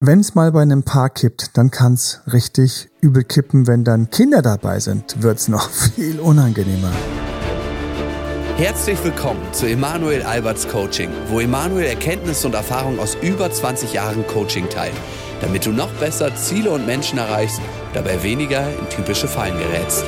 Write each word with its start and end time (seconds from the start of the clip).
Wenn 0.00 0.20
es 0.20 0.36
mal 0.36 0.52
bei 0.52 0.62
einem 0.62 0.84
Paar 0.84 1.10
kippt, 1.10 1.56
dann 1.58 1.72
kann 1.72 1.94
es 1.94 2.20
richtig 2.32 2.88
übel 3.00 3.24
kippen. 3.24 3.66
Wenn 3.66 3.82
dann 3.82 4.10
Kinder 4.10 4.42
dabei 4.42 4.78
sind, 4.78 5.24
wird 5.24 5.38
es 5.38 5.48
noch 5.48 5.68
viel 5.96 6.20
unangenehmer. 6.20 6.92
Herzlich 8.56 9.02
willkommen 9.02 9.40
zu 9.50 9.66
Emanuel 9.66 10.22
Alberts 10.22 10.68
Coaching, 10.68 11.10
wo 11.26 11.40
Emanuel 11.40 11.86
Erkenntnisse 11.86 12.46
und 12.46 12.54
Erfahrung 12.54 13.00
aus 13.00 13.16
über 13.20 13.50
20 13.50 13.92
Jahren 13.92 14.24
Coaching 14.28 14.68
teilt, 14.68 14.94
damit 15.40 15.66
du 15.66 15.72
noch 15.72 15.90
besser 15.94 16.32
Ziele 16.36 16.70
und 16.70 16.86
Menschen 16.86 17.18
erreichst, 17.18 17.60
dabei 17.92 18.22
weniger 18.22 18.70
in 18.78 18.88
typische 18.90 19.26
Fallen 19.26 19.58
gerätst. 19.58 20.04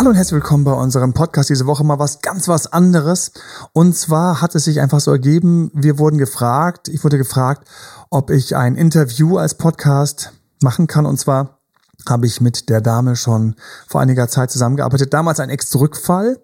Hallo 0.00 0.08
und 0.08 0.16
herzlich 0.16 0.36
willkommen 0.36 0.64
bei 0.64 0.72
unserem 0.72 1.12
Podcast. 1.12 1.50
Diese 1.50 1.66
Woche 1.66 1.84
mal 1.84 1.98
was 1.98 2.22
ganz 2.22 2.48
was 2.48 2.72
anderes. 2.72 3.32
Und 3.74 3.94
zwar 3.94 4.40
hat 4.40 4.54
es 4.54 4.64
sich 4.64 4.80
einfach 4.80 4.98
so 4.98 5.10
ergeben, 5.10 5.70
wir 5.74 5.98
wurden 5.98 6.16
gefragt, 6.16 6.88
ich 6.88 7.04
wurde 7.04 7.18
gefragt, 7.18 7.68
ob 8.08 8.30
ich 8.30 8.56
ein 8.56 8.76
Interview 8.76 9.36
als 9.36 9.56
Podcast 9.56 10.32
machen 10.62 10.86
kann. 10.86 11.04
Und 11.04 11.20
zwar 11.20 11.58
habe 12.08 12.24
ich 12.24 12.40
mit 12.40 12.70
der 12.70 12.80
Dame 12.80 13.14
schon 13.14 13.56
vor 13.88 14.00
einiger 14.00 14.26
Zeit 14.26 14.50
zusammengearbeitet. 14.50 15.12
Damals 15.12 15.38
ein 15.38 15.50
Ex-Rückfall, 15.50 16.38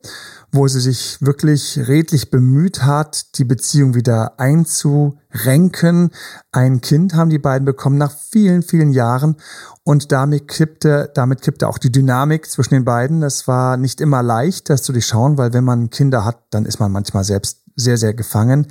wo 0.52 0.68
sie 0.68 0.80
sich 0.80 1.18
wirklich 1.20 1.78
redlich 1.88 2.30
bemüht 2.30 2.82
hat, 2.82 3.38
die 3.38 3.45
Beziehung 3.45 3.95
wieder 3.95 4.38
einzurenken. 4.38 6.10
Ein 6.52 6.80
Kind 6.80 7.14
haben 7.14 7.30
die 7.30 7.38
beiden 7.38 7.64
bekommen 7.64 7.98
nach 7.98 8.12
vielen, 8.12 8.62
vielen 8.62 8.91
Jahren. 8.91 9.36
Und 9.84 10.12
damit 10.12 10.48
kippte, 10.48 11.10
damit 11.14 11.42
kippte 11.42 11.69
auch 11.69 11.78
die 11.78 11.92
Dynamik 11.92 12.50
zwischen 12.50 12.74
den 12.74 12.84
beiden. 12.84 13.22
Es 13.22 13.46
war 13.46 13.77
nicht 13.77 14.00
immer 14.00 14.22
leicht, 14.22 14.70
das 14.70 14.82
zu 14.82 14.92
durchschauen, 14.92 15.38
weil 15.38 15.52
wenn 15.52 15.64
man 15.64 15.91
Kinder 15.91 16.24
hat, 16.24 16.38
dann 16.50 16.64
ist 16.64 16.80
man 16.80 16.91
manchmal 16.91 17.24
selbst 17.24 17.62
sehr, 17.77 17.98
sehr 17.98 18.14
gefangen. 18.14 18.69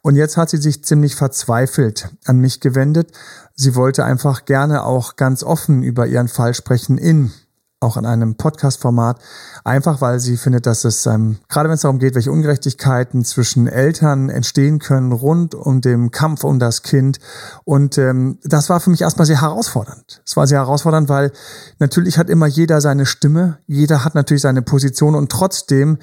Und 0.00 0.16
jetzt 0.16 0.36
hat 0.36 0.50
sie 0.50 0.56
sich 0.56 0.82
ziemlich 0.82 1.14
verzweifelt 1.14 2.08
an 2.24 2.38
mich 2.38 2.60
gewendet. 2.60 3.12
Sie 3.54 3.74
wollte 3.74 4.04
einfach 4.04 4.46
gerne 4.46 4.84
auch 4.84 5.16
ganz 5.16 5.42
offen 5.42 5.82
über 5.82 6.06
ihren 6.06 6.28
Fall 6.28 6.54
sprechen 6.54 6.98
in 6.98 7.32
auch 7.80 7.98
in 7.98 8.06
einem 8.06 8.36
Podcast-Format, 8.36 9.20
einfach 9.62 10.00
weil 10.00 10.18
sie 10.18 10.38
findet, 10.38 10.66
dass 10.66 10.84
es, 10.84 11.04
ähm, 11.04 11.38
gerade 11.48 11.68
wenn 11.68 11.74
es 11.74 11.82
darum 11.82 11.98
geht, 11.98 12.14
welche 12.14 12.32
Ungerechtigkeiten 12.32 13.24
zwischen 13.24 13.66
Eltern 13.66 14.30
entstehen 14.30 14.78
können, 14.78 15.12
rund 15.12 15.54
um 15.54 15.82
den 15.82 16.10
Kampf 16.10 16.42
um 16.44 16.58
das 16.58 16.82
Kind. 16.82 17.18
Und 17.64 17.98
ähm, 17.98 18.38
das 18.44 18.70
war 18.70 18.80
für 18.80 18.90
mich 18.90 19.02
erstmal 19.02 19.26
sehr 19.26 19.42
herausfordernd. 19.42 20.22
Es 20.24 20.36
war 20.36 20.46
sehr 20.46 20.60
herausfordernd, 20.60 21.10
weil 21.10 21.32
natürlich 21.78 22.16
hat 22.16 22.30
immer 22.30 22.46
jeder 22.46 22.80
seine 22.80 23.04
Stimme, 23.04 23.58
jeder 23.66 24.04
hat 24.04 24.14
natürlich 24.14 24.42
seine 24.42 24.62
Position 24.62 25.14
und 25.14 25.30
trotzdem 25.30 25.98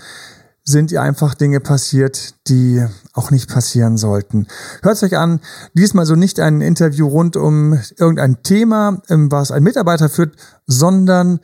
sind 0.66 0.91
ihr 0.91 1.01
einfach 1.01 1.33
Dinge 1.35 1.59
passiert, 1.59 2.35
die 2.47 2.85
auch 3.13 3.31
nicht 3.31 3.49
passieren 3.49 3.97
sollten. 3.97 4.47
Hört 4.81 5.01
euch 5.03 5.17
an, 5.17 5.41
diesmal 5.73 6.05
so 6.05 6.16
nicht 6.16 6.39
ein 6.39 6.61
Interview 6.61 7.07
rund 7.07 7.35
um 7.35 7.77
irgendein 7.97 8.44
Thema, 8.44 9.01
ähm, 9.09 9.31
was 9.31 9.51
ein 9.51 9.63
Mitarbeiter 9.63 10.07
führt, 10.07 10.35
sondern 10.66 11.41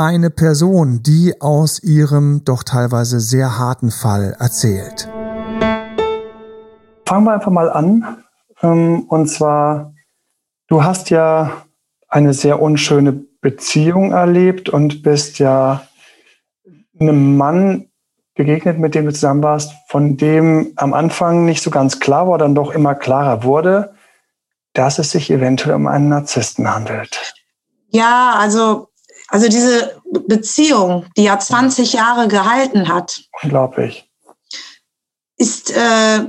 eine 0.00 0.30
Person, 0.30 1.02
die 1.02 1.40
aus 1.40 1.82
ihrem 1.82 2.42
doch 2.44 2.62
teilweise 2.62 3.20
sehr 3.20 3.58
harten 3.58 3.90
Fall 3.90 4.36
erzählt. 4.38 5.08
Fangen 7.06 7.24
wir 7.24 7.32
einfach 7.32 7.50
mal 7.50 7.70
an. 7.70 8.24
Ähm, 8.62 9.04
und 9.08 9.28
zwar, 9.28 9.94
du 10.68 10.84
hast 10.84 11.10
ja 11.10 11.52
eine 12.08 12.34
sehr 12.34 12.60
unschöne 12.60 13.12
Beziehung 13.12 14.12
erlebt 14.12 14.68
und 14.68 15.02
bist 15.02 15.38
ja 15.38 15.82
einem 16.98 17.36
Mann 17.36 17.86
begegnet, 18.34 18.78
mit 18.78 18.94
dem 18.94 19.06
du 19.06 19.12
zusammen 19.12 19.42
warst, 19.42 19.72
von 19.88 20.16
dem 20.16 20.72
am 20.76 20.94
Anfang 20.94 21.44
nicht 21.44 21.62
so 21.62 21.70
ganz 21.70 22.00
klar 22.00 22.28
war, 22.28 22.38
dann 22.38 22.54
doch 22.54 22.72
immer 22.72 22.94
klarer 22.94 23.42
wurde, 23.44 23.94
dass 24.72 24.98
es 24.98 25.10
sich 25.10 25.30
eventuell 25.30 25.74
um 25.74 25.86
einen 25.86 26.08
Narzissten 26.08 26.72
handelt. 26.72 27.34
Ja, 27.88 28.34
also 28.38 28.89
also 29.30 29.48
diese 29.48 30.00
Beziehung, 30.26 31.06
die 31.16 31.24
ja 31.24 31.38
20 31.38 31.92
Jahre 31.92 32.28
gehalten 32.28 32.88
hat. 32.88 33.22
Unglaublich. 33.42 34.08
Ist 35.36 35.70
äh, 35.70 36.26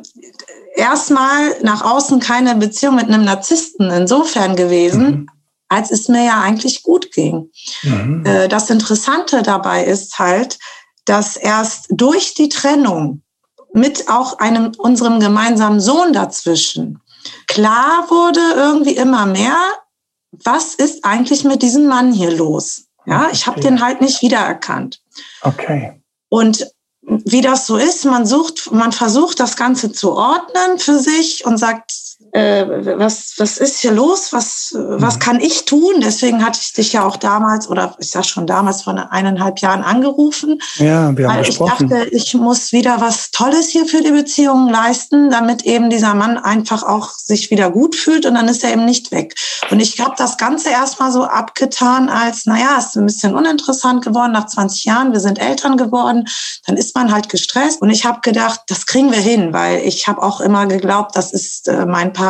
erstmal 0.75 1.61
nach 1.61 1.83
außen 1.83 2.19
keine 2.19 2.55
Beziehung 2.55 2.95
mit 2.95 3.07
einem 3.07 3.25
Narzissten 3.25 3.89
insofern 3.89 4.55
gewesen, 4.55 5.03
mhm. 5.03 5.29
als 5.67 5.91
es 5.91 6.07
mir 6.07 6.23
ja 6.23 6.41
eigentlich 6.41 6.83
gut 6.83 7.11
ging. 7.11 7.51
Mhm. 7.83 8.25
Äh, 8.25 8.47
das 8.47 8.69
Interessante 8.69 9.41
dabei 9.41 9.83
ist 9.83 10.17
halt, 10.17 10.57
dass 11.05 11.35
erst 11.35 11.87
durch 11.89 12.35
die 12.35 12.49
Trennung 12.49 13.23
mit 13.73 14.07
auch 14.09 14.39
einem 14.39 14.71
unserem 14.77 15.19
gemeinsamen 15.19 15.81
Sohn 15.81 16.13
dazwischen 16.13 17.01
klar 17.47 18.09
wurde 18.09 18.39
irgendwie 18.55 18.95
immer 18.95 19.25
mehr, 19.25 19.57
was 20.31 20.75
ist 20.75 21.03
eigentlich 21.03 21.43
mit 21.43 21.61
diesem 21.61 21.87
Mann 21.87 22.13
hier 22.13 22.31
los? 22.31 22.85
Ja, 23.05 23.29
ich 23.31 23.47
habe 23.47 23.59
den 23.59 23.81
halt 23.81 24.01
nicht 24.01 24.21
wiedererkannt. 24.21 25.01
Okay. 25.41 26.01
Und 26.29 26.67
wie 27.01 27.41
das 27.41 27.67
so 27.67 27.77
ist, 27.77 28.05
man 28.05 28.25
sucht, 28.25 28.71
man 28.71 28.91
versucht 28.91 29.39
das 29.39 29.55
Ganze 29.55 29.91
zu 29.91 30.13
ordnen 30.13 30.77
für 30.77 30.99
sich 30.99 31.45
und 31.45 31.57
sagt, 31.57 31.91
äh, 32.33 32.65
was, 32.97 33.33
was 33.37 33.57
ist 33.57 33.79
hier 33.81 33.91
los? 33.91 34.31
Was, 34.31 34.73
was 34.73 35.15
mhm. 35.15 35.19
kann 35.19 35.39
ich 35.41 35.65
tun? 35.65 35.95
Deswegen 36.01 36.45
hatte 36.45 36.59
ich 36.61 36.73
dich 36.73 36.93
ja 36.93 37.05
auch 37.05 37.17
damals, 37.17 37.69
oder 37.69 37.95
ich 37.99 38.11
sag 38.11 38.25
schon 38.25 38.47
damals 38.47 38.83
vor 38.83 39.11
eineinhalb 39.11 39.59
Jahren 39.59 39.83
angerufen. 39.83 40.61
Ja, 40.75 41.15
wir 41.17 41.27
haben 41.27 41.37
weil 41.37 41.45
gesprochen. 41.45 41.85
Ich 41.85 41.89
dachte, 41.89 42.09
ich 42.09 42.33
muss 42.35 42.71
wieder 42.71 43.01
was 43.01 43.31
Tolles 43.31 43.67
hier 43.69 43.85
für 43.85 44.01
die 44.01 44.11
Beziehung 44.11 44.69
leisten, 44.69 45.29
damit 45.29 45.63
eben 45.63 45.89
dieser 45.89 46.13
Mann 46.13 46.37
einfach 46.37 46.83
auch 46.83 47.09
sich 47.11 47.51
wieder 47.51 47.69
gut 47.69 47.95
fühlt 47.95 48.25
und 48.25 48.35
dann 48.35 48.47
ist 48.47 48.63
er 48.63 48.71
eben 48.71 48.85
nicht 48.85 49.11
weg. 49.11 49.35
Und 49.69 49.81
ich 49.81 49.99
habe 49.99 50.13
das 50.17 50.37
Ganze 50.37 50.69
erstmal 50.69 51.11
so 51.11 51.25
abgetan 51.25 52.07
als, 52.07 52.45
naja, 52.45 52.77
ist 52.77 52.95
ein 52.95 53.05
bisschen 53.05 53.35
uninteressant 53.35 54.03
geworden 54.05 54.31
nach 54.31 54.47
20 54.47 54.85
Jahren, 54.85 55.11
wir 55.11 55.19
sind 55.19 55.37
Eltern 55.37 55.75
geworden, 55.75 56.27
dann 56.65 56.77
ist 56.77 56.95
man 56.95 57.11
halt 57.11 57.27
gestresst. 57.27 57.81
Und 57.81 57.89
ich 57.89 58.05
habe 58.05 58.21
gedacht, 58.21 58.61
das 58.67 58.85
kriegen 58.85 59.11
wir 59.11 59.19
hin, 59.19 59.51
weil 59.51 59.79
ich 59.79 60.07
habe 60.07 60.21
auch 60.21 60.39
immer 60.39 60.65
geglaubt, 60.67 61.15
das 61.15 61.33
ist 61.33 61.67
äh, 61.67 61.85
mein 61.85 62.13
Partner, 62.13 62.20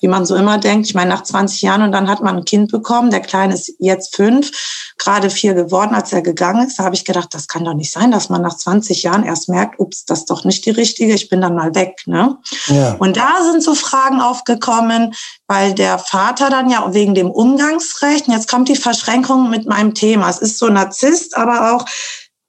wie 0.00 0.08
man 0.08 0.26
so 0.26 0.36
immer 0.36 0.58
denkt. 0.58 0.86
Ich 0.86 0.94
meine, 0.94 1.10
nach 1.10 1.22
20 1.22 1.62
Jahren 1.62 1.82
und 1.82 1.92
dann 1.92 2.08
hat 2.08 2.22
man 2.22 2.36
ein 2.36 2.44
Kind 2.44 2.70
bekommen. 2.70 3.10
Der 3.10 3.20
Kleine 3.20 3.54
ist 3.54 3.72
jetzt 3.78 4.14
fünf, 4.14 4.50
gerade 4.98 5.30
vier 5.30 5.54
geworden, 5.54 5.94
als 5.94 6.12
er 6.12 6.22
gegangen 6.22 6.66
ist. 6.66 6.78
Da 6.78 6.84
habe 6.84 6.94
ich 6.94 7.04
gedacht, 7.04 7.32
das 7.32 7.48
kann 7.48 7.64
doch 7.64 7.74
nicht 7.74 7.92
sein, 7.92 8.10
dass 8.10 8.28
man 8.28 8.42
nach 8.42 8.56
20 8.56 9.02
Jahren 9.02 9.24
erst 9.24 9.48
merkt, 9.48 9.78
ups, 9.80 10.04
das 10.04 10.20
ist 10.20 10.30
doch 10.30 10.44
nicht 10.44 10.64
die 10.66 10.70
richtige, 10.70 11.14
ich 11.14 11.28
bin 11.28 11.40
dann 11.40 11.54
mal 11.54 11.74
weg. 11.74 12.02
Ne? 12.06 12.36
Ja. 12.66 12.96
Und 12.98 13.16
da 13.16 13.42
sind 13.50 13.62
so 13.62 13.74
Fragen 13.74 14.20
aufgekommen, 14.20 15.14
weil 15.46 15.74
der 15.74 15.98
Vater 15.98 16.50
dann 16.50 16.70
ja 16.70 16.92
wegen 16.92 17.14
dem 17.14 17.30
Umgangsrecht, 17.30 18.28
und 18.28 18.34
jetzt 18.34 18.50
kommt 18.50 18.68
die 18.68 18.76
Verschränkung 18.76 19.50
mit 19.50 19.66
meinem 19.66 19.94
Thema. 19.94 20.28
Es 20.28 20.38
ist 20.38 20.58
so 20.58 20.68
Narzisst, 20.68 21.36
aber 21.36 21.74
auch, 21.74 21.84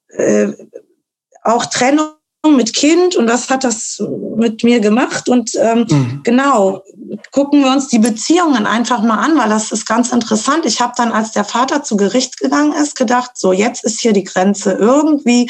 äh, 0.10 0.52
auch 1.44 1.66
Trennung 1.68 2.17
mit 2.56 2.74
Kind 2.74 3.16
und 3.16 3.30
was 3.30 3.50
hat 3.50 3.64
das 3.64 4.02
mit 4.38 4.64
mir 4.64 4.80
gemacht? 4.80 5.28
Und 5.30 5.52
ähm, 5.56 5.86
mhm. 5.90 6.22
genau, 6.24 6.84
gucken 7.32 7.64
wir 7.64 7.72
uns 7.72 7.88
die 7.88 8.00
Beziehungen 8.00 8.66
einfach 8.66 9.02
mal 9.02 9.18
an, 9.18 9.38
weil 9.38 9.50
das 9.50 9.72
ist 9.72 9.86
ganz 9.86 10.12
interessant. 10.12 10.66
Ich 10.66 10.82
habe 10.82 10.94
dann, 10.96 11.12
als 11.12 11.32
der 11.32 11.44
Vater 11.44 11.84
zu 11.84 11.98
Gericht 11.98 12.40
gegangen 12.40 12.74
ist, 12.74 12.96
gedacht, 12.96 13.32
so 13.36 13.54
jetzt 13.54 13.84
ist 13.84 14.00
hier 14.00 14.14
die 14.14 14.24
Grenze 14.24 14.74
irgendwie. 14.74 15.50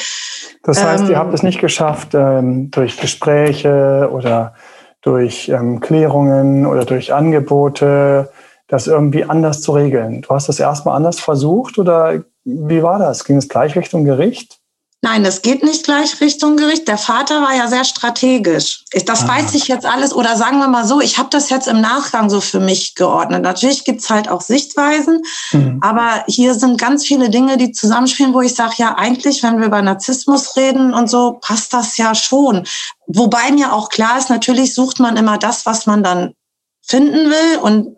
Das 0.62 0.82
heißt, 0.82 1.04
ähm, 1.04 1.10
ihr 1.10 1.18
habt 1.18 1.34
es 1.34 1.42
nicht 1.42 1.60
geschafft, 1.60 2.14
ähm, 2.14 2.70
durch 2.70 2.98
Gespräche 2.98 4.08
oder 4.12 4.54
durch 5.02 5.48
ähm, 5.48 5.80
Klärungen 5.80 6.66
oder 6.66 6.84
durch 6.84 7.14
Angebote, 7.14 8.30
das 8.66 8.86
irgendwie 8.86 9.24
anders 9.24 9.62
zu 9.62 9.72
regeln. 9.72 10.22
Du 10.22 10.30
hast 10.30 10.48
das 10.48 10.60
erstmal 10.60 10.96
anders 10.96 11.20
versucht 11.20 11.78
oder 11.78 12.24
wie 12.44 12.82
war 12.82 12.98
das? 12.98 13.24
Ging 13.24 13.36
es 13.36 13.48
gleich 13.48 13.76
Richtung 13.76 14.04
Gericht? 14.04 14.58
Nein, 15.00 15.22
das 15.22 15.42
geht 15.42 15.62
nicht 15.62 15.84
gleich 15.84 16.20
Richtung 16.20 16.56
Gericht. 16.56 16.88
Der 16.88 16.98
Vater 16.98 17.40
war 17.40 17.54
ja 17.54 17.68
sehr 17.68 17.84
strategisch. 17.84 18.84
Das 19.06 19.22
ah. 19.22 19.28
weiß 19.28 19.54
ich 19.54 19.68
jetzt 19.68 19.86
alles. 19.86 20.12
Oder 20.12 20.36
sagen 20.36 20.58
wir 20.58 20.66
mal 20.66 20.84
so, 20.84 21.00
ich 21.00 21.18
habe 21.18 21.28
das 21.30 21.50
jetzt 21.50 21.68
im 21.68 21.80
Nachgang 21.80 22.28
so 22.28 22.40
für 22.40 22.58
mich 22.58 22.96
geordnet. 22.96 23.42
Natürlich 23.42 23.84
gibt's 23.84 24.10
halt 24.10 24.28
auch 24.28 24.40
Sichtweisen, 24.40 25.22
mhm. 25.52 25.78
aber 25.82 26.24
hier 26.26 26.54
sind 26.54 26.80
ganz 26.80 27.06
viele 27.06 27.30
Dinge, 27.30 27.58
die 27.58 27.70
zusammenspielen, 27.70 28.34
wo 28.34 28.40
ich 28.40 28.56
sage, 28.56 28.74
ja, 28.78 28.96
eigentlich, 28.98 29.44
wenn 29.44 29.60
wir 29.60 29.66
über 29.66 29.82
Narzissmus 29.82 30.56
reden 30.56 30.92
und 30.92 31.08
so, 31.08 31.38
passt 31.40 31.72
das 31.72 31.96
ja 31.96 32.16
schon. 32.16 32.66
Wobei 33.06 33.52
mir 33.52 33.72
auch 33.72 33.90
klar 33.90 34.18
ist, 34.18 34.30
natürlich 34.30 34.74
sucht 34.74 34.98
man 34.98 35.16
immer 35.16 35.38
das, 35.38 35.64
was 35.64 35.86
man 35.86 36.02
dann 36.02 36.34
finden 36.82 37.30
will. 37.30 37.58
Und 37.62 37.97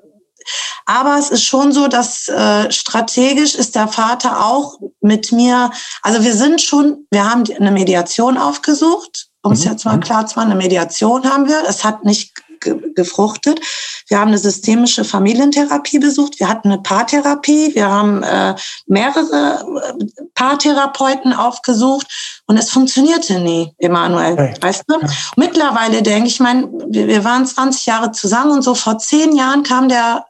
aber 0.86 1.18
es 1.18 1.30
ist 1.30 1.44
schon 1.44 1.72
so, 1.72 1.88
dass 1.88 2.28
äh, 2.28 2.70
strategisch 2.70 3.54
ist 3.54 3.74
der 3.74 3.88
Vater 3.88 4.44
auch 4.44 4.78
mit 5.00 5.32
mir, 5.32 5.70
also 6.02 6.22
wir 6.22 6.34
sind 6.34 6.60
schon, 6.60 7.06
wir 7.10 7.28
haben 7.28 7.44
eine 7.58 7.70
Mediation 7.70 8.38
aufgesucht, 8.38 9.28
um 9.42 9.52
es 9.52 9.64
mhm. 9.64 9.70
jetzt 9.72 9.84
mal 9.84 10.00
klar 10.00 10.26
zu 10.26 10.38
machen, 10.38 10.50
eine 10.50 10.60
Mediation 10.60 11.28
haben 11.28 11.48
wir. 11.48 11.62
Es 11.66 11.84
hat 11.84 12.04
nicht 12.04 12.32
ge 12.60 12.76
gefruchtet. 12.94 13.60
Wir 14.08 14.18
haben 14.18 14.28
eine 14.28 14.38
systemische 14.38 15.04
Familientherapie 15.04 15.98
besucht. 15.98 16.38
Wir 16.40 16.48
hatten 16.48 16.68
eine 16.68 16.82
Paartherapie. 16.82 17.74
Wir 17.74 17.88
haben 17.88 18.22
äh, 18.22 18.54
mehrere 18.86 19.64
äh, 19.98 20.24
Paartherapeuten 20.34 21.32
aufgesucht 21.32 22.06
und 22.46 22.56
es 22.56 22.70
funktionierte 22.70 23.40
nie, 23.40 23.72
Emanuel. 23.78 24.32
Okay. 24.32 24.54
Weißt 24.60 24.84
du? 24.88 25.00
Ja. 25.00 25.08
Mittlerweile 25.36 26.02
denke 26.02 26.28
ich, 26.28 26.40
mein, 26.40 26.68
wir, 26.88 27.06
wir 27.06 27.24
waren 27.24 27.46
20 27.46 27.86
Jahre 27.86 28.12
zusammen 28.12 28.52
und 28.52 28.62
so 28.62 28.74
vor 28.74 28.98
zehn 28.98 29.34
Jahren 29.34 29.62
kam 29.62 29.88
der, 29.88 30.26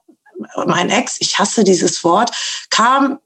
mein 0.66 0.90
Ex, 0.90 1.16
ich 1.20 1.38
hasse 1.38 1.64
dieses 1.64 2.02
Wort, 2.04 2.30
kam 2.70 3.18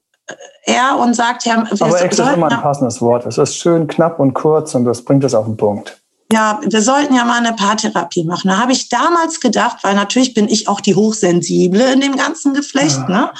er 0.65 0.97
und 0.97 1.15
sagt, 1.15 1.45
ja, 1.45 1.63
aber 1.79 2.01
Ex 2.01 2.19
ist 2.19 2.27
immer 2.27 2.51
ein 2.51 2.61
passendes 2.61 3.01
Wort. 3.01 3.25
Es 3.25 3.37
ist 3.37 3.55
schön 3.57 3.87
knapp 3.87 4.19
und 4.19 4.33
kurz 4.33 4.73
und 4.75 4.85
das 4.85 5.03
bringt 5.03 5.23
es 5.23 5.33
auf 5.33 5.45
den 5.45 5.57
Punkt. 5.57 6.01
Ja, 6.31 6.59
wir 6.63 6.81
sollten 6.81 7.13
ja 7.13 7.23
mal 7.23 7.37
eine 7.37 7.53
Paartherapie 7.53 8.23
machen. 8.23 8.47
Da 8.47 8.57
habe 8.57 8.71
ich 8.71 8.89
damals 8.89 9.39
gedacht, 9.39 9.77
weil 9.83 9.93
natürlich 9.93 10.33
bin 10.33 10.47
ich 10.47 10.67
auch 10.67 10.81
die 10.81 10.95
Hochsensible 10.95 11.93
in 11.93 12.01
dem 12.01 12.15
ganzen 12.15 12.55
Geflecht. 12.55 12.97
Ja. 12.97 13.07
Ne? 13.07 13.31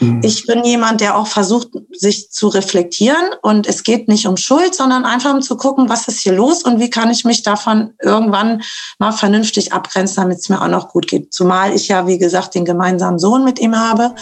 Mhm. 0.00 0.20
Ich 0.22 0.46
bin 0.46 0.64
jemand, 0.64 1.00
der 1.00 1.16
auch 1.16 1.26
versucht, 1.26 1.68
sich 1.92 2.30
zu 2.30 2.48
reflektieren. 2.48 3.30
Und 3.42 3.66
es 3.66 3.82
geht 3.82 4.08
nicht 4.08 4.26
um 4.26 4.36
Schuld, 4.36 4.74
sondern 4.74 5.04
einfach 5.04 5.34
um 5.34 5.42
zu 5.42 5.56
gucken, 5.56 5.88
was 5.88 6.08
ist 6.08 6.20
hier 6.20 6.32
los 6.32 6.62
und 6.62 6.80
wie 6.80 6.90
kann 6.90 7.10
ich 7.10 7.24
mich 7.24 7.42
davon 7.42 7.92
irgendwann 8.02 8.62
mal 8.98 9.12
vernünftig 9.12 9.72
abgrenzen, 9.72 10.16
damit 10.16 10.38
es 10.38 10.48
mir 10.48 10.60
auch 10.60 10.68
noch 10.68 10.88
gut 10.88 11.06
geht. 11.06 11.32
Zumal 11.32 11.72
ich 11.74 11.88
ja, 11.88 12.06
wie 12.06 12.18
gesagt, 12.18 12.54
den 12.54 12.64
gemeinsamen 12.64 13.18
Sohn 13.18 13.44
mit 13.44 13.58
ihm 13.58 13.76
habe. 13.76 14.14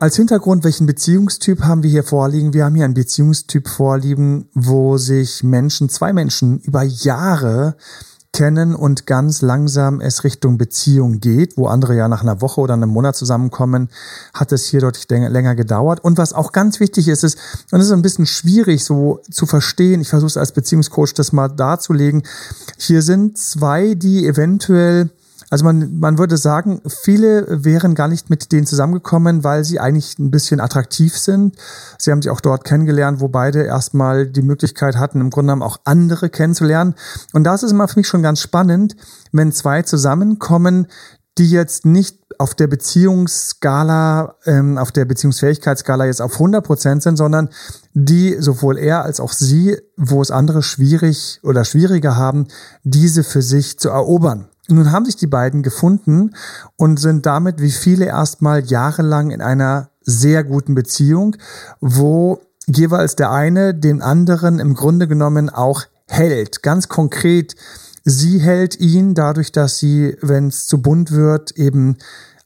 Als 0.00 0.16
Hintergrund, 0.16 0.64
welchen 0.64 0.86
Beziehungstyp 0.86 1.62
haben 1.62 1.82
wir 1.82 1.90
hier 1.90 2.04
vorliegen? 2.04 2.52
Wir 2.52 2.64
haben 2.64 2.74
hier 2.74 2.84
einen 2.84 2.94
Beziehungstyp 2.94 3.68
vorliegen, 3.68 4.50
wo 4.52 4.98
sich 4.98 5.42
Menschen, 5.42 5.88
zwei 5.88 6.12
Menschen 6.12 6.58
über 6.60 6.82
Jahre 6.82 7.76
kennen 8.34 8.74
und 8.74 9.06
ganz 9.06 9.40
langsam 9.42 10.00
es 10.00 10.24
Richtung 10.24 10.58
Beziehung 10.58 11.20
geht, 11.20 11.56
wo 11.56 11.68
andere 11.68 11.96
ja 11.96 12.08
nach 12.08 12.22
einer 12.22 12.40
Woche 12.40 12.60
oder 12.60 12.74
einem 12.74 12.90
Monat 12.90 13.16
zusammenkommen, 13.16 13.88
hat 14.34 14.50
es 14.50 14.66
hier 14.66 14.80
deutlich 14.80 15.08
länger 15.08 15.54
gedauert. 15.54 16.02
Und 16.02 16.18
was 16.18 16.32
auch 16.32 16.50
ganz 16.52 16.80
wichtig 16.80 17.08
ist, 17.08 17.22
ist, 17.22 17.38
und 17.70 17.80
es 17.80 17.86
ist 17.86 17.92
ein 17.92 18.02
bisschen 18.02 18.26
schwierig 18.26 18.84
so 18.84 19.20
zu 19.30 19.46
verstehen, 19.46 20.00
ich 20.00 20.08
versuche 20.08 20.28
es 20.28 20.36
als 20.36 20.52
Beziehungscoach 20.52 21.14
das 21.14 21.32
mal 21.32 21.48
darzulegen, 21.48 22.24
hier 22.76 23.02
sind 23.02 23.38
zwei, 23.38 23.94
die 23.94 24.26
eventuell 24.26 25.10
also 25.50 25.64
man, 25.64 25.98
man 25.98 26.18
würde 26.18 26.36
sagen, 26.36 26.80
viele 26.86 27.64
wären 27.64 27.94
gar 27.94 28.08
nicht 28.08 28.30
mit 28.30 28.52
denen 28.52 28.66
zusammengekommen, 28.66 29.44
weil 29.44 29.64
sie 29.64 29.80
eigentlich 29.80 30.18
ein 30.18 30.30
bisschen 30.30 30.60
attraktiv 30.60 31.16
sind. 31.16 31.56
Sie 31.98 32.10
haben 32.10 32.22
sich 32.22 32.30
auch 32.30 32.40
dort 32.40 32.64
kennengelernt, 32.64 33.20
wo 33.20 33.28
beide 33.28 33.62
erstmal 33.62 34.26
die 34.26 34.42
Möglichkeit 34.42 34.96
hatten, 34.96 35.20
im 35.20 35.30
Grunde 35.30 35.52
genommen 35.52 35.62
auch 35.62 35.78
andere 35.84 36.30
kennenzulernen. 36.30 36.94
Und 37.32 37.44
das 37.44 37.62
ist 37.62 37.72
immer 37.72 37.88
für 37.88 37.98
mich 37.98 38.08
schon 38.08 38.22
ganz 38.22 38.40
spannend, 38.40 38.96
wenn 39.32 39.52
zwei 39.52 39.82
zusammenkommen, 39.82 40.86
die 41.38 41.50
jetzt 41.50 41.84
nicht 41.84 42.18
auf 42.38 42.54
der 42.54 42.66
Beziehungsskala, 42.66 44.36
ähm, 44.46 44.78
auf 44.78 44.92
der 44.92 45.04
Beziehungsfähigkeitsskala 45.04 46.06
jetzt 46.06 46.22
auf 46.22 46.34
100 46.34 46.64
Prozent 46.64 47.02
sind, 47.02 47.16
sondern 47.16 47.48
die 47.92 48.36
sowohl 48.38 48.78
er 48.78 49.04
als 49.04 49.20
auch 49.20 49.32
sie, 49.32 49.78
wo 49.96 50.20
es 50.22 50.30
andere 50.30 50.62
schwierig 50.62 51.40
oder 51.42 51.64
schwieriger 51.64 52.16
haben, 52.16 52.48
diese 52.82 53.24
für 53.24 53.42
sich 53.42 53.78
zu 53.78 53.88
erobern. 53.88 54.48
Nun 54.68 54.92
haben 54.92 55.04
sich 55.04 55.16
die 55.16 55.26
beiden 55.26 55.62
gefunden 55.62 56.34
und 56.76 56.98
sind 56.98 57.26
damit 57.26 57.60
wie 57.60 57.70
viele 57.70 58.06
erstmal 58.06 58.64
jahrelang 58.64 59.30
in 59.30 59.42
einer 59.42 59.90
sehr 60.00 60.44
guten 60.44 60.74
Beziehung, 60.74 61.36
wo 61.80 62.40
jeweils 62.66 63.16
der 63.16 63.30
eine 63.30 63.74
den 63.74 64.00
anderen 64.00 64.58
im 64.58 64.74
Grunde 64.74 65.06
genommen 65.06 65.50
auch 65.50 65.82
hält. 66.06 66.62
Ganz 66.62 66.88
konkret, 66.88 67.56
sie 68.04 68.38
hält 68.38 68.78
ihn 68.80 69.14
dadurch, 69.14 69.52
dass 69.52 69.78
sie, 69.78 70.16
wenn 70.20 70.48
es 70.48 70.66
zu 70.66 70.80
bunt 70.80 71.12
wird, 71.12 71.52
eben 71.52 71.96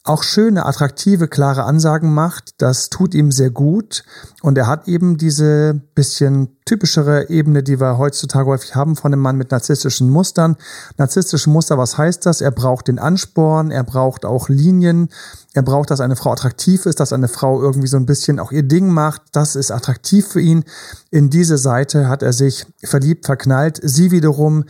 auch 0.03 0.23
schöne, 0.23 0.65
attraktive, 0.65 1.27
klare 1.27 1.63
Ansagen 1.63 2.13
macht. 2.13 2.61
Das 2.61 2.89
tut 2.89 3.13
ihm 3.13 3.31
sehr 3.31 3.49
gut. 3.51 4.03
Und 4.41 4.57
er 4.57 4.65
hat 4.65 4.87
eben 4.87 5.17
diese 5.17 5.81
bisschen 5.93 6.57
typischere 6.65 7.29
Ebene, 7.29 7.63
die 7.63 7.79
wir 7.79 7.97
heutzutage 7.97 8.49
häufig 8.49 8.75
haben 8.75 8.95
von 8.95 9.11
einem 9.11 9.21
Mann 9.21 9.35
mit 9.35 9.51
narzisstischen 9.51 10.09
Mustern. 10.09 10.55
Narzisstische 10.97 11.49
Muster, 11.49 11.77
was 11.77 11.97
heißt 11.97 12.25
das? 12.25 12.41
Er 12.41 12.51
braucht 12.51 12.87
den 12.87 12.99
Ansporn, 12.99 13.71
er 13.71 13.83
braucht 13.83 14.23
auch 14.23 14.49
Linien, 14.49 15.09
er 15.53 15.63
braucht, 15.63 15.91
dass 15.91 15.99
eine 15.99 16.15
Frau 16.15 16.31
attraktiv 16.31 16.85
ist, 16.85 16.99
dass 16.99 17.11
eine 17.11 17.27
Frau 17.27 17.61
irgendwie 17.61 17.87
so 17.87 17.97
ein 17.97 18.05
bisschen 18.05 18.39
auch 18.39 18.51
ihr 18.51 18.63
Ding 18.63 18.89
macht. 18.89 19.23
Das 19.33 19.55
ist 19.55 19.71
attraktiv 19.71 20.27
für 20.27 20.41
ihn. 20.41 20.63
In 21.09 21.29
diese 21.29 21.57
Seite 21.57 22.07
hat 22.07 22.23
er 22.23 22.33
sich 22.33 22.67
verliebt, 22.83 23.25
verknallt. 23.25 23.79
Sie 23.83 24.11
wiederum 24.11 24.65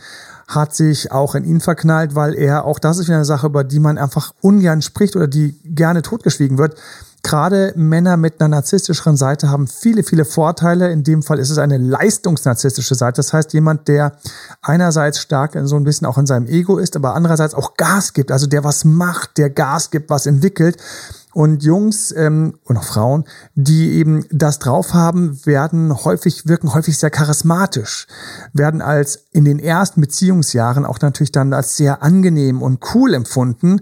hat 0.50 0.74
sich 0.74 1.12
auch 1.12 1.36
in 1.36 1.44
ihn 1.44 1.60
verknallt, 1.60 2.16
weil 2.16 2.34
er, 2.34 2.64
auch 2.64 2.80
das 2.80 2.98
ist 2.98 3.06
wieder 3.06 3.16
eine 3.16 3.24
Sache, 3.24 3.46
über 3.46 3.62
die 3.62 3.78
man 3.78 3.98
einfach 3.98 4.34
ungern 4.40 4.82
spricht 4.82 5.14
oder 5.14 5.28
die 5.28 5.56
gerne 5.64 6.02
totgeschwiegen 6.02 6.58
wird. 6.58 6.74
Gerade 7.22 7.72
Männer 7.76 8.16
mit 8.16 8.40
einer 8.40 8.48
narzisstischeren 8.48 9.16
Seite 9.16 9.50
haben 9.50 9.68
viele, 9.68 10.02
viele 10.02 10.24
Vorteile. 10.24 10.90
In 10.90 11.04
dem 11.04 11.22
Fall 11.22 11.38
ist 11.38 11.50
es 11.50 11.58
eine 11.58 11.76
leistungsnarzisstische 11.76 12.94
Seite. 12.94 13.16
Das 13.16 13.32
heißt, 13.32 13.52
jemand, 13.52 13.88
der 13.88 14.12
einerseits 14.62 15.20
stark 15.20 15.56
so 15.64 15.76
ein 15.76 15.84
bisschen 15.84 16.06
auch 16.06 16.18
in 16.18 16.26
seinem 16.26 16.46
Ego 16.46 16.78
ist, 16.78 16.96
aber 16.96 17.14
andererseits 17.14 17.54
auch 17.54 17.76
Gas 17.76 18.14
gibt, 18.14 18.32
also 18.32 18.46
der 18.46 18.64
was 18.64 18.84
macht, 18.84 19.36
der 19.36 19.50
Gas 19.50 19.90
gibt, 19.90 20.10
was 20.10 20.26
entwickelt. 20.26 20.78
Und 21.32 21.62
Jungs 21.62 22.12
ähm, 22.16 22.58
und 22.64 22.76
auch 22.76 22.84
Frauen, 22.84 23.24
die 23.54 23.92
eben 23.92 24.24
das 24.30 24.58
drauf 24.58 24.94
haben, 24.94 25.44
werden 25.46 26.04
häufig, 26.04 26.46
wirken 26.46 26.74
häufig 26.74 26.98
sehr 26.98 27.10
charismatisch, 27.10 28.06
werden 28.52 28.82
als 28.82 29.28
in 29.32 29.44
den 29.44 29.58
ersten 29.58 30.00
Beziehungsjahren 30.00 30.84
auch 30.84 30.98
natürlich 31.00 31.32
dann 31.32 31.52
als 31.52 31.76
sehr 31.76 32.02
angenehm 32.02 32.62
und 32.62 32.80
cool 32.94 33.14
empfunden. 33.14 33.80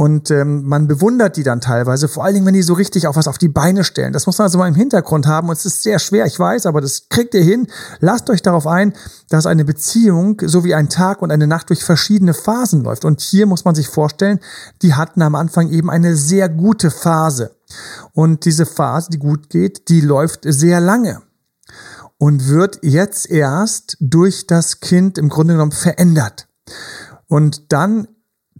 Und 0.00 0.30
ähm, 0.30 0.62
man 0.64 0.88
bewundert 0.88 1.36
die 1.36 1.42
dann 1.42 1.60
teilweise, 1.60 2.08
vor 2.08 2.24
allen 2.24 2.32
Dingen, 2.32 2.46
wenn 2.46 2.54
die 2.54 2.62
so 2.62 2.72
richtig 2.72 3.06
auch 3.06 3.16
was 3.16 3.28
auf 3.28 3.36
die 3.36 3.50
Beine 3.50 3.84
stellen. 3.84 4.14
Das 4.14 4.24
muss 4.24 4.38
man 4.38 4.46
also 4.46 4.56
mal 4.56 4.66
im 4.66 4.74
Hintergrund 4.74 5.26
haben. 5.26 5.50
Und 5.50 5.58
es 5.58 5.66
ist 5.66 5.82
sehr 5.82 5.98
schwer, 5.98 6.24
ich 6.24 6.38
weiß, 6.38 6.64
aber 6.64 6.80
das 6.80 7.10
kriegt 7.10 7.34
ihr 7.34 7.42
hin. 7.42 7.66
Lasst 7.98 8.30
euch 8.30 8.40
darauf 8.40 8.66
ein, 8.66 8.94
dass 9.28 9.44
eine 9.44 9.66
Beziehung 9.66 10.40
so 10.42 10.64
wie 10.64 10.74
ein 10.74 10.88
Tag 10.88 11.20
und 11.20 11.30
eine 11.30 11.46
Nacht 11.46 11.68
durch 11.68 11.84
verschiedene 11.84 12.32
Phasen 12.32 12.82
läuft. 12.82 13.04
Und 13.04 13.20
hier 13.20 13.44
muss 13.44 13.66
man 13.66 13.74
sich 13.74 13.90
vorstellen, 13.90 14.40
die 14.80 14.94
hatten 14.94 15.20
am 15.20 15.34
Anfang 15.34 15.68
eben 15.68 15.90
eine 15.90 16.16
sehr 16.16 16.48
gute 16.48 16.90
Phase. 16.90 17.50
Und 18.14 18.46
diese 18.46 18.64
Phase, 18.64 19.10
die 19.10 19.18
gut 19.18 19.50
geht, 19.50 19.90
die 19.90 20.00
läuft 20.00 20.44
sehr 20.44 20.80
lange 20.80 21.20
und 22.16 22.48
wird 22.48 22.78
jetzt 22.80 23.28
erst 23.28 23.98
durch 24.00 24.46
das 24.46 24.80
Kind 24.80 25.18
im 25.18 25.28
Grunde 25.28 25.52
genommen 25.52 25.72
verändert. 25.72 26.48
Und 27.28 27.70
dann 27.70 28.08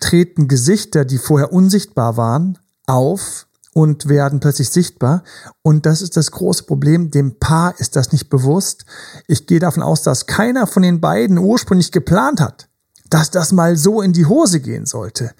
treten 0.01 0.49
Gesichter, 0.49 1.05
die 1.05 1.19
vorher 1.19 1.53
unsichtbar 1.53 2.17
waren, 2.17 2.59
auf 2.87 3.47
und 3.73 4.09
werden 4.09 4.41
plötzlich 4.41 4.71
sichtbar. 4.71 5.23
Und 5.63 5.87
das 5.87 6.03
ist 6.03 6.17
das 6.17 6.33
große 6.33 6.65
Problem. 6.65 7.11
Dem 7.11 7.39
Paar 7.39 7.79
ist 7.79 7.97
das 7.97 8.13
nicht 8.13 8.29
bewusst. 8.29 8.85
Ich 9.29 9.47
gehe 9.47 9.61
davon 9.61 9.83
aus, 9.83 10.03
dass 10.03 10.27
keiner 10.27 10.67
von 10.67 10.83
den 10.83 11.01
beiden 11.01 11.39
ursprünglich 11.39 11.93
geplant 11.93 12.41
hat, 12.41 12.69
dass 13.09 13.31
das 13.31 13.53
mal 13.53 13.77
so 13.77 14.03
in 14.03 14.13
die 14.13 14.27
Hose 14.27 14.61
gehen 14.61 14.87
sollte. 14.87 15.33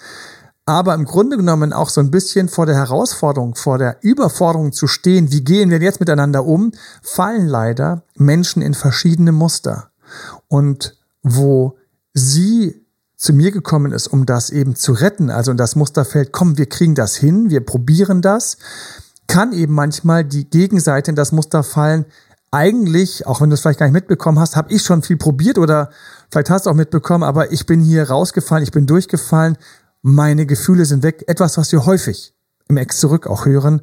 Aber 0.67 0.95
im 0.95 1.05
Grunde 1.05 1.37
genommen 1.37 1.73
auch 1.73 1.89
so 1.89 2.01
ein 2.01 2.13
bisschen 2.13 2.49
vor 2.49 2.67
der 2.67 2.77
Herausforderung, 2.77 3.57
vor 3.57 3.79
der 3.79 3.97
Überforderung 4.03 4.73
zu 4.73 4.87
stehen, 4.87 5.33
wie 5.33 5.43
gehen 5.43 5.71
wir 5.71 5.81
jetzt 5.81 5.99
miteinander 5.99 6.45
um, 6.47 6.71
fallen 7.03 7.49
leider 7.49 8.05
Menschen 8.15 8.63
in 8.63 8.75
verschiedene 8.75 9.33
Muster. 9.33 9.91
Und 10.47 10.97
wo 11.23 11.77
sie 12.15 12.80
zu 13.21 13.35
mir 13.35 13.51
gekommen 13.51 13.93
ist, 13.93 14.07
um 14.07 14.25
das 14.25 14.49
eben 14.49 14.77
zu 14.77 14.93
retten, 14.93 15.29
also 15.29 15.51
in 15.51 15.59
das 15.59 15.77
Musterfeld, 15.77 16.33
komm, 16.33 16.57
wir 16.57 16.67
kriegen 16.67 16.95
das 16.95 17.17
hin, 17.17 17.51
wir 17.51 17.61
probieren 17.61 18.23
das, 18.23 18.57
kann 19.27 19.53
eben 19.53 19.75
manchmal 19.75 20.25
die 20.25 20.49
Gegenseite 20.49 21.11
in 21.11 21.17
das 21.17 21.31
Muster 21.31 21.63
fallen. 21.63 22.07
Eigentlich, 22.51 23.27
auch 23.27 23.43
wenn 23.43 23.51
du 23.51 23.55
es 23.55 23.61
vielleicht 23.61 23.79
gar 23.79 23.87
nicht 23.87 23.93
mitbekommen 23.93 24.39
hast, 24.39 24.57
habe 24.57 24.73
ich 24.73 24.83
schon 24.83 25.03
viel 25.03 25.19
probiert 25.19 25.59
oder 25.59 25.91
vielleicht 26.31 26.49
hast 26.49 26.65
du 26.65 26.71
auch 26.71 26.75
mitbekommen, 26.75 27.23
aber 27.23 27.53
ich 27.53 27.67
bin 27.67 27.81
hier 27.81 28.09
rausgefallen, 28.09 28.65
ich 28.65 28.73
bin 28.73 28.87
durchgefallen, 28.87 29.59
meine 30.01 30.47
Gefühle 30.47 30.87
sind 30.87 31.03
weg. 31.03 31.25
Etwas, 31.27 31.59
was 31.59 31.71
wir 31.73 31.85
häufig 31.85 32.35
im 32.69 32.79
Ex 32.79 33.01
zurück 33.01 33.27
auch 33.27 33.45
hören 33.45 33.83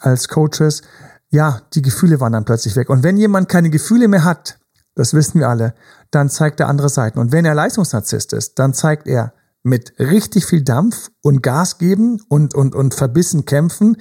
als 0.00 0.26
Coaches. 0.26 0.82
Ja, 1.30 1.62
die 1.74 1.82
Gefühle 1.82 2.18
waren 2.18 2.32
dann 2.32 2.44
plötzlich 2.44 2.74
weg. 2.74 2.90
Und 2.90 3.04
wenn 3.04 3.16
jemand 3.16 3.48
keine 3.48 3.70
Gefühle 3.70 4.08
mehr 4.08 4.24
hat, 4.24 4.58
das 4.94 5.14
wissen 5.14 5.40
wir 5.40 5.48
alle, 5.48 5.74
dann 6.10 6.28
zeigt 6.28 6.60
er 6.60 6.68
andere 6.68 6.88
Seiten. 6.88 7.18
Und 7.18 7.32
wenn 7.32 7.44
er 7.44 7.54
Leistungsnarzisst 7.54 8.32
ist, 8.32 8.58
dann 8.58 8.74
zeigt 8.74 9.06
er 9.06 9.32
mit 9.62 9.94
richtig 9.98 10.46
viel 10.46 10.62
Dampf 10.62 11.10
und 11.22 11.42
Gas 11.42 11.78
geben 11.78 12.20
und, 12.28 12.54
und, 12.54 12.74
und 12.74 12.94
verbissen 12.94 13.44
kämpfen, 13.44 13.96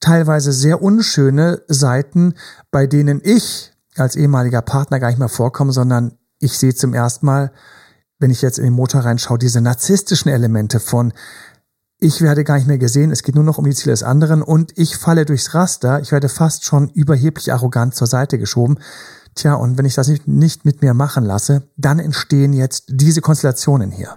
teilweise 0.00 0.52
sehr 0.52 0.82
unschöne 0.82 1.62
Seiten, 1.68 2.34
bei 2.70 2.86
denen 2.86 3.20
ich 3.22 3.72
als 3.96 4.16
ehemaliger 4.16 4.60
Partner 4.60 4.98
gar 4.98 5.08
nicht 5.08 5.18
mehr 5.18 5.28
vorkomme, 5.28 5.72
sondern 5.72 6.18
ich 6.40 6.58
sehe 6.58 6.74
zum 6.74 6.94
ersten 6.94 7.26
Mal, 7.26 7.52
wenn 8.18 8.30
ich 8.30 8.42
jetzt 8.42 8.58
in 8.58 8.64
den 8.64 8.74
Motor 8.74 9.02
reinschaue, 9.02 9.38
diese 9.38 9.60
narzisstischen 9.60 10.30
Elemente 10.30 10.80
von 10.80 11.12
ich 11.98 12.20
werde 12.20 12.44
gar 12.44 12.56
nicht 12.56 12.66
mehr 12.66 12.78
gesehen, 12.78 13.12
es 13.12 13.22
geht 13.22 13.34
nur 13.34 13.44
noch 13.44 13.56
um 13.56 13.64
die 13.64 13.74
Ziele 13.74 13.92
des 13.92 14.02
anderen 14.02 14.42
und 14.42 14.76
ich 14.76 14.96
falle 14.96 15.24
durchs 15.24 15.54
Raster, 15.54 16.00
ich 16.00 16.12
werde 16.12 16.28
fast 16.28 16.64
schon 16.64 16.90
überheblich 16.90 17.52
arrogant 17.52 17.94
zur 17.94 18.06
Seite 18.06 18.38
geschoben. 18.38 18.78
Tja, 19.34 19.54
und 19.54 19.78
wenn 19.78 19.84
ich 19.84 19.94
das 19.94 20.08
nicht, 20.08 20.28
nicht 20.28 20.64
mit 20.64 20.82
mir 20.82 20.94
machen 20.94 21.24
lasse, 21.24 21.62
dann 21.76 21.98
entstehen 21.98 22.52
jetzt 22.52 22.84
diese 22.88 23.20
Konstellationen 23.20 23.90
hier. 23.90 24.16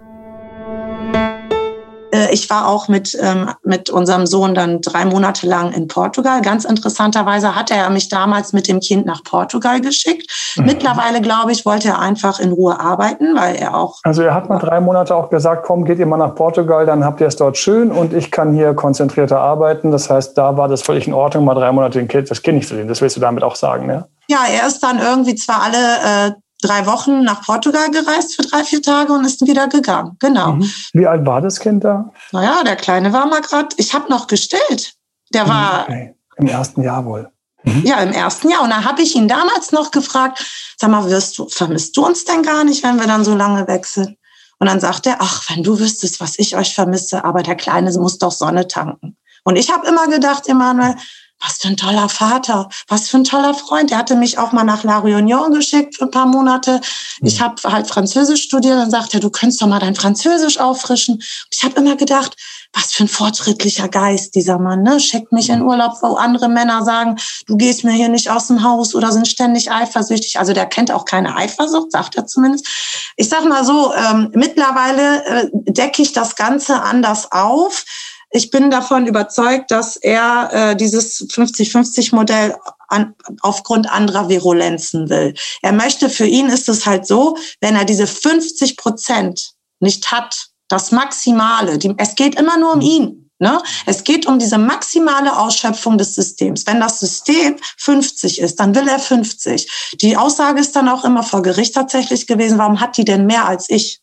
Äh, 2.12 2.32
ich 2.32 2.50
war 2.50 2.68
auch 2.68 2.88
mit, 2.88 3.18
ähm, 3.22 3.50
mit 3.64 3.90
unserem 3.90 4.26
Sohn 4.26 4.56
dann 4.56 4.82
drei 4.82 5.06
Monate 5.06 5.48
lang 5.48 5.72
in 5.74 5.88
Portugal. 5.88 6.42
Ganz 6.42 6.66
interessanterweise 6.66 7.56
hat 7.56 7.72
er 7.72 7.90
mich 7.90 8.10
damals 8.10 8.54
mit 8.54 8.68
dem 8.68 8.80
Kind 8.80 9.06
nach 9.06 9.24
Portugal 9.24 9.82
geschickt. 9.82 10.30
Mhm. 10.56 10.66
Mittlerweile, 10.66 11.22
glaube 11.22 11.52
ich, 11.52 11.66
wollte 11.66 11.90
er 11.90 12.00
einfach 12.00 12.40
in 12.40 12.52
Ruhe 12.52 12.80
arbeiten, 12.80 13.36
weil 13.36 13.56
er 13.56 13.76
auch. 13.76 14.00
Also 14.04 14.22
er 14.22 14.34
hat 14.34 14.50
mal 14.50 14.60
drei 14.60 14.80
Monate 14.80 15.16
auch 15.16 15.30
gesagt, 15.30 15.66
komm, 15.66 15.86
geht 15.86 16.00
ihr 16.00 16.06
mal 16.06 16.18
nach 16.18 16.36
Portugal, 16.36 16.86
dann 16.86 17.04
habt 17.04 17.22
ihr 17.22 17.28
es 17.28 17.36
dort 17.36 17.58
schön 17.58 17.92
und 17.92 18.14
ich 18.14 18.32
kann 18.32 18.54
hier 18.54 18.74
konzentrierter 18.74 19.40
arbeiten. 19.40 19.92
Das 19.92 20.10
heißt, 20.10 20.38
da 20.38 20.58
war 20.58 20.68
das 20.68 20.82
völlig 20.82 21.08
in 21.08 21.14
Ordnung, 21.14 21.46
mal 21.46 21.56
drei 21.56 21.72
Monate 21.72 21.98
das 22.08 22.42
Kind 22.42 22.58
nicht 22.58 22.68
zu 22.68 22.76
sehen. 22.76 22.88
Das 22.88 23.02
willst 23.02 23.16
du 23.18 23.22
damit 23.22 23.44
auch 23.44 23.56
sagen, 23.56 23.86
ne? 23.86 24.08
Ja, 24.28 24.46
er 24.46 24.68
ist 24.68 24.80
dann 24.80 25.00
irgendwie 25.00 25.36
zwar 25.36 25.64
alle 25.64 26.28
äh, 26.28 26.32
drei 26.62 26.86
Wochen 26.86 27.24
nach 27.24 27.44
Portugal 27.44 27.90
gereist 27.92 28.36
für 28.36 28.42
drei, 28.42 28.64
vier 28.64 28.82
Tage 28.82 29.14
und 29.14 29.26
ist 29.26 29.46
wieder 29.46 29.68
gegangen. 29.68 30.18
Genau. 30.20 30.54
Mhm. 30.54 30.72
Wie 30.94 31.08
alt 31.08 31.26
war 31.26 31.42
das 31.42 31.60
Kind 31.60 31.84
da? 31.84 32.12
Naja, 32.32 32.64
der 32.64 32.76
Kleine 32.76 33.14
war 33.14 33.26
mal 33.28 33.42
gerade, 33.42 33.70
ich 33.78 33.94
habe 33.94 34.10
noch 34.10 34.28
gestellt. 34.28 34.94
Der 35.34 35.46
mhm, 35.46 35.50
war. 35.50 35.84
Okay. 35.84 36.16
Im 36.38 36.48
ersten 36.48 36.84
Jahr 36.84 37.06
wohl. 37.06 37.30
Mhm. 37.64 37.84
Ja, 37.86 37.98
im 37.98 38.12
ersten 38.12 38.50
Jahr. 38.50 38.64
Und 38.64 38.70
da 38.70 38.84
habe 38.84 39.02
ich 39.02 39.16
ihn 39.16 39.28
damals 39.28 39.72
noch 39.72 39.92
gefragt, 39.92 40.46
sag 40.78 40.90
mal, 40.90 41.10
wirst 41.10 41.38
du, 41.38 41.48
vermisst 41.50 41.98
du 41.98 42.06
uns 42.06 42.26
denn 42.26 42.44
gar 42.44 42.64
nicht, 42.64 42.84
wenn 42.84 43.00
wir 43.00 43.08
dann 43.08 43.24
so 43.24 43.36
lange 43.36 43.68
wechseln? 43.68 44.18
Und 44.60 44.68
dann 44.68 44.80
sagt 44.80 45.06
er, 45.06 45.18
ach, 45.20 45.44
wenn 45.50 45.64
du 45.64 45.80
wüsstest, 45.80 46.20
was 46.20 46.40
ich 46.40 46.56
euch 46.56 46.74
vermisse, 46.74 47.24
aber 47.24 47.44
der 47.44 47.56
Kleine 47.56 47.92
muss 48.00 48.18
doch 48.18 48.32
Sonne 48.32 48.68
tanken. 48.68 49.18
Und 49.44 49.56
ich 49.56 49.72
habe 49.72 49.88
immer 49.88 50.08
gedacht, 50.08 50.48
Emanuel, 50.48 50.96
was 51.40 51.58
für 51.58 51.68
ein 51.68 51.78
toller 51.78 52.10
Vater, 52.10 52.70
was 52.88 53.10
für 53.10 53.18
ein 53.18 53.24
toller 53.24 53.54
Freund. 53.54 53.92
Er 53.92 54.00
hatte 54.00 54.16
mich 54.16 54.38
auch 54.38 54.52
mal 54.52 54.64
nach 54.64 54.84
La 54.84 55.00
Réunion 55.00 55.54
geschickt 55.54 55.96
für 55.96 56.06
ein 56.06 56.12
paar 56.12 56.26
Monate. 56.26 56.82
Ich 57.22 57.40
mhm. 57.40 57.44
habe 57.44 57.62
halt 57.72 57.88
Französisch 57.88 58.44
studiert. 58.44 58.78
Dann 58.78 58.90
sagte 58.90 59.20
du 59.20 59.30
könntest 59.30 59.62
doch 59.62 59.68
mal 59.68 59.80
dein 59.80 59.96
Französisch 59.96 60.60
auffrischen. 60.60 61.16
Und 61.16 61.24
ich 61.52 61.64
habe 61.64 61.80
immer 61.80 61.96
gedacht, 61.96 62.36
was 62.74 62.92
für 62.92 63.04
ein 63.04 63.08
fortschrittlicher 63.08 63.88
Geist 63.88 64.36
dieser 64.36 64.60
Mann. 64.60 64.84
Ne? 64.84 65.00
Schickt 65.00 65.32
mich 65.32 65.50
in 65.50 65.62
Urlaub, 65.62 65.94
wo 66.02 66.16
andere 66.16 66.50
Männer 66.50 66.84
sagen, 66.84 67.18
du 67.48 67.56
gehst 67.56 67.84
mir 67.84 67.94
hier 67.94 68.10
nicht 68.10 68.30
aus 68.30 68.48
dem 68.48 68.64
Haus 68.64 68.94
oder 68.94 69.12
sind 69.12 69.28
ständig 69.28 69.72
eifersüchtig. 69.72 70.40
Also 70.40 70.54
der 70.54 70.66
kennt 70.66 70.92
auch 70.92 71.06
keine 71.06 71.36
Eifersucht, 71.36 71.92
sagt 71.92 72.16
er 72.16 72.26
zumindest. 72.26 72.68
Ich 73.16 73.30
sag 73.30 73.46
mal 73.46 73.64
so, 73.64 73.94
ähm, 73.94 74.32
mittlerweile 74.34 75.26
äh, 75.26 75.50
decke 75.54 76.02
ich 76.02 76.14
das 76.14 76.36
Ganze 76.36 76.82
anders 76.82 77.32
auf 77.32 77.84
ich 78.30 78.52
bin 78.52 78.70
davon 78.70 79.08
überzeugt, 79.08 79.72
dass 79.72 79.96
er 79.96 80.50
äh, 80.52 80.76
dieses 80.76 81.30
50-50-Modell 81.30 82.56
an, 82.90 83.16
aufgrund 83.42 83.90
anderer 83.90 84.30
Virulenzen 84.30 85.10
will. 85.10 85.34
Er 85.62 85.74
möchte, 85.74 86.10
für 86.10 86.26
ihn 86.26 86.48
ist 86.48 86.70
es 86.70 86.86
halt 86.86 87.08
so, 87.08 87.38
wenn 87.62 87.76
er 87.76 87.86
diese 87.86 88.08
50 88.08 88.78
Prozent 88.78 89.54
nicht 89.80 90.12
hat, 90.12 90.48
das 90.68 90.92
Maximale, 90.92 91.78
die, 91.78 91.94
es 91.98 92.16
geht 92.16 92.36
immer 92.36 92.58
nur 92.58 92.74
um 92.74 92.82
ihn. 92.82 93.30
Ne? 93.40 93.62
Es 93.86 94.04
geht 94.04 94.26
um 94.26 94.40
diese 94.40 94.58
maximale 94.58 95.38
Ausschöpfung 95.38 95.98
des 95.98 96.16
Systems. 96.16 96.66
Wenn 96.66 96.80
das 96.80 97.00
System 97.00 97.58
50 97.78 98.42
ist, 98.42 98.60
dann 98.60 98.74
will 98.74 98.88
er 98.88 99.00
50. 99.00 99.96
Die 100.02 100.18
Aussage 100.18 100.60
ist 100.60 100.76
dann 100.76 100.90
auch 100.90 101.06
immer 101.06 101.22
vor 101.22 101.44
Gericht 101.44 101.76
tatsächlich 101.76 102.26
gewesen, 102.26 102.58
warum 102.58 102.82
hat 102.82 102.98
die 102.98 103.06
denn 103.06 103.28
mehr 103.28 103.46
als 103.46 103.70
ich? 103.70 104.02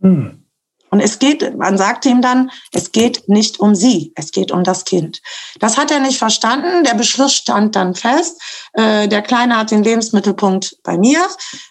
Mhm. 0.00 0.39
Und 0.90 1.00
es 1.00 1.18
geht, 1.18 1.56
man 1.56 1.78
sagte 1.78 2.08
ihm 2.08 2.20
dann, 2.20 2.50
es 2.72 2.92
geht 2.92 3.28
nicht 3.28 3.60
um 3.60 3.74
sie, 3.74 4.12
es 4.16 4.32
geht 4.32 4.50
um 4.50 4.64
das 4.64 4.84
Kind. 4.84 5.22
Das 5.60 5.78
hat 5.78 5.90
er 5.90 6.00
nicht 6.00 6.18
verstanden. 6.18 6.84
Der 6.84 6.94
Beschluss 6.94 7.32
stand 7.32 7.76
dann 7.76 7.94
fest. 7.94 8.40
Äh, 8.72 9.08
der 9.08 9.22
Kleine 9.22 9.56
hat 9.56 9.70
den 9.70 9.84
Lebensmittelpunkt 9.84 10.76
bei 10.82 10.98
mir, 10.98 11.20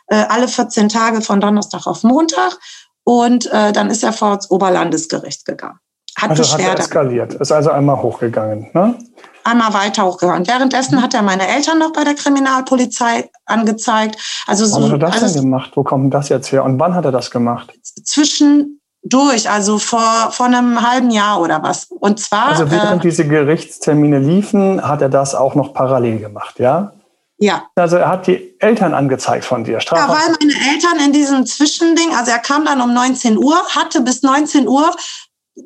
äh, 0.07 0.15
alle 0.15 0.47
14 0.47 0.89
Tage 0.89 1.21
von 1.21 1.41
Donnerstag 1.41 1.85
auf 1.85 2.03
Montag. 2.03 2.57
Und 3.03 3.47
äh, 3.47 3.73
dann 3.73 3.89
ist 3.89 4.03
er 4.03 4.13
vor 4.13 4.35
das 4.35 4.49
Oberlandesgericht 4.49 5.45
gegangen. 5.45 5.79
Hat 6.17 6.31
also 6.31 6.43
Beschwerde. 6.43 6.71
Hat 6.71 6.79
eskaliert, 6.79 7.33
ist 7.33 7.51
also 7.51 7.71
einmal 7.71 8.01
hochgegangen. 8.01 8.69
Ne? 8.73 8.97
Einmal 9.43 9.73
weiter 9.73 10.05
hochgegangen. 10.05 10.47
Währenddessen 10.47 11.01
hat 11.01 11.13
er 11.13 11.21
meine 11.21 11.47
Eltern 11.47 11.79
noch 11.79 11.93
bei 11.93 12.03
der 12.03 12.13
Kriminalpolizei 12.13 13.29
angezeigt. 13.45 14.17
Also 14.47 14.65
so, 14.65 14.81
Was 14.81 14.91
hat 14.91 14.91
er 14.91 14.97
das 14.99 15.23
also 15.23 15.33
denn 15.35 15.43
gemacht? 15.43 15.71
Wo 15.75 15.83
kommt 15.83 16.13
das 16.13 16.29
jetzt 16.29 16.51
her? 16.51 16.63
Und 16.63 16.79
wann 16.79 16.93
hat 16.93 17.05
er 17.05 17.11
das 17.11 17.31
gemacht? 17.31 17.73
Zwischen 18.03 18.78
durch, 19.01 19.49
also 19.49 19.77
vor, 19.77 20.31
vor 20.31 20.47
einem 20.47 20.87
halben 20.87 21.11
Jahr 21.11 21.41
oder 21.41 21.63
was. 21.63 21.85
Und 21.85 22.19
zwar. 22.19 22.47
Also 22.49 22.69
während 22.69 23.03
äh, 23.03 23.07
diese 23.07 23.27
Gerichtstermine 23.27 24.19
liefen, 24.19 24.85
hat 24.85 25.01
er 25.01 25.09
das 25.09 25.35
auch 25.35 25.55
noch 25.55 25.73
parallel 25.73 26.19
gemacht, 26.19 26.59
ja? 26.59 26.93
Ja. 27.41 27.69
Also 27.75 27.95
er 27.95 28.09
hat 28.09 28.27
die 28.27 28.59
Eltern 28.59 28.93
angezeigt 28.93 29.45
von 29.45 29.63
dir. 29.63 29.79
Strafhaft. 29.79 30.09
Ja, 30.09 30.15
weil 30.15 30.35
meine 30.41 30.73
Eltern 30.73 30.99
in 31.05 31.13
diesem 31.13 31.45
Zwischending, 31.45 32.13
also 32.13 32.31
er 32.31 32.39
kam 32.39 32.65
dann 32.65 32.81
um 32.81 32.93
19 32.93 33.37
Uhr, 33.37 33.55
hatte 33.69 34.01
bis 34.01 34.23
19 34.23 34.67
Uhr 34.67 34.93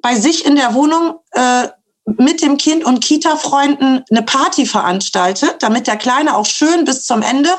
bei 0.01 0.15
sich 0.15 0.45
in 0.45 0.55
der 0.55 0.75
Wohnung 0.75 1.15
äh, 1.31 1.67
mit 2.05 2.43
dem 2.43 2.57
Kind 2.57 2.83
und 2.83 3.03
Kita-Freunden 3.03 4.03
eine 4.09 4.21
Party 4.21 4.67
veranstaltet, 4.67 5.57
damit 5.61 5.87
der 5.87 5.97
Kleine 5.97 6.35
auch 6.35 6.45
schön 6.45 6.85
bis 6.85 7.05
zum 7.05 7.23
Ende 7.23 7.49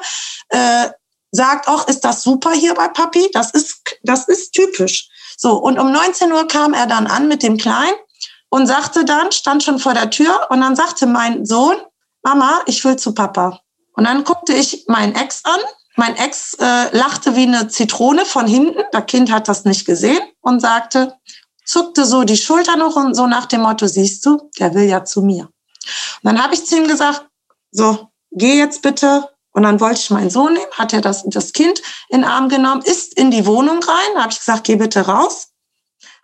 äh, 0.50 0.88
sagt, 1.32 1.66
ach, 1.68 1.88
ist 1.88 2.04
das 2.04 2.22
super 2.22 2.52
hier 2.52 2.74
bei 2.74 2.88
Papi? 2.88 3.30
Das 3.32 3.50
ist, 3.50 3.80
das 4.02 4.28
ist 4.28 4.52
typisch. 4.52 5.08
So, 5.44 5.58
und 5.58 5.78
um 5.78 5.92
19 5.92 6.32
Uhr 6.32 6.48
kam 6.48 6.72
er 6.72 6.86
dann 6.86 7.06
an 7.06 7.28
mit 7.28 7.42
dem 7.42 7.58
Kleinen 7.58 7.98
und 8.48 8.66
sagte 8.66 9.04
dann, 9.04 9.30
stand 9.30 9.62
schon 9.62 9.78
vor 9.78 9.92
der 9.92 10.08
Tür 10.08 10.46
und 10.48 10.62
dann 10.62 10.74
sagte 10.74 11.04
mein 11.04 11.44
Sohn, 11.44 11.76
Mama, 12.22 12.62
ich 12.64 12.82
will 12.82 12.96
zu 12.96 13.12
Papa. 13.12 13.60
Und 13.92 14.04
dann 14.04 14.24
guckte 14.24 14.54
ich 14.54 14.86
meinen 14.88 15.14
Ex 15.14 15.44
an. 15.44 15.60
Mein 15.96 16.16
Ex 16.16 16.54
äh, 16.54 16.96
lachte 16.96 17.36
wie 17.36 17.42
eine 17.42 17.68
Zitrone 17.68 18.24
von 18.24 18.46
hinten. 18.46 18.84
Das 18.92 19.04
Kind 19.04 19.30
hat 19.30 19.46
das 19.46 19.66
nicht 19.66 19.84
gesehen 19.84 20.22
und 20.40 20.60
sagte, 20.60 21.14
zuckte 21.66 22.06
so 22.06 22.24
die 22.24 22.38
Schulter 22.38 22.76
noch 22.76 22.96
und 22.96 23.14
so 23.14 23.26
nach 23.26 23.44
dem 23.44 23.60
Motto, 23.60 23.86
siehst 23.86 24.24
du, 24.24 24.50
der 24.58 24.74
will 24.74 24.84
ja 24.84 25.04
zu 25.04 25.20
mir. 25.20 25.42
Und 25.42 25.52
dann 26.22 26.42
habe 26.42 26.54
ich 26.54 26.64
zu 26.64 26.78
ihm 26.78 26.88
gesagt, 26.88 27.26
so, 27.70 28.08
geh 28.30 28.56
jetzt 28.56 28.80
bitte 28.80 29.28
und 29.54 29.62
dann 29.62 29.80
wollte 29.80 30.00
ich 30.00 30.10
meinen 30.10 30.30
Sohn 30.30 30.52
nehmen, 30.52 30.70
hat 30.72 30.92
er 30.92 31.00
das, 31.00 31.22
das 31.26 31.52
Kind 31.52 31.80
in 32.08 32.20
den 32.20 32.28
Arm 32.28 32.48
genommen, 32.48 32.82
ist 32.82 33.16
in 33.16 33.30
die 33.30 33.46
Wohnung 33.46 33.78
rein, 33.82 34.20
habe 34.20 34.32
ich 34.32 34.38
gesagt, 34.38 34.64
geh 34.64 34.76
bitte 34.76 35.06
raus. 35.06 35.48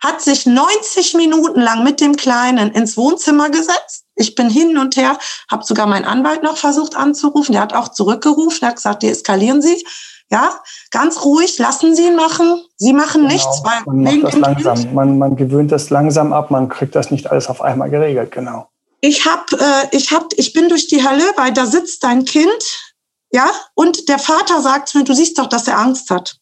Hat 0.03 0.21
sich 0.21 0.45
90 0.45 1.13
Minuten 1.13 1.61
lang 1.61 1.83
mit 1.83 2.01
dem 2.01 2.17
Kleinen 2.17 2.71
ins 2.71 2.97
Wohnzimmer 2.97 3.49
gesetzt. 3.49 4.03
Ich 4.15 4.35
bin 4.35 4.49
hin 4.49 4.77
und 4.77 4.97
her, 4.97 5.17
habe 5.49 5.63
sogar 5.63 5.87
meinen 5.87 6.05
Anwalt 6.05 6.43
noch 6.43 6.57
versucht 6.57 6.95
anzurufen. 6.97 7.53
Der 7.53 7.61
hat 7.61 7.73
auch 7.73 7.87
zurückgerufen, 7.89 8.59
der 8.61 8.69
hat 8.69 8.75
gesagt, 8.75 9.03
deeskalieren 9.03 9.61
Sie. 9.61 9.85
Ja, 10.29 10.59
ganz 10.91 11.23
ruhig, 11.23 11.57
lassen 11.57 11.95
Sie 11.95 12.07
ihn 12.07 12.15
machen. 12.15 12.63
Sie 12.77 12.93
machen 12.93 13.21
genau, 13.21 13.33
nichts. 13.33 13.61
Weil 13.63 13.81
man 13.85 14.03
macht 14.03 14.23
das 14.23 14.39
langsam. 14.39 14.93
Man, 14.93 15.17
man 15.17 15.35
gewöhnt 15.35 15.71
das 15.71 15.89
langsam 15.89 16.33
ab. 16.33 16.51
Man 16.51 16.67
kriegt 16.67 16.95
das 16.95 17.11
nicht 17.11 17.31
alles 17.31 17.47
auf 17.47 17.61
einmal 17.61 17.89
geregelt. 17.89 18.31
Genau. 18.31 18.67
Ich 19.01 19.25
hab, 19.25 19.51
äh, 19.53 19.87
ich 19.91 20.11
hab, 20.11 20.27
ich 20.35 20.53
bin 20.53 20.69
durch 20.69 20.87
die 20.87 21.07
Hölle, 21.07 21.23
weil 21.35 21.53
da 21.53 21.65
sitzt 21.65 22.03
dein 22.03 22.25
Kind 22.25 22.90
ja, 23.31 23.51
und 23.75 24.09
der 24.09 24.19
Vater 24.19 24.61
sagt 24.61 24.93
mir, 24.93 25.03
du 25.03 25.13
siehst 25.13 25.37
doch, 25.37 25.47
dass 25.47 25.67
er 25.67 25.77
Angst 25.77 26.09
hat. 26.09 26.37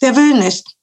Der 0.00 0.16
will 0.16 0.34
nicht. 0.38 0.73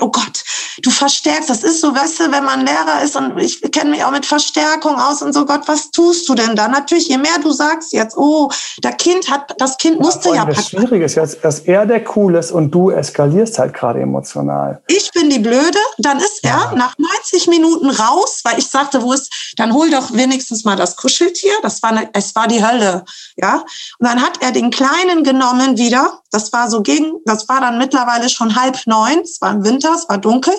Oh 0.00 0.08
Gott, 0.08 0.44
du 0.82 0.90
verstärkst. 0.90 1.50
Das 1.50 1.62
ist 1.62 1.80
so, 1.80 1.94
weißt 1.94 2.20
du, 2.20 2.32
wenn 2.32 2.44
man 2.44 2.64
Lehrer 2.64 3.02
ist 3.02 3.16
und 3.16 3.38
ich 3.38 3.60
kenne 3.72 3.90
mich 3.90 4.04
auch 4.04 4.10
mit 4.10 4.24
Verstärkung 4.24 4.96
aus 4.96 5.22
und 5.22 5.32
so, 5.32 5.44
Gott, 5.44 5.62
was 5.66 5.90
tust 5.90 6.28
du 6.28 6.34
denn 6.34 6.54
da? 6.54 6.68
Natürlich, 6.68 7.08
je 7.08 7.18
mehr 7.18 7.38
du 7.42 7.50
sagst 7.50 7.92
jetzt, 7.92 8.16
oh, 8.16 8.50
der 8.82 8.92
Kind 8.92 9.30
hat, 9.30 9.54
das 9.58 9.76
Kind 9.78 10.00
musste 10.00 10.30
ja. 10.30 10.36
ja 10.36 10.44
das 10.44 10.68
Schwierige 10.70 11.04
ist 11.04 11.16
jetzt, 11.16 11.44
dass 11.44 11.60
er 11.60 11.86
der 11.86 12.04
Cool 12.16 12.36
ist 12.36 12.52
und 12.52 12.70
du 12.70 12.90
eskalierst 12.90 13.58
halt 13.58 13.74
gerade 13.74 14.00
emotional. 14.00 14.82
Ich 14.86 15.10
bin 15.10 15.28
die 15.28 15.38
Blöde, 15.40 15.78
dann 15.98 16.18
ist 16.18 16.40
er 16.42 16.50
ja. 16.50 16.72
nach 16.76 16.94
90 16.98 17.48
Minuten 17.48 17.90
raus, 17.90 18.40
weil 18.44 18.58
ich 18.58 18.66
sagte, 18.66 19.02
wo 19.02 19.12
ist, 19.12 19.54
dann 19.56 19.72
hol 19.72 19.90
doch 19.90 20.12
wenigstens 20.12 20.64
mal 20.64 20.76
das 20.76 20.96
Kuscheltier. 20.96 21.52
Das 21.62 21.82
war, 21.82 21.90
eine, 21.90 22.08
es 22.12 22.34
war 22.34 22.46
die 22.46 22.64
Hölle, 22.64 23.04
ja. 23.36 23.64
Und 23.98 24.08
dann 24.08 24.22
hat 24.22 24.40
er 24.40 24.52
den 24.52 24.70
Kleinen 24.70 25.24
genommen 25.24 25.78
wieder. 25.78 26.20
Das 26.30 26.52
war 26.52 26.68
so 26.68 26.82
gegen, 26.82 27.20
das 27.24 27.48
war 27.48 27.60
dann 27.60 27.78
mittlerweile 27.78 28.28
schon 28.28 28.56
halb 28.56 28.78
neun. 28.86 29.20
Es 29.20 29.40
war 29.40 29.63
Winter, 29.64 29.94
es 29.94 30.08
war 30.08 30.18
dunkel. 30.18 30.54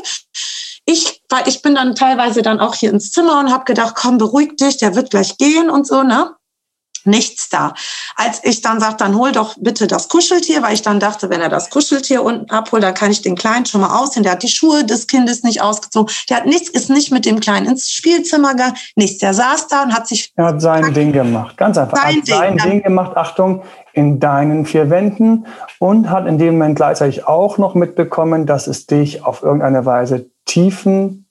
Ich, 0.86 1.22
weil 1.30 1.48
ich 1.48 1.62
bin 1.62 1.76
dann 1.76 1.96
teilweise 1.96 2.42
dann 2.42 2.60
auch 2.60 2.76
hier 2.76 2.92
ins 2.92 3.12
Zimmer 3.12 3.40
und 3.40 3.52
habe 3.52 3.66
gedacht, 3.66 3.96
komm, 3.96 4.18
beruhig 4.18 4.56
dich, 4.58 4.78
der 4.78 4.96
wird 4.96 5.10
gleich 5.10 5.38
gehen 5.38 5.70
und 5.70 5.88
so, 5.88 6.04
ne? 6.04 6.36
Nichts 7.06 7.50
da. 7.50 7.74
Als 8.16 8.42
ich 8.44 8.62
dann 8.62 8.80
sagte, 8.80 9.04
dann 9.04 9.16
hol 9.16 9.32
doch 9.32 9.56
bitte 9.60 9.88
das 9.88 10.10
Kuscheltier, 10.10 10.62
weil 10.62 10.74
ich 10.74 10.82
dann 10.82 11.00
dachte, 11.00 11.30
wenn 11.30 11.42
er 11.42 11.50
das 11.50 11.70
Kuscheltier 11.70 12.24
unten 12.24 12.50
abholt, 12.52 12.84
dann 12.84 12.94
kann 12.94 13.12
ich 13.12 13.22
den 13.22 13.36
Kleinen 13.36 13.66
schon 13.66 13.82
mal 13.82 14.00
ausziehen. 14.00 14.24
Der 14.24 14.34
hat 14.34 14.44
die 14.44 14.48
Schuhe 14.48 14.84
des 14.84 15.08
Kindes 15.08 15.44
nicht 15.44 15.62
ausgezogen. 15.62 16.14
Der 16.30 16.38
hat 16.38 16.46
nichts, 16.46 16.70
ist 16.70 16.90
nicht 16.90 17.12
mit 17.12 17.26
dem 17.26 17.40
Kleinen 17.40 17.68
ins 17.68 17.92
Spielzimmer 17.92 18.52
gegangen. 18.52 18.76
Nichts. 18.96 19.20
Der 19.20 19.34
saß 19.34 19.68
da 19.68 19.84
und 19.84 19.94
hat 19.94 20.08
sich. 20.08 20.32
Er 20.36 20.46
hat 20.46 20.62
sein 20.62 20.94
Ding 20.94 21.12
gemacht. 21.12 21.58
Ganz 21.58 21.78
einfach. 21.78 22.02
Sein, 22.02 22.18
hat 22.18 22.26
sein 22.26 22.58
Ding, 22.58 22.72
Ding 22.72 22.84
gemacht. 22.84 23.16
Achtung, 23.16 23.64
in 23.94 24.20
deinen 24.20 24.66
vier 24.66 24.90
Wänden 24.90 25.48
und 25.80 26.10
hat 26.10 26.28
in 26.28 26.38
dem 26.38 26.58
Moment 26.58 26.76
gleichzeitig 26.76 27.28
auch 27.28 27.58
noch 27.58 27.76
mitbekommen, 27.76 28.46
dass 28.46 28.68
es 28.68 28.86
dich 28.86 29.24
auf 29.24 29.42
irgendeine 29.42 29.86
Weise 29.86 30.30
tiefen 30.46 31.28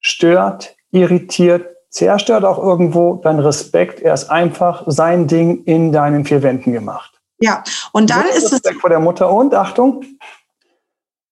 stört, 0.00 0.76
irritiert, 0.90 1.75
zerstört 1.96 2.44
auch 2.44 2.58
irgendwo 2.58 3.14
dein 3.14 3.38
Respekt. 3.38 4.00
Er 4.00 4.12
ist 4.12 4.30
einfach 4.30 4.84
sein 4.86 5.26
Ding 5.26 5.64
in 5.64 5.92
deinen 5.92 6.26
vier 6.26 6.42
Wänden 6.42 6.72
gemacht. 6.72 7.12
Ja, 7.40 7.64
und 7.92 8.10
dann 8.10 8.26
ist 8.26 8.52
Respekt 8.52 8.76
es. 8.76 8.80
vor 8.80 8.90
der 8.90 9.00
Mutter 9.00 9.32
und 9.32 9.54
Achtung, 9.54 10.04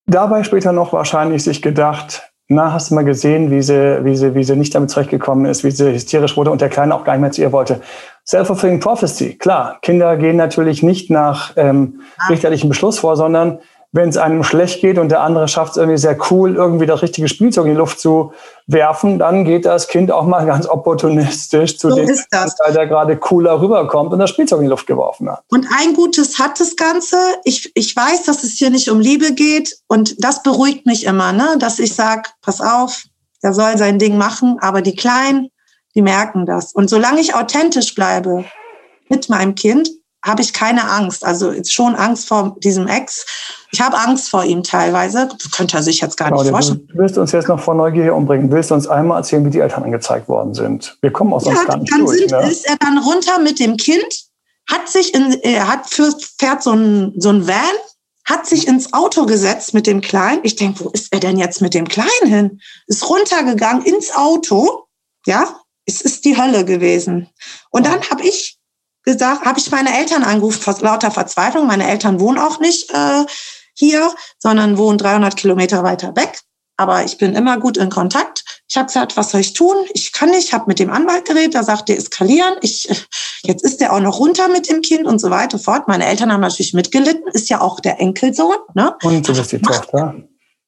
dabei 0.07 0.43
später 0.43 0.73
noch 0.73 0.93
wahrscheinlich 0.95 1.45
sich 1.45 1.61
gedacht, 1.61 2.23
na, 2.49 2.73
hast 2.73 2.91
du 2.91 2.95
mal 2.95 3.05
gesehen, 3.05 3.51
wie 3.51 3.63
sie, 3.63 4.05
wie 4.05 4.17
sie, 4.17 4.35
wie 4.35 4.45
sie 4.45 4.57
nicht 4.57 4.75
damit 4.75 4.91
zurechtgekommen 4.91 5.47
ist, 5.47 5.65
wie 5.65 5.71
sie 5.71 5.93
hysterisch 5.93 6.37
wurde 6.37 6.51
und 6.51 6.61
der 6.61 6.69
Kleine 6.69 6.95
auch 6.95 7.05
gar 7.05 7.13
nicht 7.13 7.23
mehr 7.23 7.31
zu 7.31 7.43
ihr 7.43 7.53
wollte. 7.53 7.81
Self-fulfilling 8.27 8.81
prophecy, 8.81 9.37
klar. 9.37 9.79
Kinder 9.83 10.17
gehen 10.17 10.37
natürlich 10.37 10.83
nicht 10.83 11.11
nach 11.11 11.53
ähm, 11.57 12.01
richterlichem 12.29 12.69
Beschluss 12.71 12.99
vor, 12.99 13.17
sondern 13.17 13.61
wenn 13.95 14.09
es 14.09 14.17
einem 14.17 14.43
schlecht 14.43 14.81
geht 14.81 14.99
und 14.99 15.09
der 15.09 15.21
andere 15.21 15.47
schafft 15.47 15.73
es 15.73 15.77
irgendwie 15.77 15.99
sehr 15.99 16.19
cool, 16.29 16.57
irgendwie 16.57 16.85
das 16.85 17.01
richtige 17.01 17.29
Spielzeug 17.29 17.67
in 17.67 17.71
die 17.71 17.79
Luft 17.79 18.01
zu 18.01 18.33
werfen, 18.67 19.21
dann 19.21 19.45
geht 19.45 19.65
das 19.65 19.87
Kind 19.87 20.11
auch 20.11 20.27
mal 20.27 20.45
ganz 20.47 20.67
opportunistisch 20.67 21.79
zu 21.79 21.91
so 21.91 21.97
dem, 21.97 22.09
Teil, 22.09 22.73
der 22.73 22.89
gerade 22.89 23.17
cooler 23.17 23.61
rüberkommt 23.61 24.13
und 24.13 24.19
das 24.19 24.31
Spielzeug 24.31 24.59
in 24.59 24.65
die 24.65 24.71
Luft 24.71 24.89
geworfen 24.89 25.31
hat. 25.31 25.45
Und 25.49 25.69
ein 25.79 25.95
Gutes 25.95 26.41
hat 26.41 26.59
das 26.59 26.75
Ganze. 26.75 27.17
Ich, 27.45 27.71
ich 27.77 27.95
weiß, 27.95 28.25
dass 28.25 28.43
es 28.43 28.55
hier 28.55 28.71
nicht 28.71 28.91
um 28.91 28.99
Liebe 28.99 29.33
geht 29.33 29.77
und 29.87 30.17
das 30.25 30.43
beruhigt 30.43 30.87
mich 30.87 31.05
immer, 31.05 31.33
ne? 31.33 31.57
dass 31.61 31.79
ich 31.79 31.95
sage, 31.95 32.31
pass 32.43 32.61
auf, 32.61 33.05
der 33.45 33.55
soll 33.55 33.79
sein 33.79 34.01
Ding 34.01 34.19
machen, 34.19 34.57
aber 34.61 34.83
die 34.83 34.97
Kleinen, 34.97 35.51
die 35.95 36.03
merken 36.03 36.47
das. 36.47 36.73
Und 36.73 36.91
solange 36.91 37.21
ich 37.21 37.37
authentisch 37.37 37.95
bleibe 37.95 38.45
mit 39.09 39.29
meinem 39.29 39.55
Kind, 39.55 39.89
habe 40.25 40.43
ich 40.43 40.53
keine 40.53 40.91
Angst. 40.91 41.25
Also 41.25 41.51
ist 41.51 41.73
schon 41.73 41.95
Angst 41.95 42.29
vor 42.29 42.57
diesem 42.59 42.89
Ex. 42.89 43.27
Ich 43.73 43.81
habe 43.81 43.97
Angst 43.97 44.31
vor 44.31 44.45
ihm 44.45 44.63
teilweise. 44.63 45.29
Das 45.39 45.51
könnte 45.51 45.77
er 45.77 45.83
sich 45.83 46.01
jetzt 46.01 46.17
gar 46.17 46.29
Claudia, 46.29 46.45
nicht 46.45 46.51
vorstellen. 46.53 46.89
Du 46.89 46.99
willst 46.99 47.19
uns 47.19 47.33
jetzt 47.33 47.49
noch 47.49 47.61
vor 47.61 47.75
Neugier 47.75 48.05
hier 48.05 48.15
umbringen. 48.15 48.51
Willst 48.51 48.71
du 48.71 48.75
uns 48.75 48.89
einmal 48.89 49.19
erzählen, 49.19 49.45
wie 49.45 49.51
die 49.51 49.61
Eltern 49.61 49.85
angezeigt 49.85 50.29
worden 50.29 50.55
sind? 50.55 50.97
Wir 51.03 51.13
kommen 51.13 51.33
aus 51.35 51.45
ja, 51.45 51.51
uns 51.51 51.67
gar 51.67 51.77
nicht 51.77 51.93
dann 51.93 52.01
durch. 52.01 52.19
Sind, 52.19 52.31
ne? 52.31 52.51
Ist 52.51 52.67
er 52.67 52.77
dann 52.77 52.99
runter 52.99 53.39
mit 53.39 53.61
dem 53.61 53.77
Kind, 53.77 54.25
hat 54.71 54.89
sich 54.89 55.15
in, 55.15 55.33
er 55.43 55.69
hat 55.69 55.87
für, 55.91 56.11
fährt 56.39 56.63
so 56.63 56.73
ein, 56.73 57.13
so 57.19 57.29
ein 57.29 57.47
Van, 57.47 57.57
hat 58.25 58.47
sich 58.47 58.67
ins 58.67 58.95
Auto 58.95 59.27
gesetzt 59.27 59.75
mit 59.75 59.87
dem 59.87 60.01
Kleinen. 60.01 60.41
Ich 60.43 60.57
denke, 60.57 60.87
wo 60.87 60.89
ist 60.89 61.13
er 61.13 61.21
denn 61.21 61.37
jetzt 61.37 61.61
mit 61.61 61.75
dem 61.75 61.87
Kleinen 61.87 62.27
hin? 62.27 62.61
Ist 62.87 63.07
runtergegangen 63.07 63.85
ins 63.85 64.15
Auto. 64.15 64.87
Ja, 65.27 65.61
es 65.85 66.01
ist 66.01 66.25
die 66.25 66.39
Hölle 66.41 66.65
gewesen. 66.65 67.29
Und 67.71 67.85
dann 67.85 68.01
habe 68.11 68.23
ich 68.23 68.54
gesagt, 69.05 69.45
habe 69.45 69.59
ich 69.59 69.71
meine 69.71 69.97
Eltern 69.97 70.25
angerufen, 70.25 70.61
vor 70.61 70.77
lauter 70.81 71.11
Verzweiflung. 71.11 71.67
Meine 71.67 71.89
Eltern 71.89 72.21
wohnen 72.21 72.39
auch 72.39 72.59
nicht 72.61 72.91
äh, 72.91 73.25
hier, 73.75 74.13
sondern 74.39 74.79
wohnen 74.79 74.99
300 74.99 75.37
Kilometer 75.37 75.83
weiter 75.83 76.17
weg. 76.17 76.41
Aber 76.77 77.05
ich 77.05 77.19
bin 77.19 77.35
immer 77.35 77.59
gut 77.61 77.77
in 77.77 77.89
Kontakt. 77.89 78.45
Ich 78.69 78.77
habe 78.77 78.87
gesagt, 78.87 79.17
was 79.17 79.31
soll 79.31 79.43
ich 79.43 79.53
tun? 79.53 79.77
Ich 79.93 80.13
kann 80.13 80.31
nicht. 80.31 80.49
Ich 80.49 80.53
habe 80.53 80.65
mit 80.67 80.81
dem 80.81 80.91
Anwalt 80.91 81.25
geredet. 81.25 81.55
Da 81.55 81.63
sagt 81.63 81.89
er, 81.89 81.97
eskalieren. 81.97 82.55
Ich, 82.63 82.89
jetzt 83.45 83.63
ist 83.63 83.81
er 83.81 83.93
auch 83.93 84.01
noch 84.01 84.19
runter 84.19 84.49
mit 84.49 84.69
dem 84.69 84.83
Kind 84.83 85.07
und 85.07 85.21
so 85.21 85.31
weiter 85.31 85.61
fort. 85.61 85.87
Meine 85.87 86.05
Eltern 86.05 86.33
haben 86.33 86.41
natürlich 86.41 86.75
mitgelitten. 86.75 87.29
Ist 87.33 87.49
ja 87.49 87.61
auch 87.61 87.79
der 87.79 88.01
Enkelsohn. 88.01 88.57
Ne? 88.75 88.97
Und 89.05 89.29
du 89.29 89.35
bist 89.35 89.53
die 89.53 89.61
Tochter. 89.61 90.17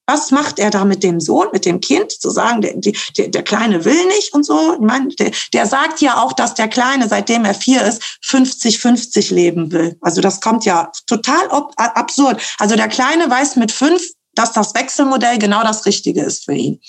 Was 0.07 0.31
macht 0.31 0.59
er 0.59 0.71
da 0.71 0.85
mit 0.85 1.03
dem 1.03 1.21
Sohn, 1.21 1.49
mit 1.53 1.65
dem 1.65 1.81
Kind? 1.81 2.13
Zu 2.13 2.31
sagen, 2.31 2.61
der, 2.61 2.75
der, 3.17 3.29
der 3.29 3.43
Kleine 3.43 3.85
will 3.85 4.07
nicht 4.07 4.33
und 4.33 4.45
so. 4.45 4.75
Ich 4.75 4.81
meine, 4.81 5.09
der, 5.09 5.33
der 5.53 5.67
sagt 5.67 6.01
ja 6.01 6.23
auch, 6.23 6.33
dass 6.33 6.55
der 6.55 6.69
Kleine, 6.69 7.09
seitdem 7.09 7.45
er 7.45 7.55
vier 7.55 7.83
ist, 7.83 8.03
50-50 8.25 9.35
leben 9.35 9.73
will. 9.73 9.97
Also 10.01 10.21
das 10.21 10.41
kommt 10.41 10.65
ja 10.65 10.93
total 11.07 11.49
absurd. 11.77 12.41
Also 12.59 12.77
der 12.77 12.89
Kleine 12.89 13.29
weiß 13.29 13.57
mit 13.57 13.73
fünf, 13.73 14.03
dass 14.37 14.53
das 14.53 14.75
Wechselmodell 14.75 15.39
genau 15.39 15.63
das 15.63 15.87
Richtige 15.87 16.23
ist 16.23 16.45
für 16.45 16.55
ihn. 16.55 16.81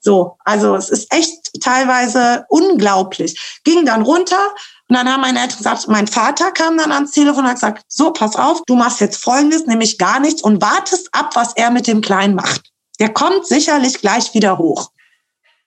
So, 0.00 0.36
also 0.44 0.74
es 0.74 0.88
ist 0.88 1.12
echt 1.12 1.38
teilweise 1.60 2.46
unglaublich. 2.48 3.60
Ging 3.62 3.86
dann 3.86 4.02
runter, 4.02 4.54
und 4.88 4.96
dann 4.96 5.08
haben 5.08 5.22
meine 5.22 5.40
Eltern 5.40 5.58
gesagt, 5.58 5.88
mein 5.88 6.06
Vater 6.06 6.50
kam 6.52 6.76
dann 6.76 6.92
ans 6.92 7.12
Telefon 7.12 7.44
und 7.44 7.48
hat 7.48 7.56
gesagt, 7.56 7.84
so, 7.88 8.12
pass 8.12 8.36
auf, 8.36 8.62
du 8.66 8.76
machst 8.76 9.00
jetzt 9.00 9.16
Folgendes, 9.16 9.66
nämlich 9.66 9.96
gar 9.96 10.20
nichts 10.20 10.42
und 10.42 10.60
wartest 10.60 11.08
ab, 11.12 11.30
was 11.34 11.54
er 11.56 11.70
mit 11.70 11.86
dem 11.86 12.02
Kleinen 12.02 12.34
macht. 12.34 12.70
Der 13.00 13.08
kommt 13.08 13.46
sicherlich 13.46 14.00
gleich 14.00 14.34
wieder 14.34 14.58
hoch. 14.58 14.90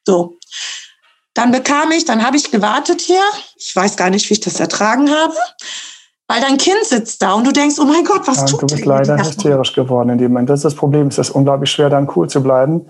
So. 0.05 0.38
Dann 1.33 1.51
bekam 1.51 1.91
ich, 1.91 2.05
dann 2.05 2.25
habe 2.25 2.38
ich 2.38 2.51
gewartet 2.51 3.01
hier. 3.01 3.21
Ich 3.55 3.75
weiß 3.75 3.97
gar 3.97 4.09
nicht, 4.09 4.29
wie 4.29 4.36
ich 4.36 4.39
das 4.39 4.59
ertragen 4.59 5.09
habe. 5.09 5.36
Weil 6.27 6.41
dein 6.41 6.57
Kind 6.57 6.83
sitzt 6.83 7.21
da 7.21 7.33
und 7.33 7.47
du 7.47 7.51
denkst, 7.51 7.77
oh 7.79 7.86
mein 7.86 8.03
Gott, 8.03 8.27
was 8.27 8.38
ja, 8.38 8.45
tut 8.45 8.63
Du 8.63 8.67
bist 8.67 8.86
leider 8.86 9.17
hysterisch 9.17 9.74
geworden 9.74 10.09
in 10.09 10.17
dem 10.17 10.31
Moment. 10.31 10.50
Das 10.50 10.59
ist 10.59 10.65
das 10.65 10.75
Problem. 10.75 11.07
Es 11.07 11.17
ist 11.17 11.29
unglaublich 11.31 11.71
schwer, 11.71 11.89
dann 11.89 12.09
cool 12.15 12.29
zu 12.29 12.43
bleiben. 12.43 12.88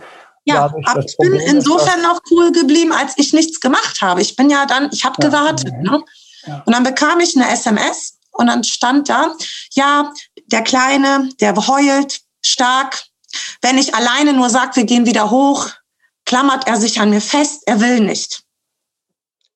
Ja, 0.48 0.72
aber 0.86 1.04
ich 1.04 1.18
bin 1.18 1.34
insofern 1.34 2.02
noch 2.02 2.22
cool 2.32 2.52
geblieben, 2.52 2.94
als 2.94 3.14
ich 3.18 3.34
nichts 3.34 3.60
gemacht 3.60 4.02
habe. 4.02 4.22
Ich 4.22 4.36
bin 4.36 4.50
ja 4.50 4.66
dann, 4.66 4.90
ich 4.94 5.04
habe 5.04 5.16
ja, 5.22 5.28
gewartet. 5.28 5.74
Ja. 5.74 5.92
Ne? 5.92 6.04
Ja. 6.46 6.64
Und 6.66 6.74
dann 6.74 6.84
bekam 6.84 7.20
ich 7.20 7.36
eine 7.36 7.50
SMS 7.52 8.18
und 8.32 8.48
dann 8.48 8.64
stand 8.64 9.10
da, 9.10 9.36
ja, 9.74 10.14
der 10.46 10.64
Kleine, 10.64 11.30
der 11.42 11.56
heult 11.68 12.22
stark. 12.42 13.04
Wenn 13.62 13.78
ich 13.78 13.94
alleine 13.94 14.34
nur 14.34 14.50
sage, 14.50 14.78
wir 14.78 14.86
gehen 14.86 15.06
wieder 15.06 15.32
hoch, 15.32 15.70
klammert 16.26 16.68
er 16.68 16.78
sich 16.78 17.02
an 17.02 17.10
mir 17.10 17.22
fest, 17.22 17.64
er 17.66 17.82
will 17.82 18.00
nicht. 18.00 18.44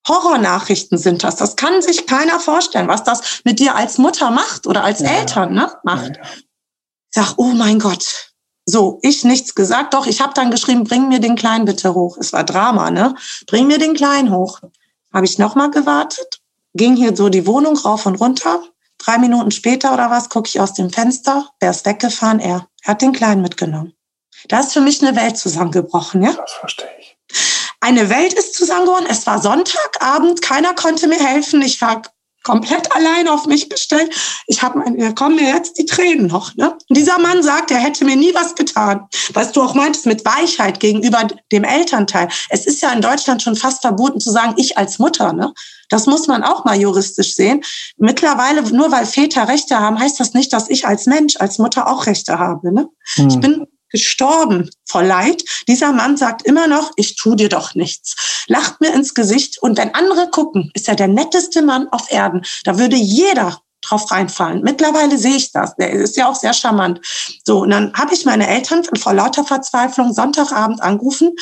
Horrornachrichten 0.08 0.98
sind 0.98 1.24
das. 1.24 1.36
Das 1.36 1.56
kann 1.56 1.82
sich 1.82 2.08
keiner 2.08 2.40
vorstellen, 2.40 2.88
was 2.88 3.04
das 3.04 3.42
mit 3.44 3.60
dir 3.60 3.76
als 3.76 3.98
Mutter 3.98 4.32
macht 4.32 4.68
oder 4.68 4.84
als 4.84 5.02
Eltern 5.02 5.54
ne, 5.54 5.72
macht. 5.84 6.14
Ich 6.18 7.22
sag, 7.22 7.36
oh 7.38 7.52
mein 7.54 7.80
Gott, 7.80 8.31
so, 8.66 9.00
ich 9.02 9.24
nichts 9.24 9.56
gesagt. 9.56 9.94
Doch, 9.94 10.06
ich 10.06 10.22
habe 10.22 10.34
dann 10.34 10.52
geschrieben, 10.52 10.84
bring 10.84 11.08
mir 11.08 11.20
den 11.20 11.36
Kleinen 11.36 11.66
bitte 11.66 11.94
hoch. 11.94 12.18
Es 12.20 12.34
war 12.34 12.44
Drama, 12.44 12.92
ne? 12.92 13.16
Bring 13.48 13.68
mir 13.68 13.80
den 13.80 13.94
Kleinen 13.94 14.32
hoch. 14.32 14.60
Habe 15.14 15.26
ich 15.26 15.38
nochmal 15.38 15.72
gewartet, 15.72 16.42
ging 16.74 16.96
hier 16.96 17.16
so 17.16 17.30
die 17.30 17.46
Wohnung 17.46 17.78
rauf 17.78 18.06
und 18.06 18.16
runter. 18.16 18.64
Drei 18.98 19.18
Minuten 19.18 19.52
später 19.52 19.94
oder 19.94 20.12
was, 20.12 20.30
gucke 20.30 20.48
ich 20.48 20.62
aus 20.62 20.74
dem 20.74 20.92
Fenster. 20.92 21.50
Wer 21.60 21.72
ist 21.72 21.86
weggefahren? 21.86 22.40
Er. 22.40 22.68
Er 22.84 22.92
hat 22.92 23.02
den 23.02 23.14
Kleinen 23.14 23.42
mitgenommen. 23.42 23.94
Da 24.48 24.60
ist 24.60 24.74
für 24.74 24.82
mich 24.82 25.02
eine 25.02 25.16
Welt 25.16 25.38
zusammengebrochen, 25.38 26.24
ja? 26.24 26.34
Das 26.34 26.52
verstehe 26.54 26.88
ich. 27.00 27.18
Eine 27.80 28.10
Welt 28.10 28.34
ist 28.34 28.54
zusammengebrochen. 28.54 29.08
Es 29.10 29.26
war 29.26 29.42
Sonntagabend, 29.42 30.42
keiner 30.42 30.74
konnte 30.76 31.08
mir 31.08 31.20
helfen. 31.20 31.62
Ich 31.62 31.82
war 31.82 32.04
komplett 32.44 32.92
allein 32.96 33.28
auf 33.28 33.46
mich 33.46 33.70
gestellt. 33.70 34.14
Ich 34.48 34.62
habe, 34.62 34.84
da 34.98 35.12
kommen 35.12 35.36
mir 35.36 35.50
jetzt 35.50 35.78
die 35.78 35.86
Tränen 35.86 36.28
noch. 36.28 36.56
Ne? 36.56 36.72
Und 36.72 36.98
dieser 36.98 37.20
Mann 37.20 37.44
sagt, 37.44 37.72
er 37.72 37.78
hätte 37.78 38.06
mir 38.06 38.16
nie 38.16 38.34
was 38.34 38.56
getan. 38.56 39.08
Was 39.34 39.52
du 39.52 39.62
auch 39.62 39.76
meintest 39.76 40.06
mit 40.06 40.26
Weichheit 40.26 40.80
gegenüber 40.80 41.28
dem 41.52 41.64
Elternteil. 41.64 42.30
Es 42.50 42.66
ist 42.66 42.82
ja 42.82 42.92
in 42.92 43.02
Deutschland 43.02 43.42
schon 43.42 43.56
fast 43.56 43.82
verboten 43.82 44.20
zu 44.20 44.32
sagen, 44.32 44.54
ich 44.58 44.78
als 44.78 45.00
Mutter. 45.00 45.34
Ne? 45.34 45.54
Das 45.90 46.08
muss 46.08 46.28
man 46.28 46.44
auch 46.44 46.66
mal 46.66 46.80
juristisch 46.80 47.36
sehen. 47.36 47.64
Mittlerweile, 47.98 48.64
nur 48.74 48.92
weil 48.92 49.06
Väter 49.06 49.48
Rechte 49.48 49.80
haben, 49.80 50.00
heißt 50.00 50.20
das 50.20 50.34
nicht, 50.34 50.54
dass 50.54 50.70
ich 50.70 50.88
als 50.88 51.06
Mensch, 51.06 51.36
als 51.38 51.60
Mutter 51.60 51.88
auch 51.88 52.06
Rechte 52.06 52.40
habe. 52.40 52.74
Ne? 52.74 52.88
Hm. 53.16 53.28
Ich 53.28 53.40
bin 53.40 53.68
gestorben 53.92 54.70
vor 54.86 55.04
Leid. 55.04 55.44
Dieser 55.68 55.92
Mann 55.92 56.18
sagt 56.18 56.44
immer 56.44 56.68
noch, 56.68 56.92
ich 56.96 57.16
tu 57.16 57.36
dir 57.36 57.50
doch 57.50 57.76
nichts. 57.76 58.44
Lacht 58.48 58.82
mir 58.82 58.94
ins 58.94 59.14
Gesicht. 59.14 59.62
Und 59.62 59.78
wenn 59.78 59.94
andere 59.94 60.30
gucken, 60.30 60.72
ist 60.74 60.88
er 60.88 60.96
der 60.96 61.08
netteste 61.08 61.62
Mann 61.62 61.88
auf 61.90 62.12
Erden. 62.12 62.42
Da 62.64 62.78
würde 62.78 62.96
jeder 62.96 63.62
drauf 63.82 64.12
reinfallen. 64.12 64.62
Mittlerweile 64.62 65.18
sehe 65.18 65.36
ich 65.36 65.52
das. 65.52 65.76
Der 65.76 65.92
ist 65.92 66.16
ja 66.16 66.30
auch 66.30 66.36
sehr 66.36 66.54
charmant. 66.54 67.02
So, 67.46 67.62
und 67.62 67.72
dann 67.72 67.94
habe 67.94 68.14
ich 68.14 68.26
meine 68.26 68.48
Eltern 68.48 68.84
vor 69.00 69.14
lauter 69.14 69.44
Verzweiflung 69.44 70.14
Sonntagabend 70.14 70.82
angerufen. 70.82 71.36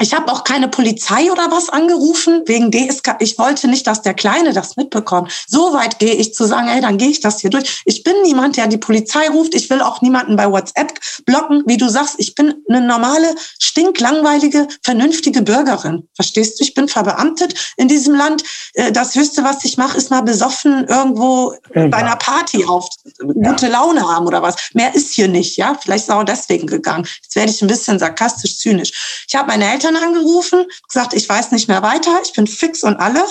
Ich 0.00 0.12
habe 0.12 0.30
auch 0.32 0.42
keine 0.42 0.68
Polizei 0.68 1.30
oder 1.30 1.52
was 1.52 1.68
angerufen 1.68 2.42
wegen 2.46 2.72
DSK. 2.72 3.16
Ich 3.20 3.38
wollte 3.38 3.68
nicht, 3.68 3.86
dass 3.86 4.02
der 4.02 4.14
Kleine 4.14 4.52
das 4.52 4.76
mitbekommt. 4.76 5.32
So 5.46 5.72
weit 5.72 6.00
gehe 6.00 6.14
ich 6.14 6.34
zu 6.34 6.46
sagen, 6.46 6.68
ey, 6.68 6.80
dann 6.80 6.98
gehe 6.98 7.10
ich 7.10 7.20
das 7.20 7.40
hier 7.40 7.50
durch. 7.50 7.82
Ich 7.84 8.02
bin 8.02 8.14
niemand, 8.22 8.56
der 8.56 8.66
die 8.66 8.76
Polizei 8.76 9.28
ruft. 9.28 9.54
Ich 9.54 9.70
will 9.70 9.80
auch 9.80 10.02
niemanden 10.02 10.34
bei 10.34 10.50
WhatsApp 10.50 10.98
blocken. 11.26 11.62
Wie 11.66 11.76
du 11.76 11.88
sagst, 11.88 12.16
ich 12.18 12.34
bin 12.34 12.54
eine 12.68 12.80
normale, 12.80 13.36
stinklangweilige, 13.60 14.66
vernünftige 14.82 15.42
Bürgerin. 15.42 16.08
Verstehst 16.16 16.58
du? 16.58 16.64
Ich 16.64 16.74
bin 16.74 16.88
verbeamtet 16.88 17.54
in 17.76 17.86
diesem 17.86 18.16
Land. 18.16 18.42
Äh, 18.74 18.90
das 18.90 19.14
Höchste, 19.14 19.44
was 19.44 19.64
ich 19.64 19.76
mache, 19.76 19.96
ist 19.96 20.10
mal 20.10 20.22
besoffen 20.22 20.86
irgendwo 20.88 21.54
ja. 21.72 21.86
bei 21.86 21.98
einer 21.98 22.16
Party 22.16 22.64
auf 22.64 22.88
gute 23.20 23.68
Laune 23.68 24.08
haben 24.08 24.26
oder 24.26 24.42
was. 24.42 24.56
Mehr 24.72 24.92
ist 24.94 25.14
hier 25.14 25.28
nicht, 25.28 25.56
ja. 25.56 25.78
Vielleicht 25.80 26.04
ist 26.04 26.08
es 26.08 26.14
auch 26.14 26.24
deswegen 26.24 26.66
gegangen. 26.66 27.06
Jetzt 27.22 27.36
werde 27.36 27.52
ich 27.52 27.62
ein 27.62 27.68
bisschen 27.68 28.00
sarkastisch, 28.00 28.58
zynisch. 28.58 29.24
Ich 29.28 29.36
habe 29.36 29.46
meine 29.48 29.64
Eltern 29.74 29.96
angerufen, 29.96 30.66
gesagt, 30.86 31.14
ich 31.14 31.28
weiß 31.28 31.50
nicht 31.50 31.68
mehr 31.68 31.82
weiter, 31.82 32.20
ich 32.22 32.32
bin 32.32 32.46
fix 32.46 32.82
und 32.84 32.96
alle. 32.96 33.24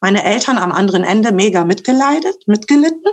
Meine 0.00 0.22
Eltern 0.22 0.58
am 0.58 0.72
anderen 0.72 1.02
Ende 1.02 1.32
mega 1.32 1.64
mitgeleidet, 1.64 2.46
mitgelitten. 2.46 3.12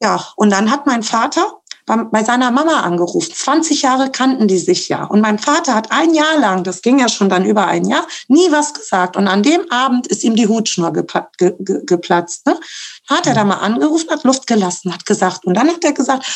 Ja, 0.00 0.24
und 0.36 0.50
dann 0.50 0.70
hat 0.70 0.86
mein 0.86 1.02
Vater 1.02 1.60
bei 1.86 2.22
seiner 2.22 2.50
Mama 2.50 2.80
angerufen. 2.82 3.32
20 3.34 3.82
Jahre 3.82 4.10
kannten 4.10 4.46
die 4.46 4.58
sich 4.58 4.88
ja. 4.88 5.04
Und 5.04 5.20
mein 5.20 5.38
Vater 5.38 5.74
hat 5.74 5.90
ein 5.90 6.14
Jahr 6.14 6.38
lang, 6.38 6.62
das 6.62 6.82
ging 6.82 6.98
ja 6.98 7.08
schon 7.08 7.28
dann 7.28 7.44
über 7.44 7.66
ein 7.66 7.86
Jahr, 7.86 8.06
nie 8.28 8.52
was 8.52 8.74
gesagt. 8.74 9.16
Und 9.16 9.26
an 9.26 9.42
dem 9.42 9.70
Abend 9.70 10.06
ist 10.06 10.22
ihm 10.22 10.36
die 10.36 10.46
Hutschnur 10.46 10.92
geplatzt. 10.92 12.46
Ne? 12.46 12.60
Hat 13.08 13.26
er 13.26 13.34
da 13.34 13.44
mal 13.44 13.56
angerufen, 13.56 14.10
hat 14.10 14.24
Luft 14.24 14.46
gelassen, 14.46 14.92
hat 14.92 15.06
gesagt. 15.06 15.46
Und 15.46 15.54
dann 15.54 15.68
hat 15.68 15.82
er 15.82 15.92
gesagt, 15.92 16.26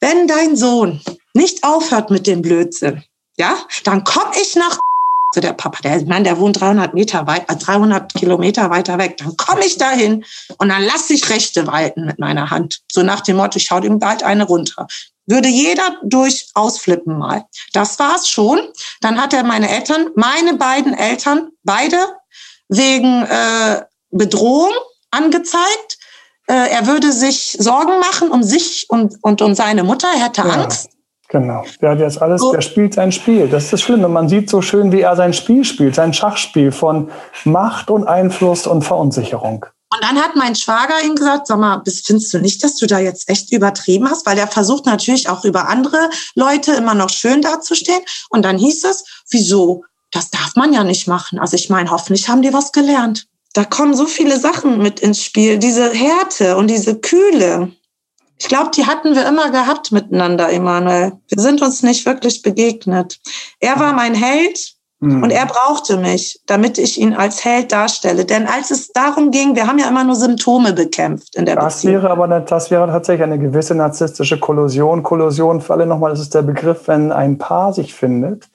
wenn 0.00 0.28
dein 0.28 0.56
Sohn 0.56 1.02
nicht 1.34 1.64
aufhört 1.64 2.10
mit 2.10 2.26
dem 2.26 2.40
Blödsinn, 2.40 3.02
ja, 3.36 3.56
dann 3.84 4.04
komme 4.04 4.32
ich 4.40 4.54
nach 4.54 4.78
so 5.32 5.40
der 5.40 5.52
Papa, 5.52 5.78
der, 5.82 6.04
meine, 6.06 6.24
der 6.24 6.38
wohnt 6.38 6.60
300 6.60 6.92
Meter 6.92 7.26
weit, 7.26 7.44
300 7.48 8.14
äh, 8.14 8.18
Kilometer 8.18 8.70
weiter 8.70 8.98
weg. 8.98 9.16
Dann 9.18 9.36
komme 9.36 9.64
ich 9.64 9.78
dahin 9.78 10.24
und 10.58 10.68
dann 10.68 10.82
lasse 10.82 11.14
ich 11.14 11.30
Rechte 11.30 11.66
walten 11.66 12.04
mit 12.04 12.18
meiner 12.18 12.50
Hand. 12.50 12.80
So 12.90 13.02
nach 13.02 13.20
dem 13.20 13.36
Motto, 13.36 13.56
ich 13.56 13.70
hau 13.70 13.80
dem 13.80 13.98
bald 13.98 14.22
eine 14.22 14.44
runter. 14.44 14.88
würde 15.26 15.48
jeder 15.48 15.96
durchaus 16.02 16.78
flippen 16.78 17.16
mal. 17.16 17.44
Das 17.72 17.98
war's 18.00 18.28
schon. 18.28 18.60
Dann 19.00 19.20
hat 19.20 19.32
er 19.32 19.44
meine 19.44 19.70
Eltern, 19.70 20.08
meine 20.16 20.54
beiden 20.54 20.94
Eltern, 20.94 21.50
beide 21.62 21.96
wegen 22.68 23.22
äh, 23.24 23.82
Bedrohung 24.10 24.72
angezeigt. 25.12 25.98
Äh, 26.48 26.70
er 26.70 26.88
würde 26.88 27.12
sich 27.12 27.56
Sorgen 27.60 28.00
machen 28.00 28.30
um 28.30 28.42
sich 28.42 28.86
und, 28.88 29.16
und 29.22 29.42
um 29.42 29.54
seine 29.54 29.84
Mutter. 29.84 30.08
Er 30.12 30.24
hätte 30.24 30.40
ja. 30.40 30.48
Angst. 30.48 30.90
Genau. 31.30 31.64
Der 31.80 31.90
hat 31.90 32.00
jetzt 32.00 32.20
alles, 32.20 32.42
der 32.52 32.60
spielt 32.60 32.94
sein 32.94 33.12
Spiel. 33.12 33.46
Das 33.48 33.64
ist 33.64 33.72
das 33.72 33.82
Schlimme. 33.82 34.08
Man 34.08 34.28
sieht 34.28 34.50
so 34.50 34.60
schön, 34.60 34.90
wie 34.90 35.02
er 35.02 35.14
sein 35.14 35.32
Spiel 35.32 35.64
spielt, 35.64 35.94
sein 35.94 36.12
Schachspiel 36.12 36.72
von 36.72 37.08
Macht 37.44 37.88
und 37.88 38.06
Einfluss 38.06 38.66
und 38.66 38.82
Verunsicherung. 38.82 39.64
Und 39.92 40.02
dann 40.02 40.20
hat 40.20 40.34
mein 40.34 40.56
Schwager 40.56 41.02
ihm 41.04 41.14
gesagt, 41.14 41.46
sag 41.46 41.58
mal, 41.58 41.82
findest 41.84 42.34
du 42.34 42.38
nicht, 42.40 42.62
dass 42.64 42.76
du 42.76 42.86
da 42.86 42.98
jetzt 42.98 43.28
echt 43.28 43.52
übertrieben 43.52 44.10
hast? 44.10 44.26
Weil 44.26 44.36
der 44.36 44.48
versucht 44.48 44.86
natürlich 44.86 45.28
auch 45.28 45.44
über 45.44 45.68
andere 45.68 46.10
Leute 46.34 46.72
immer 46.72 46.94
noch 46.94 47.10
schön 47.10 47.42
dazustehen. 47.42 48.00
Und 48.28 48.44
dann 48.44 48.58
hieß 48.58 48.84
es, 48.84 49.04
wieso? 49.30 49.84
Das 50.10 50.30
darf 50.30 50.56
man 50.56 50.72
ja 50.72 50.82
nicht 50.82 51.06
machen. 51.06 51.38
Also 51.38 51.54
ich 51.54 51.70
meine, 51.70 51.90
hoffentlich 51.90 52.28
haben 52.28 52.42
die 52.42 52.52
was 52.52 52.72
gelernt. 52.72 53.26
Da 53.52 53.64
kommen 53.64 53.94
so 53.94 54.06
viele 54.06 54.38
Sachen 54.38 54.78
mit 54.78 54.98
ins 54.98 55.22
Spiel. 55.22 55.58
Diese 55.58 55.90
Härte 55.90 56.56
und 56.56 56.68
diese 56.68 57.00
Kühle. 57.00 57.72
Ich 58.40 58.48
glaube, 58.48 58.70
die 58.74 58.86
hatten 58.86 59.14
wir 59.14 59.28
immer 59.28 59.50
gehabt 59.50 59.92
miteinander, 59.92 60.50
Emanuel. 60.50 61.12
Wir 61.28 61.42
sind 61.42 61.60
uns 61.60 61.82
nicht 61.82 62.06
wirklich 62.06 62.40
begegnet. 62.40 63.20
Er 63.60 63.78
war 63.78 63.92
mein 63.92 64.14
Held 64.14 64.72
mhm. 65.00 65.22
und 65.22 65.30
er 65.30 65.44
brauchte 65.44 65.98
mich, 65.98 66.40
damit 66.46 66.78
ich 66.78 66.98
ihn 66.98 67.12
als 67.12 67.44
Held 67.44 67.70
darstelle. 67.70 68.24
Denn 68.24 68.46
als 68.46 68.70
es 68.70 68.92
darum 68.92 69.30
ging, 69.30 69.56
wir 69.56 69.66
haben 69.66 69.78
ja 69.78 69.88
immer 69.88 70.04
nur 70.04 70.16
Symptome 70.16 70.72
bekämpft 70.72 71.36
in 71.36 71.44
der 71.44 71.56
das 71.56 71.76
Beziehung. 71.76 71.96
Wäre 71.96 72.10
aber 72.10 72.24
eine, 72.24 72.40
das 72.40 72.70
wäre 72.70 72.86
tatsächlich 72.86 73.24
eine 73.24 73.38
gewisse 73.38 73.74
narzisstische 73.74 74.40
Kollusion. 74.40 75.02
Kollusion 75.02 75.60
für 75.60 75.74
alle 75.74 75.84
nochmal, 75.84 76.12
das 76.12 76.20
ist 76.20 76.34
der 76.34 76.42
Begriff, 76.42 76.88
wenn 76.88 77.12
ein 77.12 77.36
Paar 77.36 77.74
sich 77.74 77.92
findet 77.92 78.48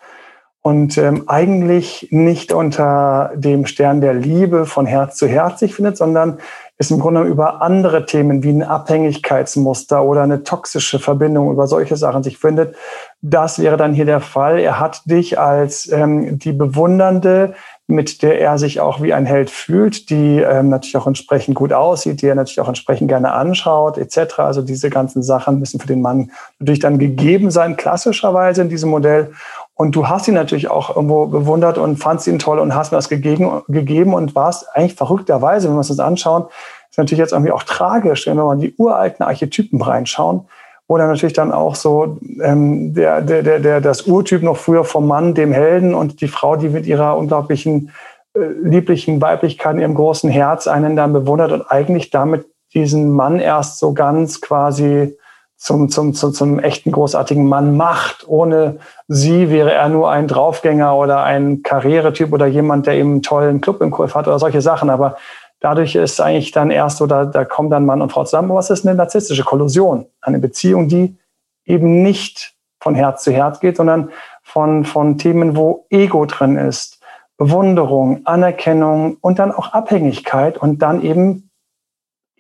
und 0.66 0.98
ähm, 0.98 1.26
eigentlich 1.28 2.08
nicht 2.10 2.52
unter 2.52 3.34
dem 3.36 3.68
Stern 3.68 4.02
der 4.02 4.16
Liebe 4.16 4.66
von 4.66 4.88
Herz 4.88 5.16
zu 5.16 5.28
Herz 5.28 5.60
sich 5.60 5.76
findet, 5.76 5.96
sondern 5.96 6.40
ist 6.78 6.92
im 6.92 7.00
Grunde 7.00 7.22
über 7.22 7.62
andere 7.62 8.06
Themen 8.06 8.44
wie 8.44 8.50
ein 8.50 8.64
Abhängigkeitsmuster 8.64 10.04
oder 10.04 10.24
eine 10.24 10.44
toxische 10.44 11.00
Verbindung 11.00 11.52
über 11.52 11.68
solche 11.68 11.96
Sachen 11.96 12.22
sich 12.22 12.38
findet. 12.38 12.76
Das 13.22 13.60
wäre 13.60 13.78
dann 13.78 13.94
hier 13.94 14.06
der 14.06 14.20
Fall. 14.20 14.60
Er 14.60 14.80
hat 14.80 15.02
dich 15.06 15.40
als 15.40 15.90
ähm, 15.90 16.38
die 16.38 16.52
Bewundernde, 16.52 17.54
mit 17.88 18.24
der 18.24 18.42
er 18.42 18.58
sich 18.58 18.82
auch 18.82 19.02
wie 19.02 19.14
ein 19.14 19.26
Held 19.26 19.50
fühlt, 19.50 20.10
die 20.10 20.40
ähm, 20.40 20.70
natürlich 20.70 20.98
auch 20.98 21.08
entsprechend 21.08 21.56
gut 21.56 21.72
aussieht, 21.72 22.22
die 22.22 22.28
er 22.28 22.36
natürlich 22.36 22.60
auch 22.60 22.68
entsprechend 22.68 23.08
gerne 23.08 23.32
anschaut, 23.32 23.98
etc. 23.98 24.40
Also 24.40 24.62
diese 24.62 24.90
ganzen 24.90 25.24
Sachen 25.24 25.60
müssen 25.60 25.80
für 25.80 25.88
den 25.88 26.02
Mann 26.02 26.32
natürlich 26.60 26.80
dann 26.80 27.00
gegeben 27.00 27.52
sein, 27.52 27.78
klassischerweise 27.78 28.64
in 28.64 28.70
diesem 28.70 28.90
Modell. 28.90 29.32
Und 29.76 29.94
du 29.96 30.08
hast 30.08 30.28
ihn 30.28 30.34
natürlich 30.34 30.70
auch 30.70 30.96
irgendwo 30.96 31.26
bewundert 31.28 31.78
und 31.78 31.98
fandst 31.98 32.28
ihn 32.28 32.40
toll 32.40 32.60
und 32.60 32.74
hast 32.74 32.92
mir 32.92 32.98
das 32.98 33.10
gegeben, 33.10 33.62
gegeben 33.68 34.14
und 34.14 34.34
warst 34.34 34.74
eigentlich 34.74 34.96
verrückterweise, 34.96 35.68
wenn 35.68 35.76
wir 35.76 35.80
uns 35.80 35.90
das 35.90 36.00
anschauen, 36.00 36.46
ist 36.90 36.98
natürlich 36.98 37.20
jetzt 37.20 37.34
irgendwie 37.34 37.52
auch 37.52 37.64
tragisch, 37.64 38.26
wenn 38.26 38.38
wir 38.38 38.46
mal 38.46 38.54
in 38.54 38.62
die 38.62 38.74
uralten 38.78 39.26
Archetypen 39.26 39.82
reinschauen, 39.82 40.48
wo 40.88 40.98
dann 40.98 41.10
natürlich 41.10 41.34
dann 41.34 41.52
auch 41.52 41.76
so 41.76 42.18
ähm, 42.42 42.94
der, 42.94 43.22
der, 43.22 43.44
der, 43.44 43.60
der, 43.60 43.82
das 43.82 44.04
Urtyp 44.04 44.44
noch 44.44 44.56
früher 44.56 44.86
vom 44.86 45.08
Mann, 45.08 45.34
dem 45.34 45.52
Helden 45.52 45.94
und 45.94 46.22
die 46.22 46.30
Frau, 46.30 46.56
die 46.56 46.70
mit 46.70 46.86
ihrer 46.86 47.18
unglaublichen 47.18 47.92
äh, 48.34 48.40
lieblichen 48.64 49.20
Weiblichkeit 49.20 49.76
in 49.76 49.82
ihrem 49.82 49.96
großen 49.96 50.30
Herz 50.30 50.68
einen 50.68 50.96
dann 50.96 51.12
bewundert 51.12 51.52
und 51.52 51.70
eigentlich 51.70 52.12
damit 52.12 52.46
diesen 52.74 53.12
Mann 53.12 53.42
erst 53.42 53.80
so 53.80 53.94
ganz 53.94 54.40
quasi 54.40 55.18
zum, 55.58 55.90
zum, 55.90 56.14
zum, 56.14 56.34
zum 56.34 56.60
echten 56.60 56.92
großartigen 56.92 57.48
Mann 57.48 57.78
macht. 57.78 58.28
Ohne 58.28 58.78
sie 59.08 59.50
wäre 59.50 59.74
er 59.74 59.90
nur 59.90 60.12
ein 60.12 60.28
Draufgänger 60.28 60.96
oder 60.96 61.24
ein 61.24 61.64
Karrieretyp 61.64 62.34
oder 62.34 62.46
jemand, 62.46 62.88
der 62.88 62.96
eben 62.96 63.12
einen 63.12 63.22
tollen 63.22 63.62
Club 63.62 63.82
im 63.82 63.92
Kurs 63.92 64.16
hat 64.16 64.28
oder 64.28 64.40
solche 64.40 64.62
Sachen. 64.62 64.90
Aber 64.90 65.18
dadurch 65.60 65.96
ist 65.96 66.20
eigentlich 66.20 66.52
dann 66.52 66.72
erst 66.72 66.98
so, 66.98 67.08
da, 67.08 67.26
da 67.26 67.46
kommen 67.46 67.70
dann 67.70 67.86
Mann 67.86 68.02
und 68.02 68.12
Frau 68.12 68.24
zusammen. 68.26 68.54
Was 68.54 68.70
ist 68.70 68.86
eine 68.86 68.96
narzisstische 68.96 69.44
Kollusion? 69.44 70.06
Eine 70.22 70.40
Beziehung, 70.40 70.88
die 70.88 71.18
eben 71.66 72.04
nicht 72.04 72.54
von 72.80 72.94
Herz 72.94 73.24
zu 73.24 73.32
Herz 73.32 73.60
geht, 73.60 73.78
sondern 73.78 74.12
von, 74.44 74.86
von 74.86 75.18
Themen, 75.18 75.56
wo 75.56 75.86
Ego 75.90 76.26
drin 76.26 76.58
ist. 76.58 77.00
Bewunderung, 77.38 78.22
Anerkennung 78.26 79.18
und 79.20 79.40
dann 79.40 79.52
auch 79.52 79.74
Abhängigkeit 79.74 80.58
und 80.58 80.82
dann 80.82 81.02
eben 81.02 81.50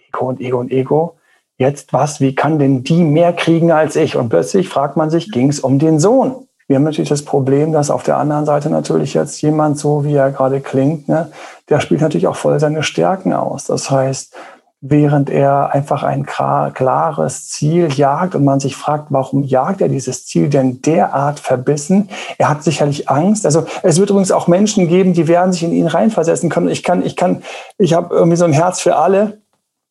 Ego 0.07 0.29
und 0.29 0.39
Ego 0.39 0.59
und 0.59 0.71
Ego 0.71 1.17
jetzt 1.57 1.93
was, 1.93 2.19
wie 2.19 2.35
kann 2.35 2.59
denn 2.59 2.83
die 2.83 3.03
mehr 3.03 3.33
kriegen 3.33 3.71
als 3.71 3.95
ich? 3.95 4.15
Und 4.15 4.29
plötzlich 4.29 4.69
fragt 4.69 4.97
man 4.97 5.09
sich, 5.09 5.31
ging 5.31 5.49
es 5.49 5.59
um 5.59 5.79
den 5.79 5.99
Sohn? 5.99 6.47
Wir 6.67 6.77
haben 6.77 6.83
natürlich 6.83 7.09
das 7.09 7.23
Problem, 7.23 7.71
dass 7.71 7.91
auf 7.91 8.03
der 8.03 8.17
anderen 8.17 8.45
Seite 8.45 8.71
natürlich 8.71 9.13
jetzt 9.13 9.39
jemand, 9.41 9.77
so 9.77 10.03
wie 10.03 10.15
er 10.15 10.31
gerade 10.31 10.61
klingt, 10.61 11.07
ne, 11.07 11.31
der 11.69 11.79
spielt 11.79 12.01
natürlich 12.01 12.27
auch 12.27 12.35
voll 12.35 12.59
seine 12.59 12.81
Stärken 12.81 13.33
aus. 13.33 13.65
Das 13.65 13.91
heißt, 13.91 14.35
während 14.81 15.29
er 15.29 15.73
einfach 15.73 16.03
ein 16.03 16.25
klares 16.25 17.49
Ziel 17.49 17.91
jagt 17.93 18.35
und 18.35 18.43
man 18.43 18.59
sich 18.59 18.75
fragt, 18.75 19.07
warum 19.09 19.43
jagt 19.43 19.81
er 19.81 19.89
dieses 19.89 20.25
Ziel 20.25 20.49
denn 20.49 20.81
derart 20.81 21.39
verbissen? 21.39 22.09
Er 22.37 22.49
hat 22.49 22.63
sicherlich 22.63 23.09
Angst. 23.09 23.45
Also 23.45 23.65
es 23.83 23.99
wird 23.99 24.09
übrigens 24.09 24.31
auch 24.31 24.47
Menschen 24.47 24.87
geben, 24.87 25.13
die 25.13 25.27
werden 25.27 25.53
sich 25.53 25.63
in 25.63 25.71
ihn 25.71 25.87
reinversetzen 25.87 26.49
können. 26.49 26.69
Ich 26.69 26.83
kann, 26.83 27.03
ich 27.05 27.15
kann, 27.15 27.41
ich 27.77 27.93
habe 27.93 28.13
irgendwie 28.13 28.37
so 28.37 28.45
ein 28.45 28.53
Herz 28.53 28.79
für 28.79 28.95
alle. 28.95 29.39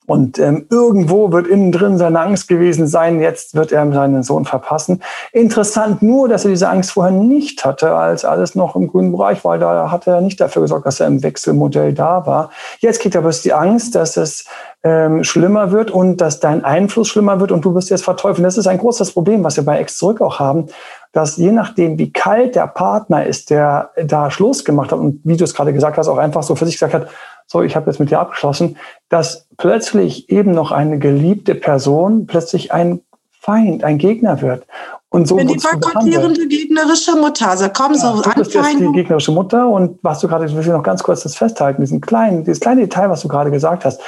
Und 0.06 0.38
ähm, 0.38 0.66
irgendwo 0.70 1.32
wird 1.32 1.46
innen 1.46 1.72
drin 1.72 1.96
seine 1.96 2.20
Angst 2.20 2.46
gewesen 2.46 2.86
sein, 2.86 3.20
jetzt 3.20 3.54
wird 3.54 3.72
er 3.72 3.90
seinen 3.90 4.22
Sohn 4.22 4.44
verpassen. 4.44 5.02
Interessant 5.32 6.02
nur, 6.02 6.28
dass 6.28 6.44
er 6.44 6.50
diese 6.50 6.68
Angst 6.68 6.92
vorher 6.92 7.12
nicht 7.12 7.64
hatte, 7.64 7.94
als 7.94 8.26
alles 8.26 8.54
noch 8.54 8.76
im 8.76 8.88
grünen 8.88 9.12
Bereich 9.12 9.44
war. 9.44 9.56
Da 9.58 9.90
hat 9.90 10.06
er 10.06 10.20
nicht 10.20 10.40
dafür 10.40 10.62
gesorgt, 10.62 10.84
dass 10.84 11.00
er 11.00 11.06
im 11.06 11.22
Wechselmodell 11.22 11.94
da 11.94 12.26
war. 12.26 12.50
Jetzt 12.80 13.00
kriegt 13.00 13.14
er 13.14 13.22
bloß 13.22 13.40
die 13.40 13.54
Angst, 13.54 13.94
dass 13.94 14.18
es 14.18 14.44
ähm, 14.82 15.24
schlimmer 15.24 15.72
wird 15.72 15.90
und 15.90 16.18
dass 16.18 16.38
dein 16.38 16.62
Einfluss 16.62 17.08
schlimmer 17.08 17.40
wird 17.40 17.50
und 17.50 17.64
du 17.64 17.74
wirst 17.74 17.88
jetzt 17.88 18.04
verteufeln. 18.04 18.44
Das 18.44 18.58
ist 18.58 18.66
ein 18.66 18.78
großes 18.78 19.12
Problem, 19.12 19.42
was 19.42 19.56
wir 19.56 19.64
bei 19.64 19.78
Ex 19.78 19.96
zurück 19.96 20.20
auch 20.20 20.38
haben, 20.38 20.66
dass 21.12 21.38
je 21.38 21.52
nachdem, 21.52 21.96
wie 21.98 22.12
kalt 22.12 22.54
der 22.54 22.66
Partner 22.66 23.24
ist, 23.24 23.48
der 23.48 23.90
da 24.04 24.30
Schluss 24.30 24.64
gemacht 24.64 24.92
hat 24.92 24.98
und 24.98 25.20
wie 25.24 25.38
du 25.38 25.44
es 25.44 25.54
gerade 25.54 25.72
gesagt 25.72 25.96
hast, 25.96 26.08
auch 26.08 26.18
einfach 26.18 26.42
so 26.42 26.54
für 26.54 26.66
sich 26.66 26.74
gesagt 26.74 26.92
hat, 26.92 27.08
so, 27.54 27.62
ich 27.62 27.76
habe 27.76 27.88
jetzt 27.88 28.00
mit 28.00 28.10
dir 28.10 28.18
abgeschlossen, 28.18 28.76
dass 29.08 29.46
plötzlich 29.56 30.28
eben 30.28 30.50
noch 30.50 30.72
eine 30.72 30.98
geliebte 30.98 31.54
Person 31.54 32.26
plötzlich 32.26 32.72
ein 32.72 33.00
Feind, 33.30 33.84
ein 33.84 33.98
Gegner 33.98 34.42
wird. 34.42 34.66
Und 35.08 35.28
so 35.28 35.36
bin 35.36 35.46
die 35.46 35.54
boykottierende 35.54 36.48
gegnerische 36.48 37.14
Mutter. 37.14 37.50
Also 37.50 37.68
komm, 37.72 37.94
so 37.94 38.08
ja, 38.08 38.22
du 38.22 38.32
bist 38.34 38.54
jetzt 38.54 38.80
die 38.80 38.92
gegnerische 38.92 39.30
Mutter 39.30 39.68
und 39.68 40.00
was 40.02 40.18
du 40.18 40.26
gerade, 40.26 40.46
ich 40.46 40.56
will 40.56 40.72
noch 40.72 40.82
ganz 40.82 41.04
kurz 41.04 41.22
das 41.22 41.36
festhalten, 41.36 41.80
diesen 41.80 42.00
kleinen, 42.00 42.42
dieses 42.42 42.58
kleine 42.58 42.80
Detail, 42.80 43.08
was 43.08 43.20
du 43.20 43.28
gerade 43.28 43.52
gesagt 43.52 43.84
hast. 43.84 44.00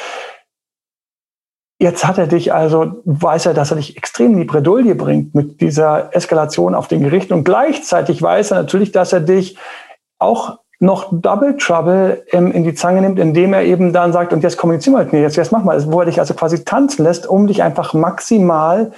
Jetzt 1.79 2.05
hat 2.05 2.19
er 2.19 2.27
dich 2.27 2.53
also, 2.53 3.03
weiß 3.05 3.47
er, 3.47 3.55
dass 3.55 3.71
er 3.71 3.77
dich 3.77 3.97
extrem 3.97 4.33
in 4.33 4.39
die 4.39 4.45
Bredouille 4.45 4.97
bringt 4.97 5.37
mit 5.37 5.61
dieser 5.61 6.17
Eskalation 6.17 6.75
auf 6.75 6.89
den 6.89 7.03
Gerichten 7.03 7.35
und 7.35 7.45
gleichzeitig 7.45 8.21
weiß 8.21 8.51
er 8.51 8.63
natürlich, 8.63 8.91
dass 8.91 9.13
er 9.13 9.21
dich 9.21 9.57
auch 10.19 10.59
noch 10.79 11.09
Double 11.11 11.57
Trouble 11.57 12.25
ähm, 12.33 12.53
in 12.53 12.65
die 12.65 12.75
Zange 12.75 13.01
nimmt, 13.01 13.19
indem 13.19 13.55
er 13.55 13.63
eben 13.63 13.93
dann 13.93 14.13
sagt, 14.13 14.33
und 14.33 14.43
jetzt 14.43 14.59
kommunizieren 14.59 14.95
wir 14.95 15.05
mit 15.05 15.13
mir, 15.13 15.21
jetzt, 15.21 15.37
jetzt 15.37 15.53
mach 15.53 15.65
mal, 15.65 15.81
wo 15.91 16.01
er 16.01 16.07
dich 16.07 16.21
also 16.21 16.35
quasi 16.35 16.65
tanzen 16.65 17.05
lässt, 17.05 17.27
um 17.27 17.47
dich 17.47 17.63
einfach 17.63 17.95
maximal 17.95 18.93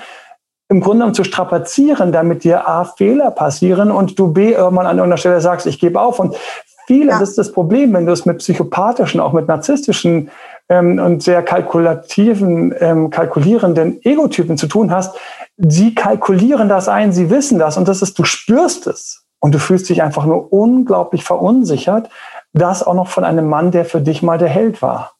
im 0.68 0.80
Grunde 0.80 0.98
genommen 0.98 1.14
zu 1.14 1.24
strapazieren, 1.24 2.12
damit 2.12 2.44
dir 2.44 2.68
A, 2.68 2.84
Fehler 2.84 3.30
passieren 3.30 3.90
und 3.90 4.18
du 4.18 4.32
B, 4.32 4.52
irgendwann 4.52 4.86
an 4.86 4.98
irgendeiner 4.98 5.16
Stelle 5.16 5.40
sagst, 5.40 5.66
ich 5.66 5.78
gebe 5.78 6.00
auf. 6.00 6.18
Und 6.18 6.36
viele, 6.86 7.12
ja. 7.12 7.18
das 7.18 7.30
ist 7.30 7.38
das 7.38 7.52
Problem, 7.52 7.94
wenn 7.94 8.04
du 8.04 8.12
es 8.12 8.26
mit 8.26 8.38
psychopathischen, 8.38 9.20
auch 9.20 9.32
mit 9.32 9.48
narzisstischen 9.48 10.30
ähm, 10.68 10.98
und 10.98 11.22
sehr 11.22 11.42
kalkulativen, 11.42 12.74
ähm, 12.80 13.08
kalkulierenden 13.08 14.04
Egotypen 14.04 14.58
zu 14.58 14.66
tun 14.66 14.90
hast, 14.90 15.16
sie 15.56 15.94
kalkulieren 15.94 16.68
das 16.68 16.88
ein, 16.88 17.12
sie 17.12 17.30
wissen 17.30 17.58
das 17.58 17.78
und 17.78 17.88
das 17.88 18.02
ist, 18.02 18.18
du 18.18 18.24
spürst 18.24 18.86
es. 18.86 19.27
Und 19.40 19.54
du 19.54 19.58
fühlst 19.58 19.88
dich 19.88 20.02
einfach 20.02 20.24
nur 20.24 20.52
unglaublich 20.52 21.24
verunsichert. 21.24 22.10
Das 22.52 22.82
auch 22.82 22.94
noch 22.94 23.08
von 23.08 23.24
einem 23.24 23.48
Mann, 23.48 23.70
der 23.70 23.84
für 23.84 24.00
dich 24.00 24.22
mal 24.22 24.38
der 24.38 24.48
Held 24.48 24.82
war. 24.82 25.12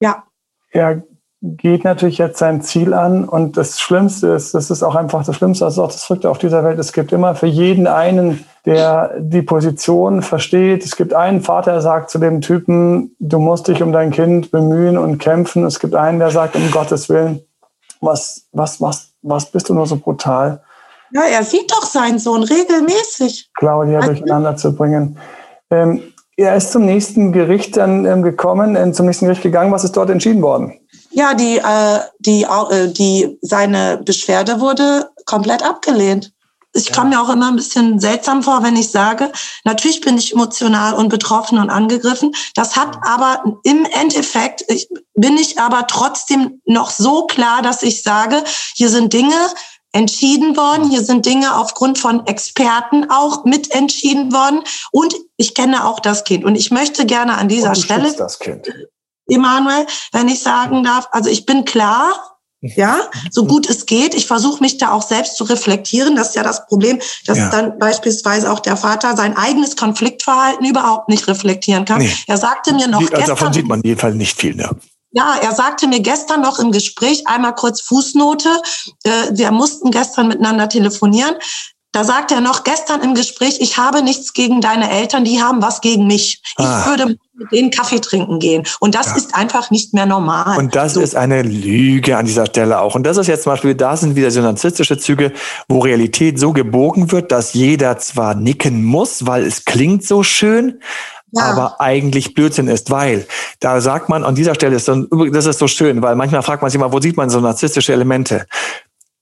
Ja. 0.00 0.24
Er 0.70 1.02
geht 1.42 1.84
natürlich 1.84 2.18
jetzt 2.18 2.38
sein 2.38 2.60
Ziel 2.60 2.92
an 2.92 3.26
und 3.26 3.56
das 3.56 3.80
Schlimmste 3.80 4.28
ist, 4.28 4.52
das 4.52 4.70
ist 4.70 4.82
auch 4.82 4.94
einfach 4.94 5.24
das 5.24 5.36
Schlimmste, 5.36 5.64
das 5.64 5.74
ist 5.74 5.78
auch 5.78 5.90
das 5.90 6.04
Verrückte 6.04 6.30
auf 6.30 6.36
dieser 6.36 6.62
Welt. 6.64 6.78
Es 6.78 6.92
gibt 6.92 7.12
immer 7.12 7.34
für 7.34 7.46
jeden 7.46 7.86
einen, 7.86 8.44
der 8.66 9.14
die 9.18 9.40
Position 9.40 10.20
versteht. 10.20 10.84
Es 10.84 10.96
gibt 10.96 11.14
einen 11.14 11.40
Vater, 11.40 11.72
der 11.72 11.80
sagt 11.80 12.10
zu 12.10 12.18
dem 12.18 12.42
Typen, 12.42 13.16
du 13.18 13.38
musst 13.38 13.68
dich 13.68 13.82
um 13.82 13.90
dein 13.90 14.10
Kind 14.10 14.50
bemühen 14.50 14.98
und 14.98 15.16
kämpfen. 15.16 15.64
Es 15.64 15.80
gibt 15.80 15.94
einen, 15.94 16.18
der 16.18 16.30
sagt, 16.30 16.56
um 16.56 16.70
Gottes 16.70 17.08
Willen, 17.08 17.40
was, 18.02 18.46
was, 18.52 18.80
was, 18.82 19.14
was 19.22 19.50
bist 19.50 19.70
du 19.70 19.74
nur 19.74 19.86
so 19.86 19.96
brutal? 19.96 20.62
Ja, 21.12 21.22
er 21.22 21.44
sieht 21.44 21.70
doch 21.70 21.84
seinen 21.84 22.18
Sohn 22.18 22.42
regelmäßig. 22.42 23.50
Claudia 23.58 23.98
also, 23.98 24.12
durcheinander 24.12 24.56
zu 24.56 24.74
bringen. 24.74 25.18
Ähm, 25.70 26.02
er 26.36 26.56
ist 26.56 26.72
zum 26.72 26.86
nächsten 26.86 27.32
Gericht 27.32 27.76
dann 27.76 28.06
ähm, 28.06 28.22
gekommen, 28.22 28.76
äh, 28.76 28.92
zum 28.92 29.06
nächsten 29.06 29.26
Gericht 29.26 29.42
gegangen. 29.42 29.72
Was 29.72 29.84
ist 29.84 29.96
dort 29.96 30.10
entschieden 30.10 30.42
worden? 30.42 30.80
Ja, 31.10 31.34
die, 31.34 31.58
äh, 31.58 32.00
die, 32.20 32.44
äh, 32.44 32.92
die, 32.92 33.38
seine 33.42 33.98
Beschwerde 33.98 34.60
wurde 34.60 35.10
komplett 35.26 35.62
abgelehnt. 35.62 36.32
Ich 36.72 36.88
ja. 36.88 36.94
komme 36.94 37.10
mir 37.10 37.20
auch 37.20 37.28
immer 37.30 37.48
ein 37.48 37.56
bisschen 37.56 37.98
seltsam 37.98 38.44
vor, 38.44 38.62
wenn 38.62 38.76
ich 38.76 38.90
sage, 38.90 39.32
natürlich 39.64 40.00
bin 40.00 40.16
ich 40.16 40.32
emotional 40.32 40.94
und 40.94 41.08
betroffen 41.08 41.58
und 41.58 41.68
angegriffen. 41.68 42.32
Das 42.54 42.76
hat 42.76 42.96
aber 43.02 43.58
im 43.64 43.84
Endeffekt, 44.00 44.64
ich, 44.68 44.88
bin 45.14 45.36
ich 45.36 45.58
aber 45.58 45.88
trotzdem 45.88 46.60
noch 46.64 46.90
so 46.90 47.26
klar, 47.26 47.60
dass 47.62 47.82
ich 47.82 48.02
sage, 48.04 48.44
hier 48.74 48.88
sind 48.88 49.12
Dinge, 49.12 49.34
entschieden 49.92 50.56
worden. 50.56 50.90
Hier 50.90 51.02
sind 51.02 51.26
Dinge 51.26 51.56
aufgrund 51.56 51.98
von 51.98 52.26
Experten 52.26 53.10
auch 53.10 53.44
mitentschieden 53.44 54.32
worden. 54.32 54.62
Und 54.92 55.14
ich 55.36 55.54
kenne 55.54 55.86
auch 55.86 56.00
das 56.00 56.24
Kind. 56.24 56.44
Und 56.44 56.54
ich 56.54 56.70
möchte 56.70 57.06
gerne 57.06 57.36
an 57.36 57.48
dieser 57.48 57.74
Stelle, 57.74 58.12
das 58.12 58.38
kind. 58.38 58.68
Emanuel, 59.28 59.86
wenn 60.12 60.28
ich 60.28 60.40
sagen 60.40 60.82
darf, 60.82 61.08
also 61.12 61.30
ich 61.30 61.46
bin 61.46 61.64
klar, 61.64 62.30
ja, 62.62 63.00
so 63.30 63.46
gut 63.46 63.70
es 63.70 63.86
geht. 63.86 64.14
Ich 64.14 64.26
versuche 64.26 64.62
mich 64.62 64.76
da 64.76 64.92
auch 64.92 65.02
selbst 65.02 65.36
zu 65.36 65.44
reflektieren. 65.44 66.14
Das 66.14 66.28
ist 66.28 66.34
ja 66.34 66.42
das 66.42 66.66
Problem, 66.66 67.00
dass 67.24 67.38
ja. 67.38 67.48
dann 67.48 67.78
beispielsweise 67.78 68.52
auch 68.52 68.60
der 68.60 68.76
Vater 68.76 69.16
sein 69.16 69.34
eigenes 69.34 69.76
Konfliktverhalten 69.76 70.66
überhaupt 70.66 71.08
nicht 71.08 71.26
reflektieren 71.26 71.86
kann. 71.86 72.00
Nee. 72.02 72.12
Er 72.26 72.36
sagte 72.36 72.74
mir 72.74 72.86
noch 72.86 72.98
Die, 72.98 73.06
gestern, 73.06 73.28
davon 73.28 73.52
sieht 73.54 73.66
man 73.66 73.80
jedenfalls 73.82 74.14
nicht 74.14 74.38
viel. 74.38 74.54
Ne? 74.54 74.68
Ja, 75.12 75.36
er 75.42 75.52
sagte 75.52 75.88
mir 75.88 76.00
gestern 76.00 76.40
noch 76.40 76.58
im 76.58 76.70
Gespräch, 76.70 77.26
einmal 77.26 77.54
kurz 77.54 77.80
Fußnote, 77.80 78.48
äh, 79.04 79.10
wir 79.32 79.50
mussten 79.50 79.90
gestern 79.90 80.28
miteinander 80.28 80.68
telefonieren. 80.68 81.34
Da 81.92 82.04
sagt 82.04 82.30
er 82.30 82.40
noch 82.40 82.62
gestern 82.62 83.00
im 83.00 83.14
Gespräch, 83.14 83.58
ich 83.60 83.76
habe 83.76 84.02
nichts 84.02 84.32
gegen 84.32 84.60
deine 84.60 84.88
Eltern, 84.88 85.24
die 85.24 85.42
haben 85.42 85.60
was 85.60 85.80
gegen 85.80 86.06
mich. 86.06 86.40
Ich 86.56 86.64
ah. 86.64 86.86
würde 86.86 87.16
mit 87.34 87.50
denen 87.50 87.70
Kaffee 87.70 87.98
trinken 88.00 88.38
gehen. 88.38 88.62
Und 88.78 88.94
das 88.94 89.06
ja. 89.06 89.16
ist 89.16 89.34
einfach 89.34 89.72
nicht 89.72 89.92
mehr 89.92 90.06
normal. 90.06 90.56
Und 90.56 90.76
das 90.76 90.94
so. 90.94 91.00
ist 91.00 91.16
eine 91.16 91.42
Lüge 91.42 92.16
an 92.16 92.26
dieser 92.26 92.46
Stelle 92.46 92.80
auch. 92.80 92.94
Und 92.94 93.02
das 93.02 93.16
ist 93.16 93.26
jetzt 93.26 93.42
zum 93.42 93.52
Beispiel, 93.52 93.74
da 93.74 93.96
sind 93.96 94.14
wieder 94.14 94.30
so 94.30 94.40
narzisstische 94.40 94.98
Züge, 94.98 95.32
wo 95.68 95.80
Realität 95.80 96.38
so 96.38 96.52
gebogen 96.52 97.10
wird, 97.10 97.32
dass 97.32 97.54
jeder 97.54 97.98
zwar 97.98 98.36
nicken 98.36 98.84
muss, 98.84 99.26
weil 99.26 99.44
es 99.44 99.64
klingt 99.64 100.06
so 100.06 100.22
schön, 100.22 100.80
ja. 101.32 101.44
aber 101.44 101.80
eigentlich 101.80 102.34
Blödsinn 102.34 102.68
ist, 102.68 102.90
weil 102.90 103.26
da 103.60 103.80
sagt 103.80 104.08
man 104.08 104.24
an 104.24 104.34
dieser 104.34 104.54
Stelle, 104.54 104.76
ist 104.76 104.86
so, 104.86 105.04
das 105.26 105.46
ist 105.46 105.58
so 105.58 105.68
schön, 105.68 106.02
weil 106.02 106.16
manchmal 106.16 106.42
fragt 106.42 106.62
man 106.62 106.70
sich 106.70 106.80
mal, 106.80 106.92
wo 106.92 107.00
sieht 107.00 107.16
man 107.16 107.30
so 107.30 107.40
narzisstische 107.40 107.92
Elemente? 107.92 108.46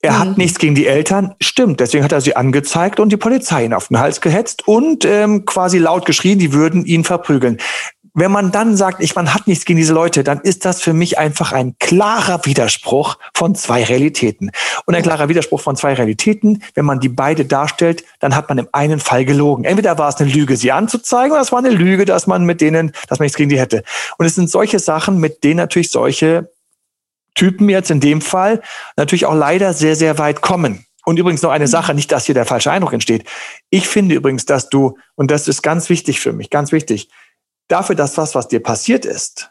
Er 0.01 0.13
mhm. 0.13 0.19
hat 0.19 0.39
nichts 0.39 0.59
gegen 0.59 0.75
die 0.75 0.87
Eltern, 0.87 1.35
stimmt. 1.41 1.81
Deswegen 1.81 2.05
hat 2.05 2.13
er 2.13 2.21
sie 2.21 2.37
angezeigt 2.37 3.01
und 3.01 3.11
die 3.11 3.17
Polizei 3.17 3.65
ihn 3.65 3.75
auf 3.75 3.89
den 3.89 3.99
Hals 3.99 4.21
gehetzt 4.21 4.69
und 4.69 5.05
ähm, 5.05 5.45
quasi 5.45 5.79
laut 5.79 6.07
geschrien, 6.07 6.39
die 6.39 6.53
würden 6.53 6.85
ihn 6.85 7.03
verprügeln. 7.03 7.59
Wenn 8.15 8.31
man 8.31 8.51
dann 8.51 8.77
sagt, 8.77 9.03
ich, 9.03 9.15
man 9.15 9.35
hat 9.35 9.47
nichts 9.47 9.65
gegen 9.65 9.79
diese 9.79 9.93
Leute, 9.93 10.25
dann 10.25 10.41
ist 10.41 10.65
das 10.65 10.81
für 10.81 10.93
mich 10.93 11.19
einfach 11.19 11.53
ein 11.53 11.77
klarer 11.79 12.45
Widerspruch 12.45 13.19
von 13.35 13.55
zwei 13.55 13.85
Realitäten. 13.85 14.51
Und 14.87 14.95
ein 14.95 15.03
klarer 15.03 15.29
Widerspruch 15.29 15.61
von 15.61 15.77
zwei 15.77 15.95
Realitäten, 15.95 16.63
wenn 16.75 16.85
man 16.85 17.01
die 17.01 17.09
beide 17.09 17.45
darstellt, 17.45 18.05
dann 18.21 18.35
hat 18.35 18.49
man 18.49 18.59
im 18.59 18.69
einen 18.73 19.01
Fall 19.01 19.25
gelogen. 19.25 19.65
Entweder 19.65 19.99
war 19.99 20.09
es 20.09 20.17
eine 20.17 20.31
Lüge, 20.31 20.57
sie 20.57 20.73
anzuzeigen, 20.73 21.33
oder 21.33 21.43
es 21.43 21.53
war 21.53 21.59
eine 21.59 21.71
Lüge, 21.71 22.05
dass 22.05 22.27
man 22.27 22.45
mit 22.45 22.61
denen, 22.61 22.93
dass 23.09 23.19
man 23.19 23.25
nichts 23.25 23.37
gegen 23.37 23.51
die 23.51 23.59
hätte. 23.59 23.83
Und 24.19 24.27
es 24.27 24.35
sind 24.35 24.51
solche 24.51 24.79
Sachen, 24.79 25.19
mit 25.19 25.45
denen 25.45 25.59
natürlich 25.59 25.91
solche 25.91 26.51
Typen 27.35 27.69
jetzt 27.69 27.91
in 27.91 28.01
dem 28.01 28.21
Fall 28.21 28.63
natürlich 28.97 29.27
auch 29.27 29.35
leider 29.35 29.73
sehr, 29.73 29.97
sehr 29.97 30.19
weit 30.19 30.41
kommen. 30.41 30.85
Und 31.05 31.19
übrigens 31.19 31.41
noch 31.41 31.53
eine 31.53 31.65
mhm. 31.65 31.71
Sache, 31.71 31.95
nicht, 31.95 32.13
dass 32.13 32.27
hier 32.27 32.35
der 32.35 32.45
falsche 32.45 32.71
Eindruck 32.71 32.93
entsteht. 32.93 33.25
Ich 33.71 33.89
finde 33.89 34.15
übrigens, 34.15 34.45
dass 34.45 34.69
du, 34.69 34.99
und 35.15 35.31
das 35.31 35.49
ist 35.49 35.63
ganz 35.63 35.89
wichtig 35.89 36.21
für 36.21 36.35
mich, 36.35 36.51
ganz 36.51 36.71
wichtig, 36.71 37.09
dafür, 37.69 37.95
dass 37.95 38.17
was, 38.17 38.35
was 38.35 38.49
dir 38.49 38.63
passiert 38.63 39.05
ist, 39.05 39.51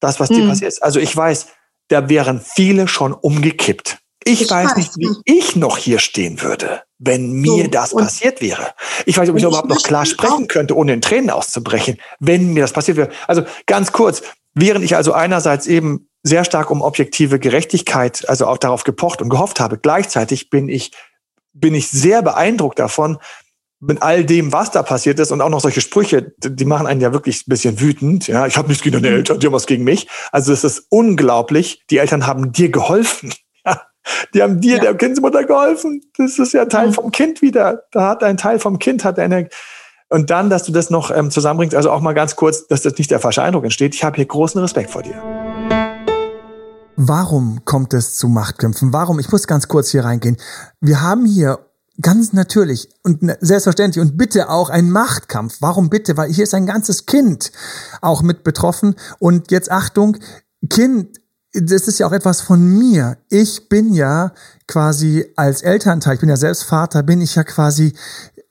das, 0.00 0.20
was 0.20 0.28
hm. 0.28 0.36
dir 0.36 0.48
passiert 0.48 0.72
ist, 0.72 0.82
also 0.82 1.00
ich 1.00 1.16
weiß, 1.16 1.46
da 1.88 2.08
wären 2.08 2.40
viele 2.40 2.88
schon 2.88 3.12
umgekippt. 3.12 3.98
Ich, 4.24 4.42
ich 4.42 4.50
weiß, 4.50 4.76
nicht, 4.76 4.96
wie 4.96 5.10
ich 5.24 5.56
noch 5.56 5.78
hier 5.78 5.98
stehen 5.98 6.42
würde, 6.42 6.82
wenn 6.98 7.32
mir 7.32 7.64
so, 7.64 7.70
das 7.70 7.94
passiert 7.94 8.40
wäre. 8.40 8.72
Ich 9.04 9.16
weiß 9.16 9.22
nicht, 9.22 9.30
ob 9.30 9.36
ich, 9.36 9.42
ich 9.42 9.48
überhaupt 9.48 9.68
noch 9.68 9.82
klar 9.82 10.06
sprechen 10.06 10.46
könnte, 10.46 10.76
ohne 10.76 10.92
in 10.92 11.00
Tränen 11.00 11.30
auszubrechen, 11.30 11.98
wenn 12.20 12.52
mir 12.52 12.62
das 12.62 12.72
passiert 12.72 12.96
wäre. 12.96 13.10
Also 13.26 13.42
ganz 13.66 13.90
kurz, 13.90 14.22
während 14.54 14.84
ich 14.84 14.94
also 14.94 15.12
einerseits 15.12 15.66
eben 15.66 16.08
sehr 16.22 16.44
stark 16.44 16.70
um 16.70 16.82
objektive 16.82 17.40
Gerechtigkeit, 17.40 18.28
also 18.28 18.46
auch 18.46 18.58
darauf 18.58 18.84
gepocht 18.84 19.20
und 19.20 19.28
gehofft 19.28 19.58
habe, 19.58 19.78
gleichzeitig 19.78 20.50
bin 20.50 20.68
ich, 20.68 20.92
bin 21.52 21.74
ich 21.74 21.88
sehr 21.88 22.22
beeindruckt 22.22 22.78
davon, 22.78 23.18
mit 23.82 24.00
all 24.00 24.24
dem, 24.24 24.52
was 24.52 24.70
da 24.70 24.82
passiert 24.84 25.18
ist 25.18 25.32
und 25.32 25.40
auch 25.40 25.48
noch 25.48 25.60
solche 25.60 25.80
Sprüche, 25.80 26.32
die 26.38 26.64
machen 26.64 26.86
einen 26.86 27.00
ja 27.00 27.12
wirklich 27.12 27.40
ein 27.42 27.50
bisschen 27.50 27.80
wütend. 27.80 28.28
Ja, 28.28 28.46
ich 28.46 28.56
habe 28.56 28.68
nichts 28.68 28.84
gegen 28.84 28.94
deine 28.94 29.10
mhm. 29.10 29.16
Eltern, 29.16 29.40
die 29.40 29.46
haben 29.46 29.52
was 29.52 29.66
gegen 29.66 29.82
mich. 29.82 30.08
Also 30.30 30.52
es 30.52 30.62
ist 30.62 30.86
unglaublich. 30.88 31.82
Die 31.90 31.98
Eltern 31.98 32.26
haben 32.26 32.52
dir 32.52 32.70
geholfen. 32.70 33.32
Ja, 33.64 33.80
die 34.34 34.42
haben 34.42 34.60
dir, 34.60 34.78
ja. 34.78 34.82
der 34.82 34.94
Kindsmutter 34.96 35.44
geholfen. 35.44 36.00
Das 36.16 36.36
ist 36.40 36.52
ja 36.52 36.64
Teil 36.64 36.88
mhm. 36.88 36.94
vom 36.94 37.12
Kind 37.12 37.40
wieder. 37.42 37.84
Da 37.92 38.08
hat 38.08 38.24
ein 38.24 38.36
Teil 38.36 38.58
vom 38.58 38.80
Kind 38.80 39.04
hat 39.04 39.20
eine 39.20 39.48
und 40.08 40.30
dann, 40.30 40.50
dass 40.50 40.64
du 40.64 40.72
das 40.72 40.90
noch 40.90 41.12
ähm, 41.12 41.30
zusammenbringst, 41.30 41.76
also 41.76 41.92
auch 41.92 42.00
mal 42.00 42.12
ganz 42.12 42.34
kurz, 42.34 42.66
dass 42.66 42.82
das 42.82 42.98
nicht 42.98 43.12
der 43.12 43.20
falsche 43.20 43.44
Eindruck 43.44 43.62
entsteht. 43.62 43.94
Ich 43.94 44.02
habe 44.02 44.16
hier 44.16 44.26
großen 44.26 44.60
Respekt 44.60 44.90
vor 44.90 45.02
dir. 45.02 45.22
Warum 46.96 47.64
kommt 47.64 47.94
es 47.94 48.16
zu 48.16 48.26
Machtkämpfen? 48.26 48.92
Warum? 48.92 49.20
Ich 49.20 49.30
muss 49.30 49.46
ganz 49.46 49.68
kurz 49.68 49.90
hier 49.90 50.04
reingehen. 50.04 50.36
Wir 50.80 51.00
haben 51.00 51.24
hier 51.24 51.60
ganz 52.02 52.32
natürlich 52.32 52.88
und 53.02 53.20
selbstverständlich 53.40 54.02
und 54.02 54.16
bitte 54.16 54.50
auch 54.50 54.68
ein 54.70 54.90
Machtkampf. 54.90 55.58
Warum 55.60 55.88
bitte? 55.88 56.16
Weil 56.16 56.30
hier 56.30 56.44
ist 56.44 56.54
ein 56.54 56.66
ganzes 56.66 57.06
Kind 57.06 57.52
auch 58.00 58.22
mit 58.22 58.44
betroffen. 58.44 58.96
Und 59.18 59.50
jetzt 59.50 59.70
Achtung, 59.70 60.18
Kind, 60.68 61.20
das 61.54 61.88
ist 61.88 61.98
ja 61.98 62.06
auch 62.06 62.12
etwas 62.12 62.40
von 62.40 62.64
mir. 62.64 63.18
Ich 63.28 63.68
bin 63.68 63.94
ja 63.94 64.32
quasi 64.66 65.26
als 65.36 65.62
Elternteil, 65.62 66.14
ich 66.14 66.20
bin 66.20 66.28
ja 66.28 66.36
selbst 66.36 66.64
Vater, 66.64 67.02
bin 67.02 67.20
ich 67.20 67.34
ja 67.34 67.44
quasi 67.44 67.94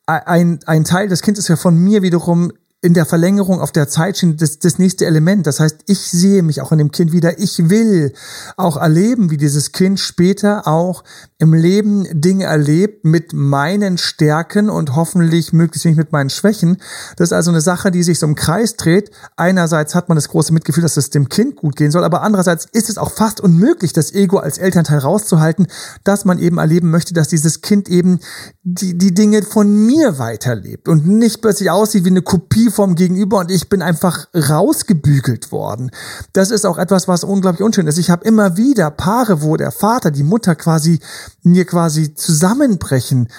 ein, 0.05 0.59
ein 0.65 0.83
Teil 0.83 1.07
des 1.07 1.21
Kindes 1.21 1.45
ist 1.45 1.49
ja 1.49 1.55
von 1.55 1.77
mir 1.77 2.01
wiederum 2.01 2.51
in 2.83 2.95
der 2.95 3.05
Verlängerung 3.05 3.61
auf 3.61 3.71
der 3.71 3.87
Zeitschiene 3.87 4.35
das, 4.35 4.57
das 4.57 4.79
nächste 4.79 5.05
Element. 5.05 5.45
Das 5.45 5.59
heißt, 5.59 5.81
ich 5.85 5.99
sehe 5.99 6.41
mich 6.41 6.61
auch 6.61 6.71
in 6.71 6.79
dem 6.79 6.91
Kind 6.91 7.11
wieder. 7.11 7.37
Ich 7.37 7.69
will 7.69 8.11
auch 8.57 8.75
erleben, 8.75 9.29
wie 9.29 9.37
dieses 9.37 9.71
Kind 9.71 9.99
später 9.99 10.67
auch 10.67 11.03
im 11.37 11.53
Leben 11.53 12.07
Dinge 12.11 12.45
erlebt 12.45 13.05
mit 13.05 13.33
meinen 13.33 13.99
Stärken 13.99 14.71
und 14.71 14.95
hoffentlich 14.95 15.53
möglichst 15.53 15.85
nicht 15.85 15.97
mit 15.97 16.11
meinen 16.11 16.31
Schwächen. 16.31 16.77
Das 17.17 17.29
ist 17.29 17.33
also 17.33 17.51
eine 17.51 17.61
Sache, 17.61 17.91
die 17.91 18.01
sich 18.01 18.17
so 18.17 18.25
im 18.25 18.33
Kreis 18.33 18.75
dreht. 18.77 19.11
Einerseits 19.35 19.93
hat 19.93 20.09
man 20.09 20.15
das 20.15 20.29
große 20.29 20.51
Mitgefühl, 20.51 20.81
dass 20.81 20.97
es 20.97 21.11
dem 21.11 21.29
Kind 21.29 21.57
gut 21.57 21.75
gehen 21.75 21.91
soll, 21.91 22.03
aber 22.03 22.23
andererseits 22.23 22.65
ist 22.71 22.89
es 22.89 22.97
auch 22.97 23.11
fast 23.11 23.41
unmöglich, 23.41 23.93
das 23.93 24.11
Ego 24.11 24.37
als 24.37 24.57
Elternteil 24.57 24.99
rauszuhalten, 24.99 25.67
dass 26.03 26.25
man 26.25 26.39
eben 26.39 26.57
erleben 26.57 26.89
möchte, 26.89 27.13
dass 27.13 27.27
dieses 27.27 27.61
Kind 27.61 27.89
eben 27.89 28.19
die, 28.63 28.97
die 28.97 29.13
Dinge 29.13 29.43
von 29.43 29.85
mir 29.85 30.17
weiterlebt 30.17 30.87
und 30.87 31.07
nicht 31.07 31.43
plötzlich 31.43 31.69
aussieht 31.69 32.05
wie 32.05 32.09
eine 32.09 32.23
Kopie 32.23 32.70
vom 32.71 32.95
Gegenüber 32.95 33.39
und 33.39 33.51
ich 33.51 33.69
bin 33.69 33.81
einfach 33.81 34.27
rausgebügelt 34.33 35.51
worden. 35.51 35.91
Das 36.33 36.51
ist 36.51 36.65
auch 36.65 36.77
etwas, 36.77 37.07
was 37.07 37.23
unglaublich 37.23 37.63
unschön 37.63 37.87
ist. 37.87 37.97
Ich 37.97 38.09
habe 38.09 38.25
immer 38.25 38.57
wieder 38.57 38.91
Paare, 38.91 39.41
wo 39.41 39.57
der 39.57 39.71
Vater, 39.71 40.11
die 40.11 40.23
Mutter 40.23 40.55
quasi 40.55 40.99
mir 41.43 41.65
quasi 41.65 42.13
zusammenbrechen 42.13 43.29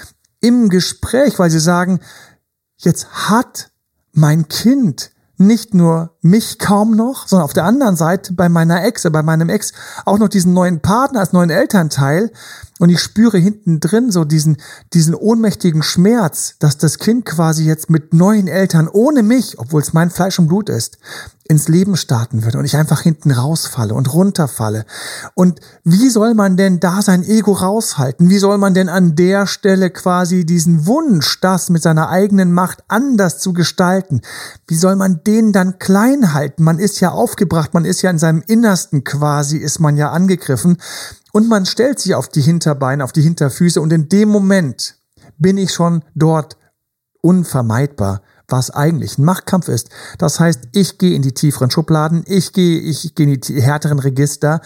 im 0.40 0.68
Gespräch, 0.68 1.38
weil 1.38 1.50
sie 1.50 1.60
sagen, 1.60 2.00
jetzt 2.78 3.06
hat 3.28 3.70
mein 4.12 4.48
Kind 4.48 5.11
nicht 5.46 5.74
nur 5.74 6.10
mich 6.22 6.58
kaum 6.58 6.96
noch, 6.96 7.26
sondern 7.28 7.44
auf 7.44 7.52
der 7.52 7.64
anderen 7.64 7.96
Seite 7.96 8.32
bei 8.32 8.48
meiner 8.48 8.84
Ex, 8.84 9.02
bei 9.10 9.22
meinem 9.22 9.48
Ex 9.48 9.72
auch 10.04 10.18
noch 10.18 10.28
diesen 10.28 10.52
neuen 10.52 10.80
Partner 10.80 11.20
als 11.20 11.32
neuen 11.32 11.50
Elternteil, 11.50 12.30
und 12.82 12.90
ich 12.90 12.98
spüre 12.98 13.38
hinten 13.38 13.78
drin 13.78 14.10
so 14.10 14.24
diesen, 14.24 14.56
diesen 14.92 15.14
ohnmächtigen 15.14 15.84
Schmerz, 15.84 16.56
dass 16.58 16.78
das 16.78 16.98
Kind 16.98 17.24
quasi 17.24 17.64
jetzt 17.64 17.90
mit 17.90 18.12
neuen 18.12 18.48
Eltern 18.48 18.88
ohne 18.88 19.22
mich, 19.22 19.60
obwohl 19.60 19.82
es 19.82 19.92
mein 19.92 20.10
Fleisch 20.10 20.40
und 20.40 20.48
Blut 20.48 20.68
ist, 20.68 20.98
ins 21.52 21.68
Leben 21.68 21.96
starten 21.96 22.44
würde 22.44 22.58
und 22.58 22.64
ich 22.64 22.76
einfach 22.76 23.02
hinten 23.02 23.30
rausfalle 23.30 23.94
und 23.94 24.12
runterfalle. 24.12 24.86
Und 25.34 25.60
wie 25.84 26.08
soll 26.08 26.32
man 26.32 26.56
denn 26.56 26.80
da 26.80 27.02
sein 27.02 27.22
Ego 27.22 27.52
raushalten? 27.52 28.30
Wie 28.30 28.38
soll 28.38 28.56
man 28.56 28.72
denn 28.72 28.88
an 28.88 29.14
der 29.16 29.46
Stelle 29.46 29.90
quasi 29.90 30.46
diesen 30.46 30.86
Wunsch, 30.86 31.40
das 31.40 31.68
mit 31.68 31.82
seiner 31.82 32.08
eigenen 32.08 32.52
Macht 32.52 32.82
anders 32.88 33.38
zu 33.38 33.52
gestalten, 33.52 34.22
wie 34.66 34.76
soll 34.76 34.96
man 34.96 35.20
den 35.24 35.52
dann 35.52 35.78
klein 35.78 36.32
halten? 36.32 36.64
Man 36.64 36.78
ist 36.78 37.00
ja 37.00 37.10
aufgebracht, 37.10 37.74
man 37.74 37.84
ist 37.84 38.00
ja 38.00 38.10
in 38.10 38.18
seinem 38.18 38.42
Innersten 38.46 39.04
quasi, 39.04 39.58
ist 39.58 39.78
man 39.78 39.98
ja 39.98 40.10
angegriffen. 40.10 40.78
Und 41.32 41.48
man 41.48 41.66
stellt 41.66 42.00
sich 42.00 42.14
auf 42.14 42.28
die 42.28 42.40
Hinterbeine, 42.40 43.04
auf 43.04 43.12
die 43.12 43.22
Hinterfüße 43.22 43.80
und 43.80 43.92
in 43.92 44.08
dem 44.08 44.30
Moment 44.30 44.96
bin 45.38 45.58
ich 45.58 45.72
schon 45.72 46.02
dort 46.14 46.56
unvermeidbar, 47.20 48.22
was 48.52 48.70
eigentlich 48.70 49.18
ein 49.18 49.24
Machtkampf 49.24 49.68
ist. 49.68 49.88
Das 50.18 50.38
heißt, 50.38 50.68
ich 50.72 50.98
gehe 50.98 51.16
in 51.16 51.22
die 51.22 51.32
tieferen 51.32 51.70
Schubladen, 51.70 52.22
ich 52.26 52.52
gehe, 52.52 52.78
ich 52.78 53.14
gehe 53.14 53.26
in 53.26 53.40
die 53.40 53.62
härteren 53.62 53.98
Register, 53.98 54.60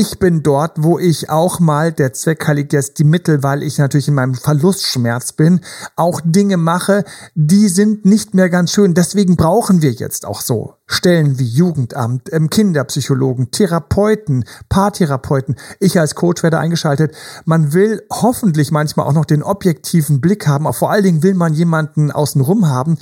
ich 0.00 0.20
bin 0.20 0.44
dort, 0.44 0.84
wo 0.84 1.00
ich 1.00 1.28
auch 1.28 1.58
mal, 1.58 1.90
der 1.90 2.12
Zweck 2.12 2.46
heiligt 2.46 2.72
jetzt 2.72 3.00
die 3.00 3.04
Mittel, 3.04 3.42
weil 3.42 3.64
ich 3.64 3.78
natürlich 3.78 4.06
in 4.06 4.14
meinem 4.14 4.34
Verlustschmerz 4.34 5.32
bin, 5.32 5.60
auch 5.96 6.20
Dinge 6.24 6.56
mache, 6.56 7.02
die 7.34 7.66
sind 7.66 8.04
nicht 8.04 8.32
mehr 8.32 8.48
ganz 8.48 8.70
schön. 8.70 8.94
Deswegen 8.94 9.34
brauchen 9.34 9.82
wir 9.82 9.90
jetzt 9.90 10.24
auch 10.24 10.40
so 10.40 10.74
Stellen 10.86 11.40
wie 11.40 11.48
Jugendamt, 11.48 12.32
ähm, 12.32 12.48
Kinderpsychologen, 12.48 13.50
Therapeuten, 13.50 14.44
Paartherapeuten. 14.68 15.56
Ich 15.80 15.98
als 15.98 16.14
Coach 16.14 16.44
werde 16.44 16.60
eingeschaltet. 16.60 17.16
Man 17.44 17.72
will 17.72 18.00
hoffentlich 18.08 18.70
manchmal 18.70 19.04
auch 19.04 19.14
noch 19.14 19.24
den 19.24 19.42
objektiven 19.42 20.20
Blick 20.20 20.46
haben, 20.46 20.68
aber 20.68 20.74
vor 20.74 20.92
allen 20.92 21.02
Dingen 21.02 21.24
will 21.24 21.34
man 21.34 21.54
jemanden 21.54 22.12
außenrum 22.12 22.68
haben, 22.68 22.98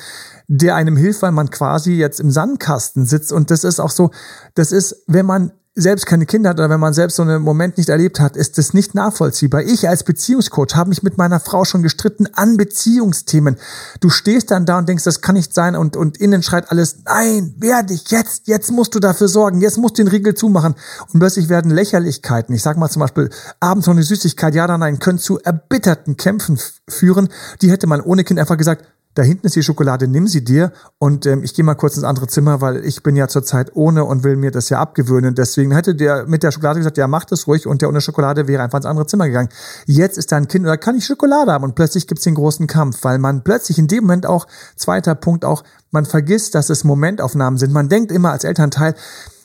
der 0.49 0.77
einem 0.77 0.97
hilft, 0.97 1.21
weil 1.21 1.33
man 1.33 1.51
quasi 1.51 1.93
jetzt 1.93 2.21
im 2.21 2.31
Sandkasten 2.31 3.05
sitzt. 3.05 3.33
Und 3.33 3.51
das 3.51 3.65
ist 3.65 3.81
auch 3.81 3.91
so, 3.91 4.13
das 4.55 4.73
ist, 4.73 5.05
wenn 5.07 5.27
man 5.27 5.53
selbst 5.79 6.07
keine 6.07 6.25
Kinder 6.25 6.51
hat 6.51 6.59
oder 6.59 6.71
wenn 6.71 6.81
man 6.81 6.95
selbst 6.95 7.17
so 7.17 7.23
einen 7.23 7.43
Moment 7.43 7.77
nicht 7.77 7.91
erlebt 7.91 8.19
hat, 8.19 8.35
ist 8.35 8.57
das 8.57 8.73
nicht 8.73 8.95
nachvollziehbar. 8.95 9.63
Ich 9.63 9.87
als 9.89 10.05
Beziehungscoach 10.05 10.75
habe 10.75 10.89
mich 10.89 11.03
mit 11.03 11.19
meiner 11.19 11.39
Frau 11.39 11.67
schon 11.67 11.83
gestritten 11.83 12.27
an 12.33 12.57
Beziehungsthemen. 12.57 13.59
Du 14.01 14.09
stehst 14.09 14.51
dann 14.51 14.65
da 14.65 14.79
und 14.79 14.89
denkst, 14.89 15.05
das 15.05 15.21
kann 15.21 15.35
nicht 15.35 15.53
sein 15.53 15.77
und, 15.77 15.95
und 15.95 16.17
innen 16.17 16.43
schreit 16.43 16.71
alles, 16.71 17.01
nein, 17.05 17.55
werde 17.59 17.93
ich 17.93 18.11
jetzt, 18.11 18.49
jetzt 18.49 18.73
musst 18.73 18.95
du 18.95 19.01
dafür 19.01 19.29
sorgen, 19.29 19.61
jetzt 19.61 19.77
musst 19.77 19.99
du 19.99 20.03
den 20.03 20.09
Riegel 20.09 20.35
zumachen. 20.35 20.75
Und 21.13 21.21
plötzlich 21.21 21.51
werden 21.51 21.71
Lächerlichkeiten, 21.71 22.55
ich 22.55 22.63
sag 22.63 22.79
mal 22.79 22.89
zum 22.89 23.01
Beispiel 23.01 23.29
abends 23.61 23.87
noch 23.87 23.95
eine 23.95 24.03
Süßigkeit, 24.03 24.55
ja 24.55 24.65
oder 24.65 24.79
nein, 24.79 24.99
können 24.99 25.19
zu 25.19 25.39
erbitterten 25.41 26.17
Kämpfen 26.17 26.59
führen. 26.89 27.29
Die 27.61 27.71
hätte 27.71 27.87
man 27.87 28.01
ohne 28.01 28.25
Kind 28.25 28.41
einfach 28.41 28.57
gesagt, 28.57 28.87
da 29.17 29.23
hinten 29.23 29.47
ist 29.47 29.57
die 29.57 29.63
Schokolade, 29.63 30.07
nimm 30.07 30.29
sie 30.29 30.45
dir 30.45 30.73
und 30.99 31.25
ähm, 31.25 31.43
ich 31.43 31.55
gehe 31.55 31.65
mal 31.65 31.75
kurz 31.75 31.97
ins 31.97 32.05
andere 32.05 32.29
Zimmer, 32.29 32.61
weil 32.61 32.85
ich 32.85 33.03
bin 33.03 33.17
ja 33.17 33.29
zurzeit 33.29 33.75
ohne 33.75 34.05
und 34.05 34.25
will 34.25 34.37
mir 34.37 34.51
das 34.51 34.69
ja 34.69 34.79
abgewöhnen. 34.79 35.35
Deswegen 35.35 35.73
hätte 35.73 35.95
der 35.95 36.27
mit 36.27 36.43
der 36.43 36.53
Schokolade 36.53 36.81
gesagt, 36.81 36.99
ja, 36.99 37.09
mach 37.09 37.25
das 37.25 37.47
ruhig 37.47 37.67
und 37.67 37.81
der 37.81 37.89
ohne 37.89 38.03
Schokolade 38.03 38.47
wäre 38.47 38.63
einfach 38.63 38.79
ins 38.79 38.87
andere 38.87 39.07
Zimmer 39.07 39.27
gegangen. 39.27 39.49
Jetzt 39.87 40.19
ist 40.19 40.33
da 40.33 40.37
ein 40.37 40.49
Kind 40.49 40.67
oder 40.67 40.77
kann 40.77 40.97
ich 40.97 41.07
Schokolade 41.07 41.51
haben 41.51 41.65
und 41.65 41.75
plötzlich 41.75 42.07
gibt's 42.07 42.25
den 42.25 42.35
großen 42.35 42.67
Kampf, 42.67 43.05
weil 43.05 43.19
man 43.19 43.43
plötzlich 43.43 43.79
in 43.79 43.89
dem 43.89 44.05
Moment 44.05 44.27
auch, 44.27 44.47
zweiter 44.77 45.15
Punkt 45.15 45.47
auch, 45.47 45.65
man 45.91 46.05
vergisst, 46.05 46.55
dass 46.55 46.69
es 46.69 46.85
Momentaufnahmen 46.85 47.59
sind. 47.59 47.73
Man 47.73 47.89
denkt 47.89 48.13
immer 48.13 48.33
als 48.33 48.45
Elternteil, 48.45 48.95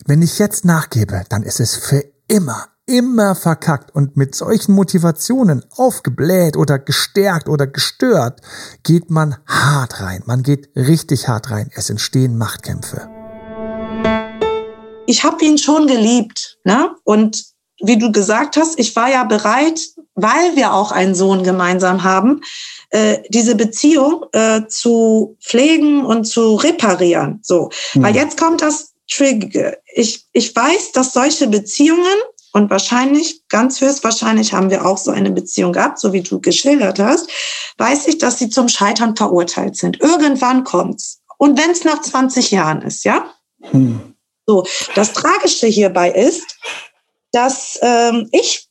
wenn 0.05 0.21
ich 0.21 0.37
jetzt 0.37 0.65
nachgebe, 0.65 1.23
dann 1.29 1.43
ist 1.43 1.61
es 1.61 1.77
für 1.77 2.03
immer 2.27 2.65
immer 2.85 3.35
verkackt 3.35 3.93
und 3.93 4.17
mit 4.17 4.35
solchen 4.35 4.73
Motivationen 4.73 5.63
aufgebläht 5.71 6.57
oder 6.57 6.79
gestärkt 6.79 7.47
oder 7.47 7.67
gestört, 7.67 8.41
geht 8.83 9.09
man 9.09 9.37
hart 9.47 10.01
rein. 10.01 10.23
Man 10.25 10.43
geht 10.43 10.69
richtig 10.75 11.27
hart 11.27 11.51
rein. 11.51 11.69
Es 11.75 11.89
entstehen 11.89 12.37
Machtkämpfe. 12.37 13.09
Ich 15.07 15.23
habe 15.23 15.43
ihn 15.43 15.57
schon 15.57 15.87
geliebt, 15.87 16.59
ne? 16.63 16.95
Und 17.03 17.43
wie 17.83 17.97
du 17.97 18.11
gesagt 18.11 18.57
hast, 18.57 18.79
ich 18.79 18.95
war 18.95 19.09
ja 19.09 19.23
bereit, 19.23 19.79
weil 20.15 20.55
wir 20.55 20.73
auch 20.73 20.91
einen 20.91 21.15
Sohn 21.15 21.43
gemeinsam 21.43 22.03
haben, 22.03 22.41
äh, 22.91 23.19
diese 23.29 23.55
Beziehung 23.55 24.25
äh, 24.33 24.67
zu 24.67 25.37
pflegen 25.41 26.05
und 26.05 26.25
zu 26.25 26.55
reparieren. 26.55 27.39
So, 27.41 27.69
mhm. 27.93 28.03
weil 28.03 28.15
jetzt 28.15 28.39
kommt 28.39 28.61
das 28.61 28.93
Trigger. 29.09 29.77
Ich, 29.93 30.25
ich 30.31 30.55
weiß, 30.55 30.91
dass 30.91 31.13
solche 31.13 31.47
Beziehungen 31.47 32.17
und 32.53 32.69
wahrscheinlich, 32.69 33.47
ganz 33.47 33.79
höchstwahrscheinlich 33.79 34.53
haben 34.53 34.69
wir 34.69 34.85
auch 34.85 34.97
so 34.97 35.11
eine 35.11 35.31
Beziehung 35.31 35.73
gehabt, 35.73 35.99
so 35.99 36.11
wie 36.13 36.21
du 36.21 36.41
geschildert 36.41 36.99
hast, 36.99 37.29
weiß 37.77 38.07
ich, 38.07 38.17
dass 38.17 38.39
sie 38.39 38.49
zum 38.49 38.67
Scheitern 38.67 39.15
verurteilt 39.15 39.77
sind. 39.77 40.01
Irgendwann 40.01 40.63
kommt's. 40.63 41.21
Und 41.37 41.57
wenn 41.57 41.71
es 41.71 41.83
nach 41.83 42.01
20 42.01 42.51
Jahren 42.51 42.81
ist, 42.81 43.03
ja? 43.03 43.25
Hm. 43.61 44.15
So, 44.45 44.65
das 44.95 45.13
Tragische 45.13 45.67
hierbei 45.67 46.11
ist, 46.11 46.57
dass 47.31 47.79
ähm, 47.81 48.27
ich 48.31 48.67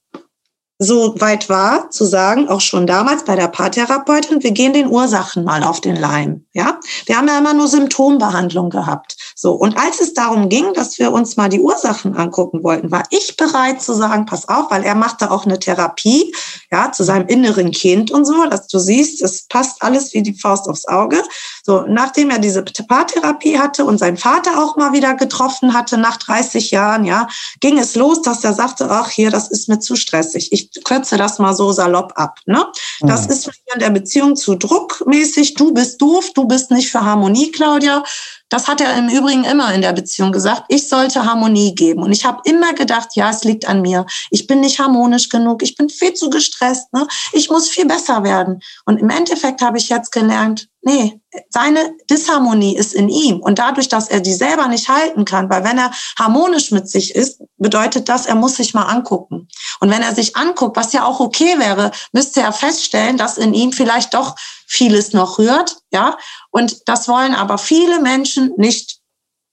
so 0.83 1.15
weit 1.21 1.51
war, 1.51 1.91
zu 1.91 2.07
sagen, 2.07 2.49
auch 2.49 2.63
schon 2.63 2.87
damals 2.87 3.25
bei 3.25 3.37
der 3.37 3.49
Paartherapeutin, 3.49 4.43
wir 4.43 4.53
gehen 4.53 4.73
den 4.73 4.87
Ursachen 4.87 5.45
mal 5.45 5.63
auf 5.63 5.83
den 5.83 5.95
Leim. 5.95 6.47
Ja, 6.55 6.81
wir 7.05 7.19
haben 7.19 7.29
ja 7.29 7.37
immer 7.37 7.53
nur 7.53 7.69
Symptombehandlung 7.69 8.71
gehabt. 8.71 9.17
So. 9.37 9.53
Und 9.53 9.77
als 9.79 10.01
es 10.01 10.15
darum 10.15 10.49
ging, 10.49 10.73
dass 10.73 10.99
wir 10.99 11.13
uns 11.13 11.37
mal 11.37 11.51
die 11.51 11.61
Ursachen 11.61 12.17
angucken 12.17 12.65
wollten, 12.65 12.91
war 12.91 13.03
ich 13.11 13.37
bereit 13.37 13.83
zu 13.83 13.93
sagen, 13.93 14.25
pass 14.25 14.49
auf, 14.49 14.71
weil 14.71 14.83
er 14.83 14.95
machte 14.95 15.31
auch 15.31 15.45
eine 15.45 15.59
Therapie, 15.59 16.35
ja, 16.73 16.91
zu 16.93 17.05
seinem 17.05 17.27
inneren 17.27 17.73
Kind 17.73 18.11
und 18.11 18.25
so, 18.25 18.47
dass 18.47 18.67
du 18.67 18.79
siehst, 18.79 19.21
es 19.21 19.47
passt 19.49 19.83
alles 19.83 20.15
wie 20.15 20.23
die 20.23 20.35
Faust 20.35 20.67
aufs 20.67 20.89
Auge. 20.89 21.23
So, 21.65 21.85
nachdem 21.89 22.31
er 22.31 22.39
diese 22.39 22.63
Paartherapie 22.63 23.59
hatte 23.59 23.85
und 23.85 23.99
sein 23.99 24.17
Vater 24.17 24.63
auch 24.63 24.77
mal 24.77 24.93
wieder 24.93 25.15
getroffen 25.15 25.75
hatte 25.75 25.99
nach 25.99 26.17
30 26.17 26.71
Jahren, 26.71 27.05
ja, 27.05 27.29
ging 27.61 27.79
es 27.79 27.95
los, 27.95 28.23
dass 28.23 28.45
er 28.45 28.55
sagte, 28.55 28.89
ach, 28.91 29.11
hier, 29.11 29.31
das 29.31 29.49
ist 29.51 29.69
mir 29.69 29.79
zu 29.79 29.97
stressig. 29.97 30.53
Ich 30.53 30.71
kürze 30.85 31.17
das 31.17 31.39
mal 31.39 31.55
so 31.55 31.73
salopp 31.73 32.13
ab. 32.17 32.39
Ne? 32.47 32.65
Das 33.01 33.27
mhm. 33.27 33.33
ist 33.33 33.51
in 33.75 33.81
der 33.81 33.91
Beziehung 33.91 34.37
zu 34.37 34.55
druckmäßig. 34.55 35.55
Du 35.55 35.73
bist 35.73 36.01
doof, 36.01 36.31
du 36.35 36.47
bist 36.47 36.71
nicht 36.71 36.91
für 36.91 37.05
Harmonie, 37.05 37.51
Claudia. 37.53 38.03
Das 38.51 38.67
hat 38.67 38.81
er 38.81 38.99
im 38.99 39.09
Übrigen 39.09 39.45
immer 39.45 39.73
in 39.73 39.81
der 39.81 39.93
Beziehung 39.93 40.33
gesagt. 40.33 40.65
Ich 40.69 40.89
sollte 40.89 41.25
Harmonie 41.25 41.73
geben. 41.75 42.03
Und 42.03 42.11
ich 42.11 42.25
habe 42.25 42.43
immer 42.45 42.75
gedacht, 42.75 43.11
ja, 43.15 43.31
es 43.31 43.45
liegt 43.45 43.69
an 43.69 43.81
mir. 43.81 44.07
Ich 44.31 44.49
bin 44.49 44.61
nicht 44.61 44.81
harmonisch 44.81 45.29
genug. 45.29 45.63
Ich 45.63 45.77
bin 45.77 45.89
viel 45.89 46.15
zu 46.15 46.31
gestresst. 46.31 46.93
Ne? 46.93 47.07
Ich 47.33 47.49
muss 47.49 47.69
viel 47.69 47.87
besser 47.87 48.25
werden. 48.25 48.61
Und 48.87 48.99
im 48.99 49.09
Endeffekt 49.09 49.63
habe 49.63 49.79
ich 49.79 49.89
jetzt 49.89 50.11
gelernt, 50.11 50.69
nee, 50.83 51.21
seine 51.49 51.95
Disharmonie 52.09 52.77
ist 52.77 52.95
in 52.95 53.09
ihm. 53.09 53.41
Und 53.41 53.59
dadurch, 53.59 53.89
dass 53.89 54.09
er 54.09 54.21
die 54.21 54.33
selber 54.33 54.69
nicht 54.69 54.89
halten 54.89 55.25
kann, 55.25 55.51
weil 55.51 55.65
wenn 55.65 55.79
er 55.79 55.93
harmonisch 56.19 56.71
mit 56.71 56.89
sich 56.89 57.15
ist, 57.15 57.43
bedeutet 57.59 58.09
das, 58.09 58.27
er 58.27 58.35
muss 58.35 58.57
sich 58.57 58.75
mal 58.75 58.87
angucken. 58.87 59.49
Und 59.81 59.91
wenn 59.91 60.03
er 60.03 60.15
sich 60.15 60.37
anguckt, 60.37 60.77
was 60.77 60.93
ja 60.93 61.05
auch 61.05 61.21
okay 61.21 61.59
wäre, 61.59 61.91
müsste 62.13 62.41
er 62.41 62.53
feststellen, 62.53 63.17
dass 63.17 63.39
in 63.39 63.55
ihm 63.55 63.73
vielleicht 63.73 64.15
doch 64.15 64.37
vieles 64.67 65.13
noch 65.13 65.39
rührt, 65.39 65.77
ja. 65.93 66.17
Und 66.51 66.89
das 66.89 67.09
wollen 67.09 67.35
aber 67.35 67.59
viele 67.59 68.01
Menschen 68.01 68.53
nicht 68.57 69.01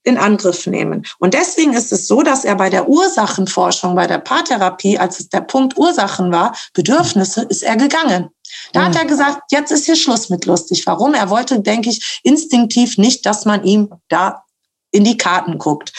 in 0.04 0.16
Angriff 0.16 0.66
nehmen. 0.66 1.04
Und 1.18 1.34
deswegen 1.34 1.74
ist 1.74 1.92
es 1.92 2.06
so, 2.06 2.22
dass 2.22 2.44
er 2.44 2.54
bei 2.54 2.70
der 2.70 2.88
Ursachenforschung, 2.88 3.94
bei 3.94 4.06
der 4.06 4.18
Paartherapie, 4.18 4.98
als 4.98 5.20
es 5.20 5.28
der 5.28 5.42
Punkt 5.42 5.76
Ursachen 5.76 6.32
war, 6.32 6.56
Bedürfnisse, 6.72 7.42
ist 7.42 7.62
er 7.62 7.76
gegangen. 7.76 8.30
Da 8.72 8.84
hat 8.84 8.96
er 8.96 9.04
gesagt, 9.04 9.42
jetzt 9.50 9.70
ist 9.70 9.86
hier 9.86 9.96
Schluss 9.96 10.28
mit 10.28 10.46
lustig. 10.46 10.86
Warum? 10.86 11.14
Er 11.14 11.30
wollte, 11.30 11.60
denke 11.60 11.90
ich, 11.90 12.20
instinktiv 12.22 12.98
nicht, 12.98 13.26
dass 13.26 13.44
man 13.44 13.64
ihm 13.64 13.90
da 14.08 14.44
in 14.90 15.04
die 15.04 15.16
Karten 15.16 15.58
guckt. 15.58 15.92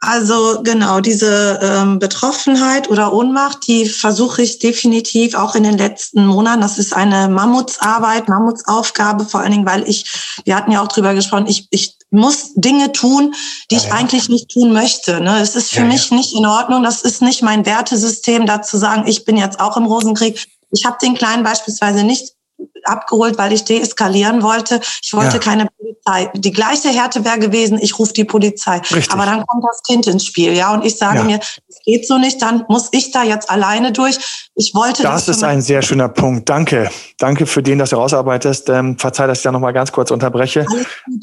Also 0.00 0.62
genau, 0.62 1.00
diese 1.00 1.58
ähm, 1.62 1.98
Betroffenheit 1.98 2.90
oder 2.90 3.14
Ohnmacht, 3.14 3.66
die 3.66 3.86
versuche 3.86 4.42
ich 4.42 4.58
definitiv 4.58 5.34
auch 5.34 5.54
in 5.54 5.62
den 5.62 5.78
letzten 5.78 6.26
Monaten. 6.26 6.60
Das 6.60 6.78
ist 6.78 6.94
eine 6.94 7.28
Mammutsarbeit, 7.28 8.28
Mammutsaufgabe, 8.28 9.24
vor 9.24 9.40
allen 9.40 9.52
Dingen, 9.52 9.66
weil 9.66 9.88
ich, 9.88 10.04
wir 10.44 10.54
hatten 10.54 10.70
ja 10.70 10.82
auch 10.82 10.88
drüber 10.88 11.14
gesprochen, 11.14 11.46
ich, 11.48 11.66
ich 11.70 11.96
muss 12.10 12.52
Dinge 12.54 12.92
tun, 12.92 13.34
die 13.70 13.74
ja, 13.74 13.80
ich 13.80 13.86
ja. 13.88 13.94
eigentlich 13.94 14.28
nicht 14.28 14.50
tun 14.50 14.72
möchte. 14.72 15.20
Ne? 15.20 15.40
Es 15.40 15.56
ist 15.56 15.70
für 15.70 15.80
ja, 15.80 15.86
mich 15.86 16.10
nicht 16.10 16.34
in 16.34 16.46
Ordnung, 16.46 16.82
das 16.82 17.02
ist 17.02 17.22
nicht 17.22 17.42
mein 17.42 17.64
Wertesystem, 17.64 18.46
da 18.46 18.62
zu 18.62 18.76
sagen, 18.76 19.04
ich 19.06 19.24
bin 19.24 19.36
jetzt 19.36 19.60
auch 19.60 19.76
im 19.76 19.86
Rosenkrieg. 19.86 20.46
Ich 20.76 20.84
habe 20.84 20.96
den 21.00 21.14
Kleinen 21.14 21.42
beispielsweise 21.42 22.04
nicht 22.04 22.36
abgeholt, 22.84 23.36
weil 23.38 23.52
ich 23.52 23.64
deeskalieren 23.64 24.42
wollte. 24.42 24.80
Ich 25.02 25.12
wollte 25.12 25.36
ja. 25.36 25.38
keine 25.38 25.68
Polizei. 25.76 26.30
Die 26.34 26.52
gleiche 26.52 26.88
Härte 26.88 27.24
wäre 27.24 27.38
gewesen, 27.38 27.78
ich 27.80 27.98
rufe 27.98 28.12
die 28.12 28.24
Polizei. 28.24 28.78
Richtig. 28.78 29.10
Aber 29.10 29.26
dann 29.26 29.44
kommt 29.46 29.64
das 29.64 29.82
Kind 29.82 30.06
ins 30.06 30.24
Spiel, 30.24 30.54
ja. 30.54 30.72
Und 30.72 30.84
ich 30.84 30.96
sage 30.96 31.18
ja. 31.18 31.24
mir, 31.24 31.40
es 31.68 31.80
geht 31.84 32.06
so 32.06 32.18
nicht, 32.18 32.40
dann 32.40 32.64
muss 32.68 32.88
ich 32.92 33.10
da 33.10 33.24
jetzt 33.24 33.50
alleine 33.50 33.92
durch. 33.92 34.18
Ich 34.54 34.72
wollte. 34.74 35.02
Das, 35.02 35.26
das 35.26 35.38
ist 35.38 35.44
ein 35.44 35.60
sehr 35.60 35.82
schöner 35.82 36.08
Punkt. 36.08 36.48
Danke. 36.48 36.90
Danke 37.18 37.46
für 37.46 37.62
den, 37.62 37.78
dass 37.78 37.90
du 37.90 37.96
rausarbeitest. 37.96 38.68
Ähm, 38.70 38.98
verzeih, 38.98 39.26
dass 39.26 39.38
ich 39.38 39.44
da 39.44 39.52
nochmal 39.52 39.72
ganz 39.72 39.92
kurz 39.92 40.10
unterbreche 40.10 40.66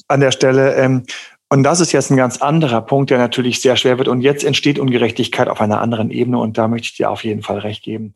an 0.07 0.19
der 0.19 0.31
Stelle. 0.31 0.75
Ähm, 0.75 1.03
und 1.49 1.63
das 1.63 1.79
ist 1.79 1.91
jetzt 1.91 2.09
ein 2.09 2.17
ganz 2.17 2.41
anderer 2.41 2.81
Punkt, 2.81 3.11
der 3.11 3.19
natürlich 3.19 3.61
sehr 3.61 3.75
schwer 3.75 3.97
wird. 3.99 4.07
Und 4.07 4.21
jetzt 4.21 4.43
entsteht 4.43 4.79
Ungerechtigkeit 4.79 5.47
auf 5.47 5.61
einer 5.61 5.81
anderen 5.81 6.09
Ebene. 6.09 6.39
Und 6.39 6.57
da 6.57 6.67
möchte 6.67 6.85
ich 6.85 6.97
dir 6.97 7.11
auf 7.11 7.23
jeden 7.23 7.43
Fall 7.43 7.59
recht 7.59 7.83
geben, 7.83 8.15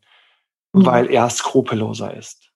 mhm. 0.72 0.86
weil 0.86 1.10
er 1.10 1.28
skrupelloser 1.30 2.14
ist 2.16 2.48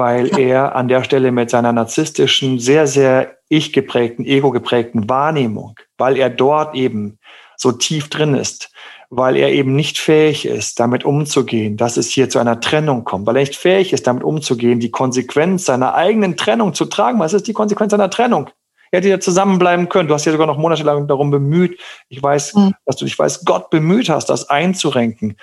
weil 0.00 0.38
er 0.38 0.74
an 0.76 0.88
der 0.88 1.04
Stelle 1.04 1.30
mit 1.30 1.50
seiner 1.50 1.72
narzisstischen, 1.72 2.58
sehr, 2.58 2.86
sehr 2.86 3.36
ich-geprägten, 3.50 4.24
ego-geprägten 4.24 5.10
Wahrnehmung, 5.10 5.74
weil 5.98 6.16
er 6.16 6.30
dort 6.30 6.74
eben 6.74 7.18
so 7.58 7.70
tief 7.70 8.08
drin 8.08 8.34
ist, 8.34 8.70
weil 9.10 9.36
er 9.36 9.52
eben 9.52 9.76
nicht 9.76 9.98
fähig 9.98 10.46
ist, 10.46 10.80
damit 10.80 11.04
umzugehen, 11.04 11.76
dass 11.76 11.98
es 11.98 12.08
hier 12.08 12.30
zu 12.30 12.38
einer 12.38 12.60
Trennung 12.60 13.04
kommt, 13.04 13.26
weil 13.26 13.36
er 13.36 13.42
nicht 13.42 13.56
fähig 13.56 13.92
ist, 13.92 14.06
damit 14.06 14.24
umzugehen, 14.24 14.80
die 14.80 14.90
Konsequenz 14.90 15.66
seiner 15.66 15.94
eigenen 15.94 16.38
Trennung 16.38 16.72
zu 16.72 16.86
tragen. 16.86 17.20
Was 17.20 17.34
ist 17.34 17.46
die 17.46 17.52
Konsequenz 17.52 17.90
seiner 17.90 18.08
Trennung? 18.08 18.48
Er 18.92 18.98
hätte 18.98 19.10
ja 19.10 19.20
zusammenbleiben 19.20 19.90
können. 19.90 20.08
Du 20.08 20.14
hast 20.14 20.24
ja 20.24 20.32
sogar 20.32 20.46
noch 20.46 20.56
monatelang 20.56 21.06
darum 21.08 21.30
bemüht. 21.30 21.78
Ich 22.08 22.22
weiß, 22.22 22.54
mhm. 22.54 22.74
dass 22.86 22.96
du 22.96 23.04
dich 23.04 23.18
weiß, 23.18 23.44
Gott 23.44 23.68
bemüht 23.68 24.08
hast, 24.08 24.30
das 24.30 24.48
einzurenken. 24.48 25.36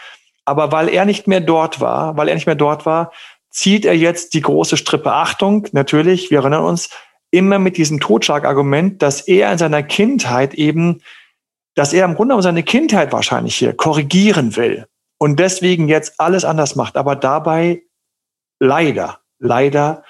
Aber 0.47 0.71
weil 0.71 0.89
er 0.89 1.05
nicht 1.05 1.27
mehr 1.27 1.41
dort 1.41 1.81
war, 1.81 2.17
weil 2.17 2.27
er 2.29 2.35
nicht 2.35 2.47
mehr 2.47 2.55
dort 2.55 2.85
war, 2.85 3.11
zieht 3.49 3.85
er 3.85 3.95
jetzt 3.95 4.33
die 4.33 4.41
große 4.41 4.77
Strippe 4.77 5.11
Achtung, 5.11 5.67
natürlich, 5.71 6.31
wir 6.31 6.39
erinnern 6.39 6.63
uns, 6.63 6.89
immer 7.31 7.59
mit 7.59 7.77
diesem 7.77 7.99
Totschlagargument, 7.99 9.01
dass 9.01 9.21
er 9.21 9.51
in 9.51 9.57
seiner 9.57 9.83
Kindheit 9.83 10.53
eben 10.53 11.01
dass 11.77 11.93
er 11.93 12.05
im 12.05 12.15
Grunde 12.15 12.29
genommen 12.29 12.41
seine 12.41 12.63
Kindheit 12.63 13.13
wahrscheinlich 13.13 13.55
hier 13.55 13.71
korrigieren 13.71 14.55
will 14.55 14.87
und 15.19 15.39
deswegen 15.39 15.87
jetzt 15.87 16.19
alles 16.19 16.43
anders 16.43 16.75
macht, 16.75 16.97
aber 16.97 17.15
dabei 17.15 17.83
leider, 18.59 19.19
leider 19.37 20.03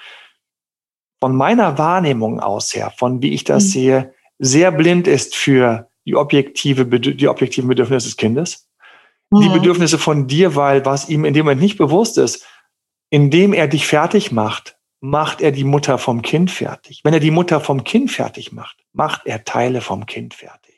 von 1.20 1.36
meiner 1.36 1.76
Wahrnehmung 1.76 2.40
aus 2.40 2.74
her, 2.74 2.90
von 2.96 3.20
wie 3.20 3.34
ich 3.34 3.44
das 3.44 3.64
mhm. 3.64 3.68
sehe, 3.68 4.14
sehr 4.38 4.72
blind 4.72 5.06
ist 5.06 5.36
für 5.36 5.90
die 6.06 6.16
objektive, 6.16 6.86
die 6.86 7.28
objektiven 7.28 7.68
Bedürfnisse 7.68 8.06
des 8.06 8.16
Kindes. 8.16 8.67
Mhm. 9.30 9.40
Die 9.40 9.48
Bedürfnisse 9.48 9.98
von 9.98 10.26
dir, 10.26 10.56
weil 10.56 10.84
was 10.84 11.08
ihm 11.08 11.24
in 11.24 11.34
dem 11.34 11.44
Moment 11.46 11.60
nicht 11.60 11.78
bewusst 11.78 12.18
ist, 12.18 12.46
indem 13.10 13.52
er 13.52 13.68
dich 13.68 13.86
fertig 13.86 14.32
macht, 14.32 14.76
macht 15.00 15.40
er 15.40 15.52
die 15.52 15.64
Mutter 15.64 15.98
vom 15.98 16.22
Kind 16.22 16.50
fertig. 16.50 17.00
Wenn 17.04 17.14
er 17.14 17.20
die 17.20 17.30
Mutter 17.30 17.60
vom 17.60 17.84
Kind 17.84 18.10
fertig 18.10 18.52
macht, 18.52 18.76
macht 18.92 19.26
er 19.26 19.44
Teile 19.44 19.80
vom 19.80 20.06
Kind 20.06 20.34
fertig 20.34 20.68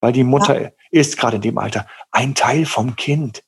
weil 0.00 0.12
die 0.12 0.24
Mutter 0.24 0.60
ja. 0.60 0.70
ist 0.90 1.16
gerade 1.16 1.36
in 1.36 1.42
dem 1.42 1.58
Alter 1.58 1.86
ein 2.10 2.34
Teil 2.34 2.66
vom 2.66 2.96
Kind. 2.96 3.42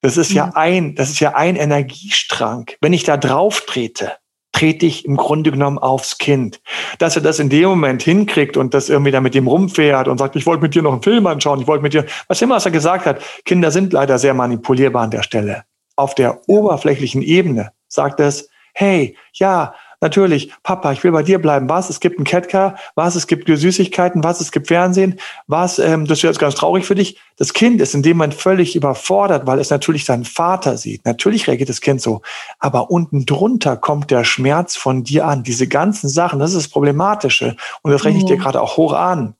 Das 0.00 0.16
ist 0.16 0.32
ja, 0.32 0.46
ja 0.46 0.52
ein, 0.54 0.94
das 0.94 1.10
ist 1.10 1.20
ja 1.20 1.34
ein 1.34 1.56
Energiestrang. 1.56 2.70
Wenn 2.80 2.92
ich 2.92 3.04
da 3.04 3.16
drauf 3.16 3.64
trete, 3.66 4.16
trete 4.52 4.86
ich 4.86 5.04
im 5.04 5.16
Grunde 5.16 5.50
genommen 5.50 5.78
aufs 5.78 6.18
Kind. 6.18 6.60
Dass 6.98 7.16
er 7.16 7.22
das 7.22 7.38
in 7.38 7.48
dem 7.48 7.68
Moment 7.68 8.02
hinkriegt 8.02 8.56
und 8.56 8.74
das 8.74 8.88
irgendwie 8.88 9.10
da 9.10 9.20
mit 9.20 9.34
dem 9.34 9.48
rumfährt 9.48 10.08
und 10.08 10.18
sagt, 10.18 10.36
ich 10.36 10.46
wollte 10.46 10.62
mit 10.62 10.74
dir 10.74 10.82
noch 10.82 10.92
einen 10.92 11.02
Film 11.02 11.26
anschauen, 11.26 11.60
ich 11.60 11.66
wollte 11.66 11.82
mit 11.82 11.94
dir, 11.94 12.06
was 12.28 12.40
immer 12.42 12.56
was 12.56 12.66
er 12.66 12.72
gesagt 12.72 13.06
hat. 13.06 13.22
Kinder 13.44 13.70
sind 13.70 13.92
leider 13.92 14.18
sehr 14.18 14.34
manipulierbar 14.34 15.02
an 15.02 15.10
der 15.10 15.22
Stelle. 15.22 15.64
Auf 15.96 16.14
der 16.14 16.48
oberflächlichen 16.48 17.22
Ebene 17.22 17.72
sagt 17.88 18.20
es, 18.20 18.48
hey, 18.74 19.16
ja, 19.34 19.74
Natürlich, 20.02 20.52
Papa, 20.64 20.90
ich 20.90 21.04
will 21.04 21.12
bei 21.12 21.22
dir 21.22 21.40
bleiben. 21.40 21.68
Was? 21.68 21.88
Es 21.88 22.00
gibt 22.00 22.18
ein 22.18 22.24
Catcar. 22.24 22.76
Was? 22.96 23.14
Es 23.14 23.28
gibt 23.28 23.46
Süßigkeiten. 23.46 24.24
Was? 24.24 24.40
Es 24.40 24.50
gibt 24.50 24.66
Fernsehen. 24.66 25.20
Was? 25.46 25.78
Ähm, 25.78 26.06
das 26.06 26.18
ist 26.18 26.22
jetzt 26.22 26.40
ganz 26.40 26.56
traurig 26.56 26.84
für 26.84 26.96
dich. 26.96 27.20
Das 27.36 27.54
Kind 27.54 27.80
ist 27.80 27.94
in 27.94 28.02
dem 28.02 28.16
Moment 28.16 28.34
völlig 28.34 28.74
überfordert, 28.74 29.46
weil 29.46 29.60
es 29.60 29.70
natürlich 29.70 30.04
seinen 30.04 30.24
Vater 30.24 30.76
sieht. 30.76 31.06
Natürlich 31.06 31.46
reagiert 31.46 31.68
das 31.68 31.80
Kind 31.80 32.02
so. 32.02 32.20
Aber 32.58 32.90
unten 32.90 33.26
drunter 33.26 33.76
kommt 33.76 34.10
der 34.10 34.24
Schmerz 34.24 34.74
von 34.74 35.04
dir 35.04 35.26
an. 35.26 35.44
Diese 35.44 35.68
ganzen 35.68 36.08
Sachen, 36.08 36.40
das 36.40 36.50
ist 36.50 36.66
das 36.66 36.68
Problematische. 36.68 37.56
Und 37.82 37.92
das 37.92 38.04
rechne 38.04 38.18
ich 38.18 38.26
dir 38.26 38.36
mhm. 38.36 38.40
gerade 38.40 38.60
auch 38.60 38.76
hoch 38.76 38.94
an. 38.94 39.36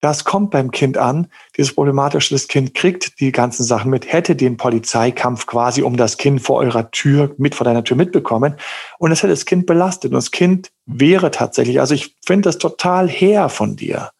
Das 0.00 0.24
kommt 0.24 0.50
beim 0.50 0.70
Kind 0.70 0.96
an. 0.96 1.26
Dieses 1.56 1.74
Problematische, 1.74 2.34
das 2.34 2.46
Kind 2.46 2.74
kriegt 2.74 3.18
die 3.18 3.32
ganzen 3.32 3.64
Sachen 3.64 3.90
mit, 3.90 4.12
hätte 4.12 4.36
den 4.36 4.56
Polizeikampf 4.56 5.46
quasi 5.46 5.82
um 5.82 5.96
das 5.96 6.18
Kind 6.18 6.40
vor 6.40 6.58
eurer 6.58 6.90
Tür, 6.92 7.34
mit 7.36 7.56
vor 7.56 7.64
deiner 7.64 7.82
Tür 7.82 7.96
mitbekommen. 7.96 8.54
Und 8.98 9.10
das 9.10 9.22
hätte 9.22 9.32
das 9.32 9.44
Kind 9.44 9.66
belastet. 9.66 10.12
Und 10.12 10.16
das 10.16 10.30
Kind 10.30 10.70
wäre 10.86 11.32
tatsächlich, 11.32 11.80
also 11.80 11.94
ich 11.94 12.16
finde 12.24 12.48
das 12.48 12.58
total 12.58 13.08
her 13.08 13.48
von 13.48 13.74
dir, 13.74 14.10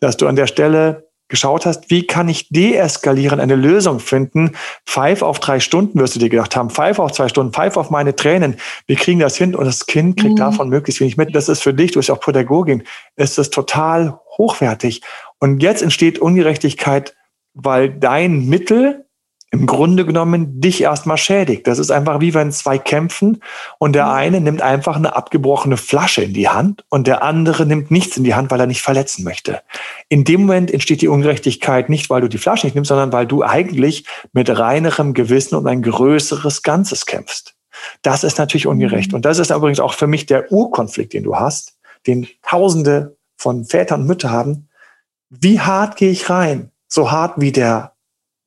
dass 0.00 0.16
du 0.16 0.26
an 0.26 0.36
der 0.36 0.46
Stelle 0.46 1.09
geschaut 1.30 1.64
hast, 1.64 1.90
wie 1.90 2.06
kann 2.06 2.28
ich 2.28 2.48
deeskalieren, 2.50 3.40
eine 3.40 3.56
Lösung 3.56 4.00
finden. 4.00 4.52
Pfeif 4.84 5.22
auf 5.22 5.40
drei 5.40 5.60
Stunden 5.60 5.98
wirst 5.98 6.16
du 6.16 6.18
dir 6.18 6.28
gedacht 6.28 6.54
haben, 6.54 6.68
pfeif 6.68 6.98
auf 6.98 7.12
zwei 7.12 7.28
Stunden, 7.28 7.52
pfeif 7.52 7.78
auf 7.78 7.88
meine 7.88 8.14
Tränen. 8.14 8.56
Wir 8.86 8.96
kriegen 8.96 9.20
das 9.20 9.36
hin 9.36 9.54
und 9.54 9.64
das 9.64 9.86
Kind 9.86 10.18
kriegt 10.18 10.34
mhm. 10.34 10.36
davon 10.36 10.68
möglichst 10.68 11.00
wenig 11.00 11.16
mit. 11.16 11.34
Das 11.34 11.48
ist 11.48 11.62
für 11.62 11.72
dich, 11.72 11.92
du 11.92 12.00
bist 12.00 12.10
auch 12.10 12.20
Pädagogin, 12.20 12.82
ist 13.16 13.38
das 13.38 13.48
total 13.48 14.20
hochwertig. 14.36 15.00
Und 15.38 15.62
jetzt 15.62 15.82
entsteht 15.82 16.18
Ungerechtigkeit, 16.18 17.14
weil 17.54 17.88
dein 17.88 18.46
Mittel 18.46 19.06
im 19.52 19.66
Grunde 19.66 20.06
genommen 20.06 20.60
dich 20.60 20.80
erstmal 20.80 21.16
schädigt. 21.16 21.66
Das 21.66 21.80
ist 21.80 21.90
einfach 21.90 22.20
wie 22.20 22.34
wenn 22.34 22.52
zwei 22.52 22.78
kämpfen 22.78 23.42
und 23.78 23.94
der 23.94 24.06
mhm. 24.06 24.12
eine 24.12 24.40
nimmt 24.40 24.62
einfach 24.62 24.96
eine 24.96 25.16
abgebrochene 25.16 25.76
Flasche 25.76 26.22
in 26.22 26.32
die 26.32 26.48
Hand 26.48 26.84
und 26.88 27.06
der 27.06 27.22
andere 27.24 27.66
nimmt 27.66 27.90
nichts 27.90 28.16
in 28.16 28.24
die 28.24 28.34
Hand, 28.34 28.50
weil 28.50 28.60
er 28.60 28.66
nicht 28.66 28.82
verletzen 28.82 29.24
möchte. 29.24 29.60
In 30.08 30.24
dem 30.24 30.42
Moment 30.42 30.70
entsteht 30.70 31.02
die 31.02 31.08
Ungerechtigkeit 31.08 31.88
nicht, 31.88 32.10
weil 32.10 32.20
du 32.20 32.28
die 32.28 32.38
Flasche 32.38 32.66
nicht 32.66 32.74
nimmst, 32.74 32.88
sondern 32.88 33.12
weil 33.12 33.26
du 33.26 33.42
eigentlich 33.42 34.06
mit 34.32 34.56
reinerem 34.56 35.14
Gewissen 35.14 35.56
um 35.56 35.66
ein 35.66 35.82
größeres 35.82 36.62
Ganzes 36.62 37.06
kämpfst. 37.06 37.54
Das 38.02 38.24
ist 38.24 38.38
natürlich 38.38 38.68
ungerecht. 38.68 39.10
Mhm. 39.10 39.16
Und 39.16 39.24
das 39.24 39.38
ist 39.38 39.50
übrigens 39.50 39.80
auch 39.80 39.94
für 39.94 40.06
mich 40.06 40.26
der 40.26 40.52
Urkonflikt, 40.52 41.12
den 41.12 41.24
du 41.24 41.36
hast, 41.36 41.76
den 42.06 42.28
Tausende 42.42 43.16
von 43.36 43.64
Vätern 43.64 44.02
und 44.02 44.06
Müttern 44.06 44.30
haben. 44.30 44.68
Wie 45.28 45.60
hart 45.60 45.96
gehe 45.96 46.10
ich 46.10 46.30
rein? 46.30 46.70
So 46.86 47.10
hart 47.10 47.40
wie 47.40 47.52
der, 47.52 47.94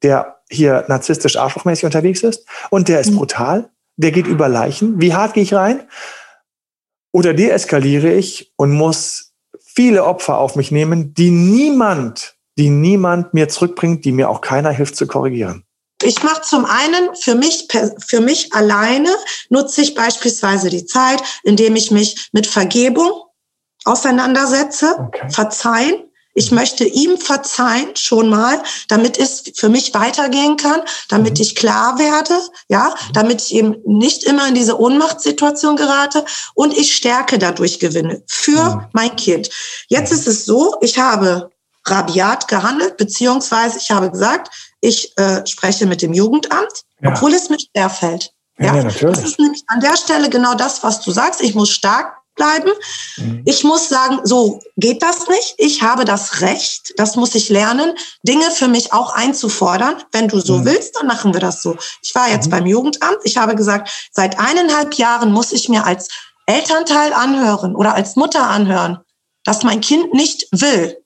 der 0.02 0.33
hier 0.54 0.86
narzisstisch 0.88 1.38
arschlochmäßig 1.38 1.86
unterwegs 1.86 2.24
ist 2.24 2.46
und 2.70 2.88
der 2.88 3.00
ist 3.00 3.12
mhm. 3.12 3.18
brutal, 3.18 3.70
der 3.98 4.12
geht 4.12 4.28
über 4.28 4.48
Leichen. 4.48 5.02
Wie 5.02 5.14
hart 5.14 5.34
gehe 5.34 5.44
ich 5.44 5.54
rein? 5.54 5.88
Oder 7.12 7.34
deeskaliere 7.34 8.12
ich 8.12 8.52
und 8.56 8.72
muss 8.72 9.34
viele 9.64 10.06
Opfer 10.06 10.38
auf 10.38 10.56
mich 10.56 10.72
nehmen, 10.72 11.14
die 11.14 11.32
niemand, 11.32 12.36
die 12.58 12.70
niemand 12.70 13.34
mir 13.34 13.50
zurückbringt, 13.50 14.06
die 14.06 14.12
mir 14.12 14.30
auch 14.30 14.42
keiner 14.42 14.72
hilft 14.72 14.96
zu 14.96 15.08
korrigieren. 15.08 15.66
Ich 16.02 16.22
mache 16.22 16.42
zum 16.42 16.66
einen 16.66 17.16
für 17.16 17.36
mich, 17.36 17.68
für 18.06 18.20
mich 18.20 18.54
alleine 18.54 19.10
nutze 19.50 19.82
ich 19.82 19.96
beispielsweise 19.96 20.70
die 20.70 20.86
Zeit, 20.86 21.22
indem 21.44 21.76
ich 21.76 21.92
mich 21.92 22.30
mit 22.34 22.46
Vergebung 22.46 23.12
auseinandersetze, 23.86 24.96
okay. 25.00 25.30
verzeihen, 25.30 25.96
ich 26.34 26.52
möchte 26.52 26.84
ihm 26.84 27.18
verzeihen 27.18 27.96
schon 27.96 28.30
mal, 28.30 28.62
damit 28.88 29.18
es 29.18 29.44
für 29.56 29.70
mich 29.70 29.94
weitergehen 29.94 30.58
kann, 30.58 30.82
damit 31.10 31.38
mhm. 31.38 31.42
ich 31.42 31.56
klar 31.56 32.00
werde, 32.00 32.40
ja, 32.70 32.96
damit 33.14 33.42
ich 33.42 33.54
eben 33.54 33.76
nicht 33.86 34.24
immer 34.24 34.48
in 34.48 34.56
diese 34.56 34.80
Ohnmachtssituation 34.80 35.76
gerate 35.76 36.26
und 36.56 36.76
ich 36.76 36.96
Stärke 36.96 37.38
dadurch 37.38 37.80
gewinne 37.80 38.24
für 38.28 38.76
mhm. 38.76 38.86
mein 38.94 39.16
Kind. 39.16 39.50
Jetzt 39.88 40.12
ist 40.12 40.28
es 40.28 40.46
so, 40.46 40.76
ich 40.82 40.98
habe 40.98 41.52
rabiat 41.86 42.48
gehandelt, 42.48 42.98
beziehungsweise 42.98 43.78
ich 43.78 43.92
habe 43.92 44.10
gesagt, 44.10 44.50
ich 44.80 45.18
äh, 45.18 45.46
spreche 45.46 45.86
mit 45.86 46.02
dem 46.02 46.14
Jugendamt, 46.14 46.84
ja. 47.02 47.12
obwohl 47.12 47.34
es 47.34 47.50
mir 47.50 47.58
schwerfällt. 47.60 48.32
Ja, 48.58 48.76
ja, 48.76 48.84
natürlich. 48.84 49.18
Das 49.18 49.26
ist 49.26 49.40
nämlich 49.40 49.64
an 49.68 49.80
der 49.80 49.98
Stelle 49.98 50.30
genau 50.30 50.54
das, 50.54 50.84
was 50.84 51.02
du 51.02 51.12
sagst. 51.12 51.42
Ich 51.42 51.56
muss 51.56 51.70
stark 51.70 52.18
bleiben. 52.36 52.72
Mhm. 53.18 53.44
Ich 53.46 53.64
muss 53.64 53.90
sagen, 53.90 54.20
so 54.24 54.60
geht 54.78 55.02
das 55.02 55.28
nicht. 55.28 55.56
Ich 55.58 55.82
habe 55.82 56.06
das 56.06 56.42
Recht, 56.42 56.94
das 56.98 57.16
muss 57.16 57.36
ich 57.36 57.50
lernen, 57.50 57.94
Dinge 58.24 58.50
für 58.52 58.68
mich 58.68 58.94
auch 58.94 59.14
einzufordern. 59.14 60.04
Wenn 60.12 60.28
du 60.28 60.40
so 60.40 60.60
mhm. 60.60 60.66
willst, 60.66 60.96
dann 60.96 61.08
machen 61.08 61.34
wir 61.34 61.40
das 61.42 61.62
so. 61.62 61.76
Ich 62.02 62.14
war 62.16 62.30
jetzt 62.30 62.48
mhm. 62.48 62.52
beim 62.52 62.66
Jugendamt. 62.66 63.20
Ich 63.24 63.38
habe 63.38 63.56
gesagt, 63.56 63.90
seit 64.12 64.40
eineinhalb 64.40 64.96
Jahren 64.96 65.32
muss 65.32 65.52
ich 65.52 65.70
mir 65.70 65.86
als 65.86 66.10
Elternteil 66.46 67.14
anhören 67.14 67.76
oder 67.76 67.94
als 67.96 68.16
Mutter 68.16 68.48
anhören, 68.48 69.00
dass 69.44 69.64
mein 69.64 69.82
Kind 69.82 70.14
nicht 70.14 70.48
will. 70.52 70.98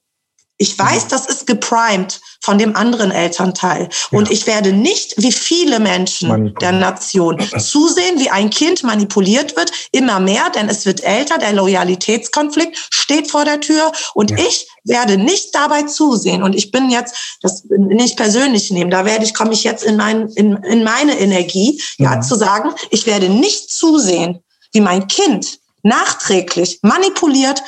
Ich 0.57 0.77
weiß, 0.77 1.05
mhm. 1.05 1.09
das 1.09 1.27
ist 1.27 1.47
geprimed 1.47 2.19
von 2.47 2.57
dem 2.57 2.77
anderen 2.77 3.11
Elternteil. 3.11 3.89
Ja. 3.91 4.17
Und 4.17 4.31
ich 4.31 4.47
werde 4.47 4.71
nicht, 4.71 5.15
wie 5.17 5.33
viele 5.33 5.81
Menschen 5.81 6.55
der 6.61 6.71
Nation, 6.71 7.37
zusehen, 7.59 8.21
wie 8.21 8.29
ein 8.29 8.49
Kind 8.49 8.83
manipuliert 8.83 9.57
wird, 9.57 9.69
immer 9.91 10.21
mehr, 10.21 10.49
denn 10.51 10.69
es 10.69 10.85
wird 10.85 11.03
älter, 11.03 11.39
der 11.39 11.51
Loyalitätskonflikt 11.51 12.87
steht 12.89 13.29
vor 13.29 13.43
der 13.43 13.59
Tür. 13.59 13.91
Und 14.13 14.31
ja. 14.31 14.37
ich 14.37 14.65
werde 14.85 15.17
nicht 15.17 15.53
dabei 15.53 15.83
zusehen. 15.83 16.41
Und 16.41 16.55
ich 16.55 16.71
bin 16.71 16.89
jetzt, 16.89 17.37
das 17.41 17.65
nicht 17.65 18.15
persönlich 18.15 18.71
nehmen, 18.71 18.91
da 18.91 19.03
werde 19.03 19.25
ich, 19.25 19.33
komme 19.33 19.51
ich 19.51 19.65
jetzt 19.65 19.83
in, 19.83 19.97
mein, 19.97 20.29
in, 20.29 20.55
in 20.63 20.85
meine 20.85 21.19
Energie, 21.19 21.81
ja, 21.97 22.13
ja, 22.13 22.21
zu 22.21 22.35
sagen, 22.35 22.69
ich 22.91 23.05
werde 23.07 23.27
nicht 23.27 23.69
zusehen, 23.69 24.39
wie 24.71 24.79
mein 24.79 25.07
Kind 25.07 25.59
nachträglich 25.83 26.79
manipuliert 26.81 27.61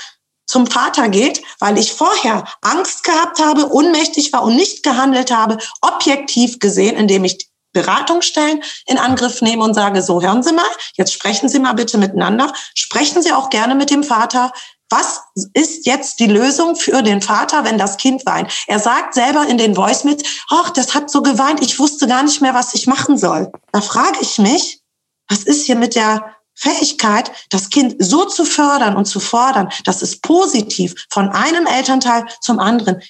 zum 0.49 0.65
Vater 0.65 1.09
geht, 1.09 1.43
weil 1.59 1.77
ich 1.77 1.93
vorher 1.93 2.43
Angst 2.61 3.03
gehabt 3.03 3.39
habe, 3.39 3.71
ohnmächtig 3.71 4.33
war 4.33 4.43
und 4.43 4.55
nicht 4.55 4.81
gehandelt 4.81 5.31
habe, 5.31 5.59
objektiv 5.81 6.57
gesehen, 6.57 6.97
indem 6.97 7.23
ich 7.23 7.49
Beratungsstellen 7.71 8.63
in 8.87 8.97
Angriff 8.97 9.43
nehme 9.43 9.63
und 9.63 9.75
sage, 9.75 10.01
so 10.01 10.23
hören 10.23 10.41
Sie 10.41 10.51
mal, 10.51 10.65
jetzt 10.95 11.13
sprechen 11.13 11.49
Sie 11.49 11.59
mal 11.59 11.73
bitte 11.73 11.99
miteinander, 11.99 12.51
sprechen 12.73 13.21
Sie 13.21 13.31
auch 13.31 13.51
gerne 13.51 13.75
mit 13.75 13.91
dem 13.91 14.03
Vater. 14.03 14.51
Was 14.89 15.21
ist 15.53 15.85
jetzt 15.85 16.19
die 16.19 16.25
Lösung 16.25 16.75
für 16.75 17.03
den 17.03 17.21
Vater, 17.21 17.63
wenn 17.63 17.77
das 17.77 17.97
Kind 17.97 18.25
weint? 18.25 18.51
Er 18.65 18.79
sagt 18.79 19.13
selber 19.13 19.45
in 19.47 19.59
den 19.59 19.75
Voice 19.75 20.03
mit, 20.03 20.25
ach, 20.49 20.71
das 20.71 20.95
hat 20.95 21.11
so 21.11 21.21
geweint, 21.21 21.61
ich 21.61 21.77
wusste 21.77 22.07
gar 22.07 22.23
nicht 22.23 22.41
mehr, 22.41 22.55
was 22.55 22.73
ich 22.73 22.87
machen 22.87 23.19
soll. 23.19 23.51
Da 23.71 23.81
frage 23.81 24.17
ich 24.21 24.39
mich, 24.39 24.81
was 25.27 25.43
ist 25.43 25.67
hier 25.67 25.75
mit 25.75 25.93
der 25.93 26.35
Fähigkeit, 26.59 27.31
das 27.49 27.69
Kind 27.69 27.95
so 27.99 28.25
zu 28.25 28.43
fördern 28.43 28.97
und 28.97 29.05
zu 29.05 29.19
fordern, 29.19 29.69
dass 29.85 30.01
es 30.01 30.19
positiv 30.19 30.93
von 31.09 31.29
einem 31.29 31.65
Elternteil 31.65 32.25
zum 32.41 32.59
anderen 32.59 33.01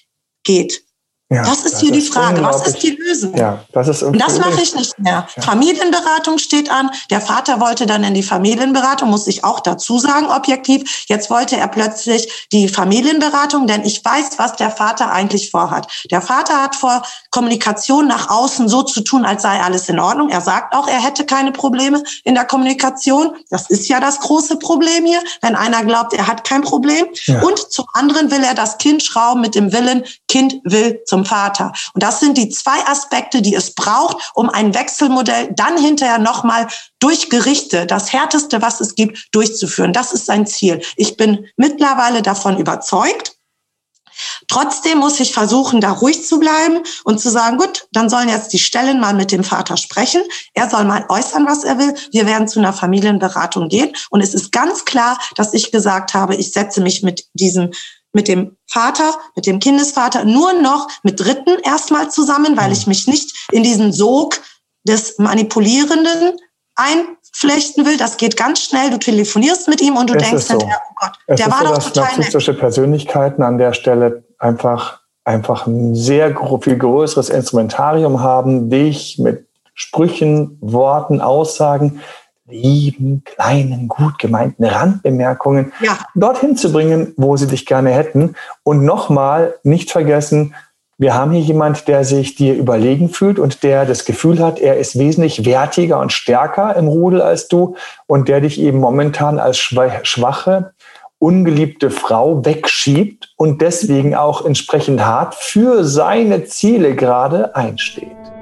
geht. 0.44 0.84
Ja, 1.32 1.44
das 1.44 1.64
ist 1.64 1.74
das 1.74 1.80
hier 1.80 1.94
ist 1.94 2.08
die 2.08 2.12
Frage. 2.12 2.44
Was 2.44 2.66
ist 2.66 2.82
die 2.82 2.90
Lösung? 2.90 3.36
Ja, 3.38 3.64
das 3.72 3.88
ist 3.88 4.02
Und 4.02 4.20
das 4.20 4.40
mache 4.40 4.62
ich 4.64 4.74
nicht 4.74 4.98
mehr. 4.98 5.28
Ja. 5.36 5.44
Familienberatung 5.44 6.40
steht 6.40 6.72
an. 6.72 6.90
Der 7.12 7.22
Vater 7.22 7.60
wollte 7.60 7.86
dann 7.86 8.04
in 8.04 8.16
die 8.16 8.24
Familienberatung, 8.24 9.12
muss 9.12 9.28
ich 9.28 9.44
auch 9.44 9.60
dazu 9.60 10.00
sagen, 10.00 10.26
objektiv. 10.26 11.06
Jetzt 11.08 11.30
wollte 11.30 11.56
er 11.56 11.68
plötzlich 11.68 12.48
die 12.52 12.68
Familienberatung, 12.68 13.68
denn 13.68 13.84
ich 13.84 14.04
weiß, 14.04 14.38
was 14.38 14.56
der 14.56 14.72
Vater 14.72 15.12
eigentlich 15.12 15.52
vorhat. 15.52 15.88
Der 16.10 16.22
Vater 16.22 16.64
hat 16.64 16.76
vor, 16.76 17.04
Kommunikation 17.30 18.08
nach 18.08 18.32
außen 18.32 18.68
so 18.68 18.82
zu 18.82 19.02
tun, 19.02 19.24
als 19.24 19.44
sei 19.44 19.62
alles 19.62 19.88
in 19.88 20.00
Ordnung. 20.00 20.30
Er 20.30 20.42
sagt 20.42 20.74
auch, 20.74 20.88
er 20.88 21.04
hätte 21.04 21.26
keine 21.26 21.52
Probleme 21.52 22.04
in 22.24 22.34
der 22.34 22.46
Kommunikation. 22.46 23.36
Das 23.52 23.70
ist 23.70 23.88
ja 23.88 24.00
das 24.00 24.20
große 24.20 24.58
Problem 24.58 25.06
hier, 25.06 25.22
wenn 25.42 25.56
einer 25.56 25.84
glaubt, 25.86 26.14
er 26.14 26.26
hat 26.26 26.44
kein 26.44 26.64
Problem. 26.64 27.06
Ja. 27.26 27.42
Und 27.44 27.72
zum 27.72 27.86
anderen 27.94 28.32
will 28.32 28.44
er 28.44 28.56
das 28.56 28.80
Kind 28.80 29.04
schrauben 29.04 29.42
mit 29.42 29.54
dem 29.54 29.72
Willen, 29.72 30.04
Kind 30.28 30.56
will 30.64 31.02
zum 31.06 31.19
zum 31.20 31.26
Vater. 31.26 31.74
Und 31.94 32.04
das 32.04 32.20
sind 32.20 32.38
die 32.38 32.50
zwei 32.50 32.86
Aspekte, 32.86 33.42
die 33.42 33.56
es 33.56 33.74
braucht, 33.76 34.32
um 34.34 34.50
ein 34.50 34.74
Wechselmodell 34.74 35.50
dann 35.54 35.78
hinterher 35.78 36.18
nochmal 36.18 36.68
durch 37.00 37.30
Gerichte, 37.30 37.86
das 37.86 38.14
härteste, 38.14 38.62
was 38.62 38.80
es 38.80 38.96
gibt, 38.96 39.28
durchzuführen. 39.32 39.94
Das 39.94 40.14
ist 40.14 40.26
sein 40.26 40.46
Ziel. 40.46 40.82
Ich 40.96 41.18
bin 41.18 41.46
mittlerweile 41.58 42.22
davon 42.22 42.58
überzeugt. 42.58 43.36
Trotzdem 44.50 44.98
muss 44.98 45.20
ich 45.22 45.34
versuchen, 45.34 45.80
da 45.80 45.92
ruhig 45.92 46.28
zu 46.28 46.40
bleiben 46.40 46.80
und 47.06 47.22
zu 47.22 47.30
sagen, 47.30 47.58
gut, 47.58 47.88
dann 47.94 48.10
sollen 48.10 48.28
jetzt 48.28 48.52
die 48.52 48.60
Stellen 48.60 49.00
mal 49.00 49.14
mit 49.14 49.32
dem 49.32 49.46
Vater 49.46 49.78
sprechen. 49.78 50.22
Er 50.54 50.70
soll 50.70 50.84
mal 50.84 51.06
äußern, 51.08 51.46
was 51.48 51.64
er 51.64 51.78
will. 51.78 51.94
Wir 52.12 52.26
werden 52.26 52.48
zu 52.48 52.60
einer 52.60 52.74
Familienberatung 52.74 53.70
gehen. 53.70 53.94
Und 54.10 54.22
es 54.22 54.34
ist 54.34 54.52
ganz 54.52 54.84
klar, 54.84 55.18
dass 55.36 55.54
ich 55.54 55.72
gesagt 55.72 56.14
habe, 56.14 56.36
ich 56.36 56.52
setze 56.52 56.82
mich 56.82 57.02
mit 57.02 57.28
diesem 57.34 57.72
mit 58.14 58.28
dem 58.28 58.58
Vater, 58.68 59.14
mit 59.36 59.46
dem 59.46 59.60
Kindesvater, 59.60 60.26
nur 60.26 60.54
noch 60.54 60.88
mit 61.04 61.20
Dritten 61.20 61.60
erstmal 61.64 62.10
zusammen, 62.10 62.58
weil 62.58 62.72
ich 62.72 62.88
mich 62.88 63.08
nicht 63.08 63.48
in 63.52 63.64
diesen 63.64 63.92
Sog 63.92 64.40
des 64.84 65.18
Manipulierenden 65.20 66.38
einflechten 66.76 67.86
will. 67.86 67.98
Das 67.98 68.18
geht 68.18 68.38
ganz 68.38 68.62
schnell. 68.62 68.90
Du 68.90 68.98
telefonierst 68.98 69.68
mit 69.68 69.82
ihm 69.82 69.98
und 69.98 70.10
du 70.10 70.16
es 70.16 70.24
denkst 70.24 70.46
so. 70.46 70.54
hinterher, 70.54 70.82
oh 70.90 70.94
Gott, 70.96 71.12
es 71.28 71.38
der 71.38 71.52
war 71.52 71.60
so, 71.60 71.66
doch 71.66 71.76
dass 71.76 71.86
total 71.88 72.04
narzisstische 72.06 72.52
nett. 72.52 72.60
Persönlichkeiten 72.60 73.44
an 73.44 73.58
der 73.58 73.74
Stelle 73.74 74.24
einfach, 74.40 75.02
einfach 75.24 75.68
ein 75.68 75.94
sehr 75.94 76.36
viel 76.62 76.78
größeres 76.78 77.30
Instrumentarium 77.30 78.22
haben, 78.22 78.70
dich 78.70 79.20
mit 79.20 79.48
Sprüchen, 79.74 80.58
Worten, 80.62 81.22
Aussagen 81.22 82.02
lieben, 82.50 83.24
kleinen, 83.24 83.88
gut 83.88 84.20
gemeinten 84.20 84.66
Randbemerkungen 84.66 85.72
ja. 85.82 85.98
dorthin 86.16 86.58
zu 86.58 86.72
bringen, 86.72 87.14
wo 87.18 87.38
sie 87.38 87.48
dich 87.48 87.66
gerne 87.66 87.92
hätten. 87.92 88.36
Und 88.64 88.84
nochmal, 88.84 89.56
nicht 89.64 89.92
vergessen, 89.92 90.56
wir 90.98 91.14
haben 91.14 91.32
hier 91.32 91.42
jemand, 91.42 91.88
der 91.88 92.04
sich 92.04 92.36
dir 92.36 92.56
überlegen 92.56 93.08
fühlt 93.08 93.40
und 93.40 93.64
der 93.64 93.86
das 93.86 94.04
Gefühl 94.04 94.44
hat, 94.44 94.60
er 94.60 94.76
ist 94.76 95.00
wesentlich 95.00 95.46
wertiger 95.46 95.98
und 96.00 96.12
stärker 96.12 96.76
im 96.76 96.90
Rudel 96.90 97.22
als 97.22 97.48
du 97.48 97.76
und 98.06 98.28
der 98.28 98.42
dich 98.42 98.60
eben 98.60 98.80
momentan 98.80 99.40
als 99.40 99.58
schwache, 99.58 100.74
ungeliebte 101.18 101.90
Frau 101.90 102.44
wegschiebt 102.44 103.34
und 103.38 103.62
deswegen 103.62 104.14
auch 104.14 104.46
entsprechend 104.46 105.06
hart 105.06 105.36
für 105.36 105.86
seine 105.86 106.44
Ziele 106.44 106.96
gerade 106.96 107.56
einsteht. 107.56 108.39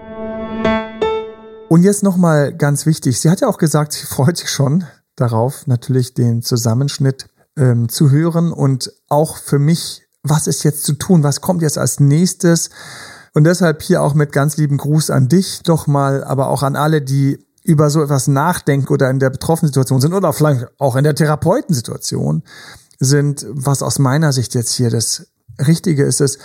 Und 1.70 1.84
jetzt 1.84 2.02
nochmal 2.02 2.54
ganz 2.54 2.86
wichtig, 2.86 3.20
sie 3.20 3.30
hat 3.30 3.42
ja 3.42 3.48
auch 3.50 3.58
gesagt, 3.58 3.92
sie 3.92 4.06
freut 4.06 4.38
sich 4.38 4.50
schon 4.50 4.86
darauf, 5.18 5.68
natürlich 5.68 6.14
den 6.14 6.42
Zusammenschnitt 6.42 7.28
ähm, 7.58 7.90
zu 7.90 8.10
hören 8.10 8.54
und 8.54 8.94
auch 9.10 9.38
für 9.38 9.60
mich, 9.60 10.04
was 10.24 10.48
ist 10.48 10.64
jetzt 10.64 10.84
zu 10.84 10.94
tun, 10.94 11.24
was 11.24 11.42
kommt 11.42 11.62
jetzt 11.62 11.78
als 11.78 12.00
nächstes. 12.00 12.70
Und 13.34 13.44
deshalb 13.44 13.82
hier 13.82 14.02
auch 14.02 14.14
mit 14.14 14.32
ganz 14.32 14.56
lieben 14.56 14.78
Gruß 14.78 15.10
an 15.10 15.28
dich 15.28 15.62
doch 15.64 15.88
mal, 15.88 16.24
aber 16.24 16.48
auch 16.50 16.64
an 16.64 16.78
alle, 16.78 17.02
die 17.02 17.46
über 17.64 17.90
so 17.90 18.02
etwas 18.02 18.30
nachdenken 18.30 18.88
oder 18.94 19.10
in 19.10 19.20
der 19.20 19.30
betroffenen 19.30 19.68
Situation 19.68 20.00
sind 20.00 20.14
oder 20.14 20.32
vielleicht 20.32 20.68
auch 20.80 20.96
in 20.96 21.04
der 21.04 21.16
Therapeutensituation 21.16 22.44
sind, 22.98 23.46
was 23.50 23.84
aus 23.84 24.00
meiner 24.00 24.32
Sicht 24.32 24.56
jetzt 24.56 24.72
hier 24.72 24.90
das 24.90 25.28
Richtige 25.60 26.06
ist, 26.06 26.22
ist, 26.22 26.40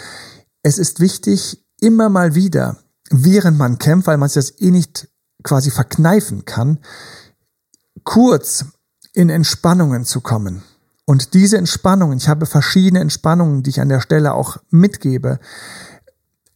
es 0.64 0.78
ist 0.78 0.98
wichtig, 0.98 1.64
immer 1.80 2.08
mal 2.08 2.34
wieder, 2.34 2.78
während 3.10 3.56
man 3.56 3.78
kämpft, 3.78 4.08
weil 4.08 4.16
man 4.16 4.26
es 4.26 4.34
jetzt 4.34 4.60
eh 4.60 4.70
nicht 4.70 5.08
quasi 5.42 5.70
verkneifen 5.70 6.44
kann, 6.44 6.78
kurz 8.04 8.66
in 9.12 9.30
Entspannungen 9.30 10.04
zu 10.04 10.20
kommen. 10.20 10.62
Und 11.04 11.34
diese 11.34 11.58
Entspannungen, 11.58 12.18
ich 12.18 12.28
habe 12.28 12.46
verschiedene 12.46 13.00
Entspannungen, 13.00 13.62
die 13.62 13.70
ich 13.70 13.80
an 13.80 13.88
der 13.88 14.00
Stelle 14.00 14.34
auch 14.34 14.58
mitgebe. 14.70 15.40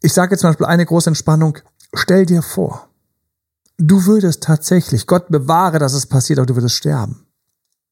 Ich 0.00 0.12
sage 0.12 0.38
zum 0.38 0.50
Beispiel 0.50 0.66
eine 0.66 0.86
große 0.86 1.10
Entspannung, 1.10 1.58
stell 1.94 2.26
dir 2.26 2.42
vor, 2.42 2.88
du 3.76 4.06
würdest 4.06 4.42
tatsächlich, 4.42 5.06
Gott 5.06 5.28
bewahre, 5.28 5.78
dass 5.78 5.92
es 5.92 6.06
passiert, 6.06 6.38
aber 6.38 6.46
du 6.46 6.56
würdest 6.56 6.76
sterben. 6.76 7.26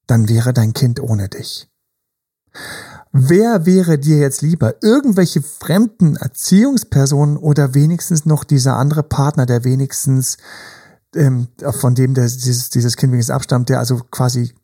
Dann 0.07 0.29
wäre 0.29 0.53
dein 0.53 0.75
Kind 0.75 1.01
ohne 1.01 1.29
dich. 1.29 1.69
Wer 3.13 3.65
wäre 3.65 3.99
dir 3.99 4.19
jetzt 4.19 4.43
lieber? 4.43 4.83
Irgendwelche 4.83 5.41
fremden 5.41 6.17
Erziehungspersonen 6.17 7.37
oder 7.37 7.75
wenigstens 7.75 8.27
noch 8.27 8.43
dieser 8.43 8.77
andere 8.77 9.03
Partner, 9.03 9.47
der 9.47 9.65
wenigstens 9.65 10.37
ähm, 11.17 11.49
von 11.81 11.95
dem 11.95 12.15
der, 12.15 12.25
dieses, 12.25 12.71
dieses 12.71 12.97
Kind 12.97 13.13
wenigstens 13.13 13.35
abstammt, 13.35 13.69
der 13.69 13.79
also 13.79 14.01
quasi 14.11 14.55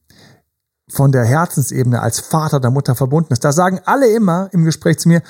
von 0.91 1.13
der 1.13 1.25
Herzensebene 1.25 2.03
als 2.03 2.21
Vater 2.21 2.61
der 2.61 2.71
Mutter 2.71 2.95
verbunden 2.95 3.33
ist. 3.33 3.45
Da 3.45 3.53
sagen 3.53 3.81
alle 3.85 4.09
immer 4.09 4.49
im 4.53 4.65
Gespräch 4.65 4.99
zu 4.99 5.09
mir, 5.09 5.23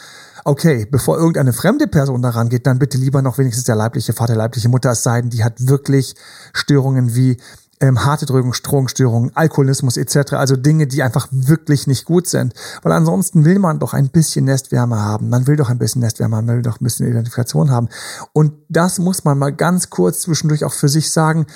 okay, 0.45 0.87
bevor 0.91 1.19
irgendeine 1.19 1.53
fremde 1.53 1.87
Person 1.87 2.23
daran 2.23 2.49
geht, 2.49 2.67
dann 2.67 2.79
bitte 2.79 2.97
lieber 2.97 3.23
noch 3.23 3.39
wenigstens 3.39 3.65
der 3.65 3.77
leibliche 3.77 4.13
Vater, 4.13 4.35
leibliche 4.35 4.69
Mutter, 4.69 4.91
es 4.91 5.03
sei 5.03 5.21
denn, 5.21 5.31
die 5.31 5.45
hat 5.45 5.67
wirklich 5.69 6.15
Störungen 6.53 7.15
wie 7.15 7.37
ähm, 7.81 8.05
harte 8.05 8.27
Drogenstörungen, 8.27 9.35
Alkoholismus 9.35 9.97
etc. 9.97 10.35
Also 10.35 10.57
Dinge, 10.57 10.87
die 10.87 11.03
einfach 11.03 11.29
wirklich 11.31 11.87
nicht 11.87 12.05
gut 12.05 12.29
sind. 12.29 12.55
Weil 12.83 12.93
ansonsten 12.93 13.45
will 13.45 13.59
man 13.59 13.79
doch 13.79 13.95
ein 13.95 14.11
bisschen 14.11 14.45
Nestwärme 14.45 14.99
haben. 14.99 15.31
Man 15.31 15.47
will 15.47 15.57
doch 15.57 15.71
ein 15.71 15.79
bisschen 15.79 16.03
Nestwärme 16.03 16.37
haben, 16.37 16.47
man 16.47 16.57
will 16.57 16.63
doch 16.63 16.81
ein 16.81 16.85
bisschen 16.85 17.07
Identifikation 17.07 17.71
haben. 17.71 17.89
Und 18.33 18.53
das 18.69 18.99
muss 18.99 19.25
man 19.25 19.39
mal 19.39 19.51
ganz 19.51 19.91
kurz 19.91 20.23
zwischendurch 20.23 20.65
auch 20.65 20.75
für 20.75 20.89
sich 20.89 21.11
sagen. 21.11 21.47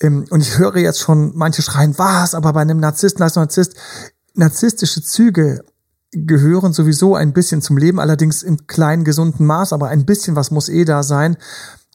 Ähm, 0.00 0.24
und 0.30 0.40
ich 0.40 0.58
höre 0.58 0.76
jetzt 0.76 1.00
schon 1.00 1.32
manche 1.34 1.62
schreien, 1.62 1.98
was, 1.98 2.34
aber 2.34 2.52
bei 2.52 2.60
einem 2.60 2.78
Narzissten 2.78 3.22
als 3.22 3.34
Narzisst, 3.34 3.74
narzisstische 4.34 5.02
Züge 5.02 5.64
gehören 6.12 6.72
sowieso 6.72 7.16
ein 7.16 7.32
bisschen 7.32 7.60
zum 7.60 7.76
Leben, 7.76 7.98
allerdings 7.98 8.44
im 8.44 8.68
kleinen, 8.68 9.02
gesunden 9.02 9.46
Maß, 9.46 9.72
aber 9.72 9.88
ein 9.88 10.06
bisschen 10.06 10.36
was 10.36 10.52
muss 10.52 10.68
eh 10.68 10.84
da 10.84 11.02
sein. 11.02 11.36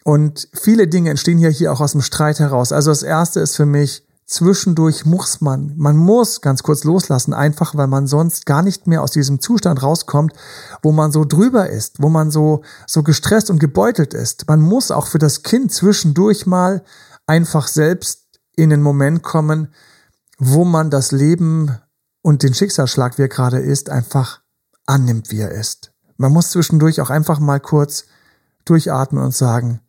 Und 0.03 0.47
viele 0.53 0.87
Dinge 0.87 1.09
entstehen 1.09 1.39
ja 1.39 1.49
hier 1.49 1.71
auch 1.71 1.81
aus 1.81 1.91
dem 1.91 2.01
Streit 2.01 2.39
heraus. 2.39 2.71
Also 2.71 2.91
das 2.91 3.03
erste 3.03 3.39
ist 3.39 3.55
für 3.55 3.65
mich, 3.65 4.05
zwischendurch 4.29 5.05
muss 5.05 5.41
man, 5.41 5.73
man 5.75 5.97
muss 5.97 6.41
ganz 6.41 6.61
kurz 6.61 6.83
loslassen, 6.83 7.33
einfach 7.33 7.75
weil 7.75 7.87
man 7.87 8.05
sonst 8.05 8.45
gar 8.45 8.61
nicht 8.61 8.85
mehr 8.85 9.01
aus 9.01 9.11
diesem 9.11 9.41
Zustand 9.41 9.81
rauskommt, 9.81 10.33
wo 10.83 10.91
man 10.91 11.11
so 11.11 11.25
drüber 11.25 11.69
ist, 11.69 12.01
wo 12.01 12.09
man 12.09 12.29
so, 12.29 12.61
so 12.85 13.01
gestresst 13.01 13.49
und 13.49 13.59
gebeutelt 13.59 14.13
ist. 14.13 14.47
Man 14.47 14.61
muss 14.61 14.91
auch 14.91 15.07
für 15.07 15.17
das 15.17 15.41
Kind 15.41 15.73
zwischendurch 15.73 16.45
mal 16.45 16.83
einfach 17.25 17.67
selbst 17.67 18.39
in 18.55 18.69
den 18.69 18.83
Moment 18.83 19.23
kommen, 19.23 19.73
wo 20.37 20.63
man 20.63 20.91
das 20.91 21.11
Leben 21.11 21.75
und 22.21 22.43
den 22.43 22.53
Schicksalsschlag, 22.53 23.17
wie 23.17 23.23
er 23.23 23.29
gerade 23.29 23.59
ist, 23.59 23.89
einfach 23.89 24.41
annimmt, 24.85 25.31
wie 25.31 25.39
er 25.39 25.51
ist. 25.51 25.91
Man 26.17 26.31
muss 26.31 26.51
zwischendurch 26.51 27.01
auch 27.01 27.09
einfach 27.09 27.39
mal 27.39 27.59
kurz 27.59 28.05
durchatmen 28.65 29.23
und 29.23 29.33
sagen, 29.33 29.81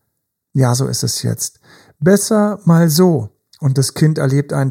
ja, 0.52 0.74
so 0.74 0.86
ist 0.86 1.02
es 1.04 1.22
jetzt. 1.22 1.60
Besser 1.98 2.60
mal 2.64 2.88
so. 2.88 3.30
Und 3.60 3.76
das 3.76 3.92
Kind 3.92 4.16
erlebt 4.16 4.54
einen 4.54 4.70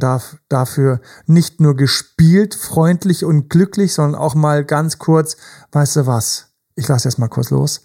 dafür 0.50 1.00
nicht 1.28 1.60
nur 1.60 1.76
gespielt, 1.76 2.56
freundlich 2.56 3.24
und 3.24 3.50
glücklich, 3.50 3.94
sondern 3.94 4.20
auch 4.20 4.34
mal 4.34 4.66
ganz 4.66 4.98
kurz, 4.98 5.38
weißt 5.72 5.98
du 5.98 6.06
was, 6.08 6.48
ich 6.76 6.88
lasse 6.88 7.08
jetzt 7.08 7.20
mal 7.20 7.28
kurz 7.28 7.52
los, 7.52 7.82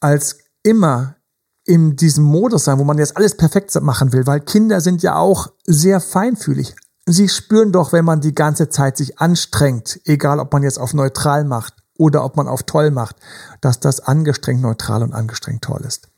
als 0.00 0.36
immer 0.62 1.16
in 1.64 1.96
diesem 1.96 2.24
Modus 2.24 2.64
sein, 2.64 2.78
wo 2.78 2.84
man 2.84 2.98
jetzt 2.98 3.16
alles 3.16 3.36
perfekt 3.36 3.74
machen 3.80 4.12
will, 4.12 4.26
weil 4.26 4.40
Kinder 4.40 4.82
sind 4.82 5.02
ja 5.02 5.16
auch 5.16 5.52
sehr 5.64 6.00
feinfühlig. 6.00 6.76
Sie 7.06 7.28
spüren 7.28 7.72
doch, 7.72 7.92
wenn 7.92 8.04
man 8.04 8.20
die 8.20 8.34
ganze 8.34 8.68
Zeit 8.68 8.96
sich 8.98 9.18
anstrengt, 9.18 10.00
egal 10.04 10.40
ob 10.40 10.52
man 10.52 10.62
jetzt 10.62 10.78
auf 10.78 10.92
neutral 10.92 11.44
macht 11.44 11.74
oder 11.96 12.24
ob 12.24 12.36
man 12.36 12.48
auf 12.48 12.64
toll 12.64 12.90
macht, 12.90 13.16
dass 13.60 13.80
das 13.80 14.00
angestrengt 14.00 14.60
neutral 14.60 15.02
und 15.02 15.14
angestrengt 15.14 15.62
toll 15.62 15.82
ist. 15.86 16.08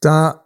Da 0.00 0.44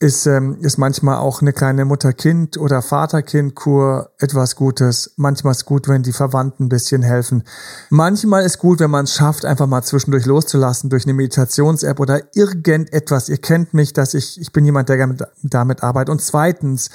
ist, 0.00 0.26
ähm, 0.26 0.58
ist 0.60 0.78
manchmal 0.78 1.16
auch 1.16 1.42
eine 1.42 1.52
kleine 1.52 1.84
Mutter-Kind- 1.84 2.56
oder 2.56 2.82
Vater-Kind-Kur 2.82 4.10
etwas 4.18 4.54
Gutes. 4.54 5.12
Manchmal 5.16 5.52
ist 5.52 5.64
gut, 5.64 5.88
wenn 5.88 6.04
die 6.04 6.12
Verwandten 6.12 6.66
ein 6.66 6.68
bisschen 6.68 7.02
helfen. 7.02 7.42
Manchmal 7.90 8.44
ist 8.44 8.58
gut, 8.58 8.78
wenn 8.78 8.92
man 8.92 9.06
es 9.06 9.14
schafft, 9.14 9.44
einfach 9.44 9.66
mal 9.66 9.82
zwischendurch 9.82 10.24
loszulassen 10.24 10.88
durch 10.88 11.04
eine 11.04 11.14
Meditations-App 11.14 11.98
oder 11.98 12.22
irgendetwas. 12.36 13.28
Ihr 13.28 13.38
kennt 13.38 13.74
mich, 13.74 13.92
dass 13.92 14.14
ich, 14.14 14.40
ich 14.40 14.52
bin 14.52 14.64
jemand, 14.64 14.88
der 14.88 14.98
gerne 14.98 15.16
damit 15.42 15.82
arbeitet. 15.82 16.10
Und 16.10 16.22
zweitens, 16.22 16.90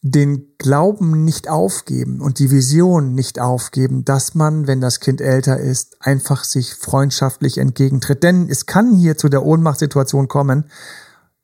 den 0.00 0.46
Glauben 0.58 1.24
nicht 1.24 1.48
aufgeben 1.48 2.20
und 2.20 2.38
die 2.38 2.52
Vision 2.52 3.14
nicht 3.14 3.40
aufgeben, 3.40 4.04
dass 4.04 4.36
man, 4.36 4.68
wenn 4.68 4.80
das 4.80 5.00
Kind 5.00 5.20
älter 5.20 5.58
ist, 5.58 5.96
einfach 5.98 6.44
sich 6.44 6.76
freundschaftlich 6.76 7.58
entgegentritt. 7.58 8.22
Denn 8.22 8.48
es 8.48 8.66
kann 8.66 8.94
hier 8.94 9.16
zu 9.16 9.28
der 9.28 9.44
Ohnmachtssituation 9.44 10.28
kommen, 10.28 10.66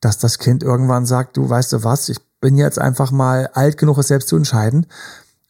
dass 0.05 0.19
das 0.19 0.39
Kind 0.39 0.63
irgendwann 0.63 1.07
sagt, 1.07 1.37
du 1.37 1.49
weißt 1.49 1.73
du 1.73 1.85
was, 1.85 2.09
ich 2.09 2.21
bin 2.41 2.57
jetzt 2.57 2.79
einfach 2.79 3.11
mal 3.11 3.49
alt 3.55 3.79
genug, 3.79 3.99
es 3.99 4.09
selbst 4.09 4.29
zu 4.29 4.37
entscheiden. 4.37 4.87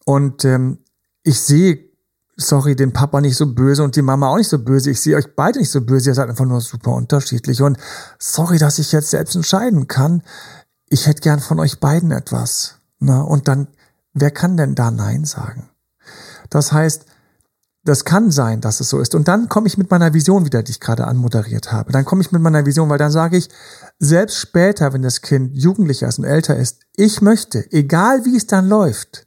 Und 0.05 0.45
ähm, 0.45 0.79
ich 1.23 1.41
sehe, 1.41 1.89
sorry, 2.37 2.77
den 2.77 2.93
Papa 2.93 3.21
nicht 3.21 3.37
so 3.37 3.53
böse 3.53 3.83
und 3.83 3.97
die 3.97 4.03
Mama 4.03 4.29
auch 4.29 4.37
nicht 4.37 4.49
so 4.49 4.59
böse. 4.59 4.91
Ich 4.91 5.01
sehe 5.01 5.17
euch 5.17 5.35
beide 5.35 5.59
nicht 5.59 5.71
so 5.71 5.81
böse. 5.81 6.11
Ihr 6.11 6.15
seid 6.15 6.29
einfach 6.29 6.45
nur 6.45 6.61
super 6.61 6.93
unterschiedlich. 6.93 7.63
Und 7.63 7.79
sorry, 8.19 8.59
dass 8.59 8.79
ich 8.79 8.93
jetzt 8.93 9.11
selbst 9.11 9.35
entscheiden 9.35 9.89
kann. 9.89 10.23
Ich 10.89 11.07
hätte 11.07 11.23
gern 11.23 11.41
von 11.41 11.59
euch 11.59 11.81
beiden 11.81 12.13
etwas. 12.13 12.77
Na, 12.99 13.23
und 13.23 13.49
dann, 13.49 13.69
wer 14.13 14.31
kann 14.31 14.57
denn 14.57 14.75
da 14.75 14.91
Nein 14.91 15.25
sagen? 15.25 15.71
Das 16.51 16.73
heißt, 16.73 17.07
das 17.85 18.05
kann 18.05 18.31
sein, 18.31 18.63
dass 18.63 18.81
es 18.81 18.89
so 18.89 18.99
ist. 18.99 19.15
Und 19.15 19.29
dann 19.29 19.49
komme 19.49 19.67
ich 19.67 19.77
mit 19.77 19.91
meiner 19.91 20.15
Vision 20.15 20.47
wieder, 20.47 20.63
die 20.63 20.73
ich 20.73 20.81
gerade 20.81 21.07
anmoderiert 21.07 21.71
habe. 21.71 21.93
Dann 21.93 22.07
komme 22.07 22.23
ich 22.23 22.33
mit 22.33 22.41
meiner 22.41 22.65
Vision, 22.65 22.89
weil 22.89 22.99
dann 22.99 23.11
sage 23.11 23.37
ich, 23.37 23.51
selbst 23.99 24.39
später, 24.39 24.93
wenn 24.93 25.03
das 25.03 25.21
Kind 25.21 25.55
jugendlicher 25.55 26.09
ist 26.09 26.19
und 26.19 26.25
älter 26.25 26.57
ist, 26.57 26.81
ich 26.97 27.21
möchte, 27.21 27.71
egal 27.73 28.25
wie 28.25 28.37
es 28.37 28.47
dann 28.47 28.69
läuft, 28.69 29.27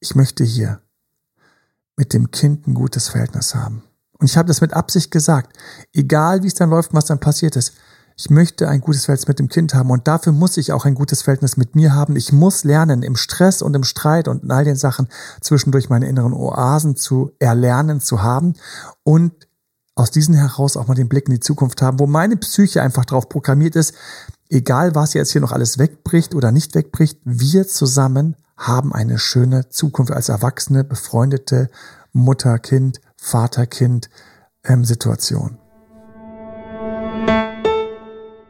ich 0.00 0.14
möchte 0.14 0.44
hier 0.44 0.80
mit 1.96 2.12
dem 2.12 2.30
Kind 2.30 2.66
ein 2.66 2.74
gutes 2.74 3.08
Verhältnis 3.08 3.54
haben. 3.54 3.82
Und 4.18 4.30
ich 4.30 4.36
habe 4.36 4.48
das 4.48 4.60
mit 4.60 4.74
Absicht 4.74 5.10
gesagt. 5.10 5.56
Egal 5.92 6.42
wie 6.42 6.48
es 6.48 6.54
dann 6.54 6.70
läuft, 6.70 6.92
was 6.92 7.06
dann 7.06 7.20
passiert 7.20 7.56
ist. 7.56 7.72
Ich 8.16 8.30
möchte 8.30 8.68
ein 8.68 8.80
gutes 8.80 9.06
Verhältnis 9.06 9.26
mit 9.26 9.40
dem 9.40 9.48
Kind 9.48 9.74
haben 9.74 9.90
und 9.90 10.06
dafür 10.06 10.32
muss 10.32 10.56
ich 10.56 10.72
auch 10.72 10.84
ein 10.84 10.94
gutes 10.94 11.22
Verhältnis 11.22 11.56
mit 11.56 11.74
mir 11.74 11.94
haben. 11.94 12.14
Ich 12.14 12.32
muss 12.32 12.62
lernen, 12.62 13.02
im 13.02 13.16
Stress 13.16 13.60
und 13.60 13.74
im 13.74 13.82
Streit 13.82 14.28
und 14.28 14.44
in 14.44 14.52
all 14.52 14.64
den 14.64 14.76
Sachen 14.76 15.08
zwischendurch 15.40 15.90
meine 15.90 16.08
inneren 16.08 16.32
Oasen 16.32 16.94
zu 16.94 17.32
erlernen, 17.40 18.00
zu 18.00 18.22
haben 18.22 18.54
und 19.02 19.48
aus 19.96 20.12
diesen 20.12 20.34
heraus 20.34 20.76
auch 20.76 20.86
mal 20.86 20.94
den 20.94 21.08
Blick 21.08 21.26
in 21.26 21.34
die 21.34 21.40
Zukunft 21.40 21.82
haben, 21.82 21.98
wo 21.98 22.06
meine 22.06 22.36
Psyche 22.36 22.82
einfach 22.82 23.04
darauf 23.04 23.28
programmiert 23.28 23.74
ist, 23.74 23.94
egal 24.48 24.94
was 24.94 25.14
jetzt 25.14 25.32
hier 25.32 25.40
noch 25.40 25.52
alles 25.52 25.78
wegbricht 25.78 26.34
oder 26.36 26.52
nicht 26.52 26.74
wegbricht, 26.76 27.18
wir 27.24 27.66
zusammen 27.66 28.36
haben 28.56 28.92
eine 28.92 29.18
schöne 29.18 29.68
Zukunft 29.70 30.12
als 30.12 30.28
Erwachsene, 30.28 30.84
befreundete 30.84 31.68
Mutter, 32.12 32.60
Kind, 32.60 33.00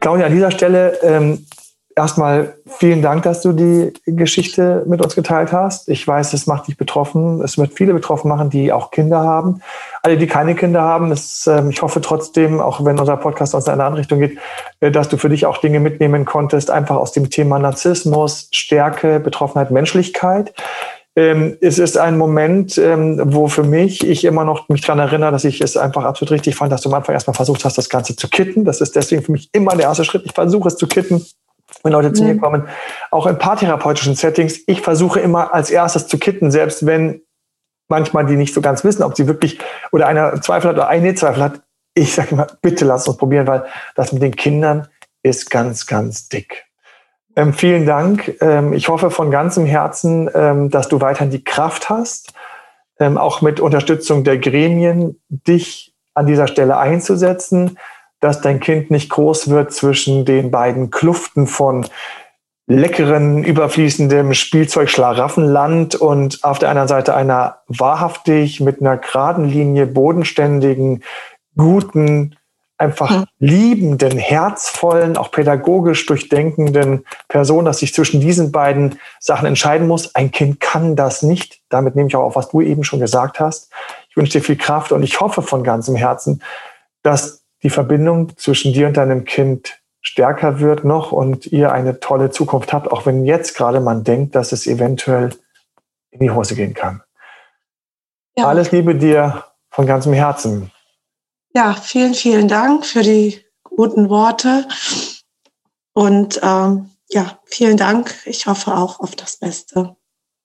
Claudia, 0.05 0.27
an 0.27 0.33
dieser 0.33 0.51
Stelle 0.51 0.99
ähm, 1.01 1.47
erstmal 1.95 2.57
vielen 2.67 3.01
Dank, 3.01 3.23
dass 3.23 3.41
du 3.41 3.53
die 3.53 3.91
Geschichte 4.05 4.83
mit 4.85 5.01
uns 5.01 5.15
geteilt 5.15 5.51
hast. 5.51 5.89
Ich 5.89 6.07
weiß, 6.07 6.33
es 6.33 6.45
macht 6.45 6.67
dich 6.67 6.77
betroffen. 6.77 7.41
Es 7.41 7.57
wird 7.57 7.73
viele 7.73 7.91
betroffen 7.91 8.29
machen, 8.29 8.51
die 8.51 8.71
auch 8.71 8.91
Kinder 8.91 9.21
haben. 9.21 9.61
Alle, 10.03 10.17
die 10.17 10.27
keine 10.27 10.53
Kinder 10.53 10.83
haben, 10.83 11.11
ist, 11.11 11.47
ähm, 11.47 11.71
ich 11.71 11.81
hoffe 11.81 12.01
trotzdem, 12.01 12.59
auch 12.59 12.85
wenn 12.85 12.99
unser 12.99 13.17
Podcast 13.17 13.55
aus 13.55 13.67
einer 13.67 13.83
anderen 13.83 13.95
Richtung 13.95 14.19
geht, 14.19 14.37
äh, 14.79 14.91
dass 14.91 15.09
du 15.09 15.17
für 15.17 15.29
dich 15.29 15.47
auch 15.47 15.57
Dinge 15.57 15.79
mitnehmen 15.79 16.23
konntest, 16.23 16.69
einfach 16.69 16.97
aus 16.97 17.11
dem 17.11 17.31
Thema 17.31 17.57
Narzissmus, 17.57 18.47
Stärke, 18.51 19.19
Betroffenheit, 19.19 19.71
Menschlichkeit. 19.71 20.53
Ähm, 21.17 21.57
es 21.61 21.79
ist 21.79 21.97
ein 21.97 22.17
Moment, 22.17 22.77
ähm, 22.77 23.21
wo 23.23 23.47
für 23.47 23.63
mich 23.63 24.05
ich 24.05 24.25
immer 24.25 24.43
noch 24.43 24.67
mich 24.67 24.81
daran 24.81 24.99
erinnere, 24.99 25.31
dass 25.31 25.45
ich 25.45 25.61
es 25.61 25.77
einfach 25.77 26.03
absolut 26.03 26.31
richtig 26.31 26.55
fand, 26.55 26.73
dass 26.73 26.81
du 26.81 26.89
am 26.89 26.95
Anfang 26.95 27.13
erstmal 27.13 27.35
versucht 27.35 27.63
hast, 27.63 27.77
das 27.77 27.89
Ganze 27.89 28.15
zu 28.17 28.27
kitten. 28.27 28.65
Das 28.65 28.81
ist 28.81 28.95
deswegen 28.95 29.23
für 29.23 29.31
mich 29.31 29.49
immer 29.53 29.75
der 29.75 29.85
erste 29.85 30.03
Schritt. 30.03 30.23
Ich 30.25 30.33
versuche 30.33 30.67
es 30.67 30.75
zu 30.75 30.87
kitten, 30.87 31.25
wenn 31.83 31.93
Leute 31.93 32.11
zu 32.11 32.23
mir 32.23 32.37
kommen. 32.37 32.67
Auch 33.11 33.27
in 33.27 33.37
paartherapeutischen 33.37 34.15
Settings. 34.15 34.59
Ich 34.67 34.81
versuche 34.81 35.21
immer 35.21 35.53
als 35.53 35.71
erstes 35.71 36.07
zu 36.07 36.17
kitten, 36.17 36.51
selbst 36.51 36.85
wenn 36.85 37.21
manchmal 37.87 38.25
die 38.25 38.35
nicht 38.35 38.53
so 38.53 38.59
ganz 38.59 38.83
wissen, 38.83 39.03
ob 39.03 39.15
sie 39.15 39.27
wirklich 39.27 39.59
oder 39.93 40.07
einer 40.07 40.41
Zweifel 40.41 40.69
hat 40.69 40.75
oder 40.75 40.89
eine 40.89 41.15
Zweifel 41.15 41.43
hat. 41.43 41.61
Ich 41.93 42.13
sage 42.13 42.31
immer, 42.31 42.47
bitte 42.61 42.83
lass 42.83 43.07
uns 43.07 43.15
probieren, 43.15 43.47
weil 43.47 43.65
das 43.95 44.11
mit 44.11 44.21
den 44.21 44.35
Kindern 44.35 44.89
ist 45.23 45.49
ganz, 45.49 45.85
ganz 45.85 46.27
dick. 46.27 46.64
Ähm, 47.35 47.53
vielen 47.53 47.85
Dank. 47.85 48.37
Ähm, 48.41 48.73
ich 48.73 48.87
hoffe 48.87 49.11
von 49.11 49.29
ganzem 49.29 49.65
Herzen, 49.65 50.29
ähm, 50.33 50.69
dass 50.69 50.87
du 50.87 51.01
weiterhin 51.01 51.31
die 51.31 51.43
Kraft 51.43 51.89
hast, 51.89 52.33
ähm, 52.99 53.17
auch 53.17 53.41
mit 53.41 53.59
Unterstützung 53.59 54.23
der 54.23 54.37
Gremien, 54.37 55.19
dich 55.29 55.93
an 56.13 56.27
dieser 56.27 56.47
Stelle 56.47 56.77
einzusetzen, 56.77 57.77
dass 58.21 58.41
dein 58.41 58.61
Kind 58.61 58.89
nicht 58.89 59.09
groß 59.09 59.49
wird 59.49 59.73
zwischen 59.73 60.23
den 60.23 60.49
beiden 60.49 60.89
Kluften 60.91 61.45
von 61.47 61.85
leckeren, 62.67 63.43
überfließendem 63.43 64.33
Spielzeug 64.33 64.89
Schlaraffenland 64.89 65.95
und 65.95 66.43
auf 66.43 66.57
der 66.57 66.69
anderen 66.69 66.87
Seite 66.87 67.13
einer 67.13 67.59
wahrhaftig 67.67 68.61
mit 68.61 68.79
einer 68.79 68.97
geraden 68.97 69.45
Linie 69.45 69.85
bodenständigen, 69.85 71.03
guten, 71.55 72.35
einfach 72.77 73.09
hm. 73.09 73.25
liebenden, 73.39 74.17
herzvollen, 74.17 75.17
auch 75.17 75.31
pädagogisch 75.31 76.05
durchdenkenden 76.05 77.05
Person, 77.27 77.65
dass 77.65 77.79
sich 77.79 77.93
zwischen 77.93 78.19
diesen 78.19 78.51
beiden 78.51 78.99
Sachen 79.19 79.45
entscheiden 79.45 79.87
muss. 79.87 80.13
Ein 80.15 80.31
Kind 80.31 80.59
kann 80.59 80.95
das 80.95 81.21
nicht. 81.21 81.61
Damit 81.69 81.95
nehme 81.95 82.09
ich 82.09 82.15
auch 82.15 82.23
auf, 82.23 82.35
was 82.35 82.49
du 82.49 82.61
eben 82.61 82.83
schon 82.83 82.99
gesagt 82.99 83.39
hast. 83.39 83.71
Ich 84.09 84.17
wünsche 84.17 84.33
dir 84.33 84.43
viel 84.43 84.57
Kraft 84.57 84.91
und 84.91 85.03
ich 85.03 85.19
hoffe 85.21 85.41
von 85.41 85.63
ganzem 85.63 85.95
Herzen, 85.95 86.41
dass 87.01 87.43
die 87.63 87.69
Verbindung 87.69 88.37
zwischen 88.37 88.73
dir 88.73 88.87
und 88.87 88.97
deinem 88.97 89.25
Kind 89.25 89.79
stärker 90.01 90.59
wird 90.59 90.83
noch 90.83 91.11
und 91.11 91.47
ihr 91.47 91.71
eine 91.71 91.99
tolle 91.99 92.29
Zukunft 92.29 92.73
habt, 92.73 92.91
auch 92.91 93.05
wenn 93.05 93.25
jetzt 93.25 93.55
gerade 93.55 93.79
man 93.79 94.03
denkt, 94.03 94.35
dass 94.35 94.51
es 94.51 94.67
eventuell 94.67 95.31
in 96.11 96.19
die 96.19 96.31
Hose 96.31 96.55
gehen 96.55 96.73
kann. 96.73 97.01
Ja. 98.37 98.47
Alles 98.47 98.71
Liebe 98.71 98.95
dir 98.95 99.45
von 99.69 99.87
ganzem 99.87 100.13
Herzen. 100.13 100.71
Ja, 101.55 101.73
vielen, 101.73 102.13
vielen 102.13 102.49
Dank 102.49 102.85
für 102.85 103.01
die 103.01 103.39
guten 103.63 104.09
Worte. 104.09 104.67
Und 105.93 106.41
ähm, 106.43 106.89
ja, 107.09 107.39
vielen 107.45 107.77
Dank. 107.77 108.13
Ich 108.25 108.45
hoffe 108.45 108.75
auch 108.75 108.99
auf 108.99 109.15
das 109.15 109.37
Beste. 109.37 109.95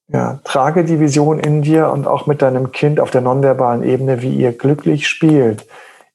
Ja, 0.07 0.39
trage 0.45 0.85
die 0.85 1.01
Vision 1.01 1.37
in 1.39 1.63
dir 1.63 1.89
und 1.89 2.07
auch 2.07 2.27
mit 2.27 2.41
deinem 2.41 2.71
Kind 2.71 3.01
auf 3.01 3.11
der 3.11 3.19
nonverbalen 3.19 3.83
Ebene, 3.83 4.21
wie 4.21 4.33
ihr 4.33 4.53
glücklich 4.53 5.09
spielt 5.09 5.67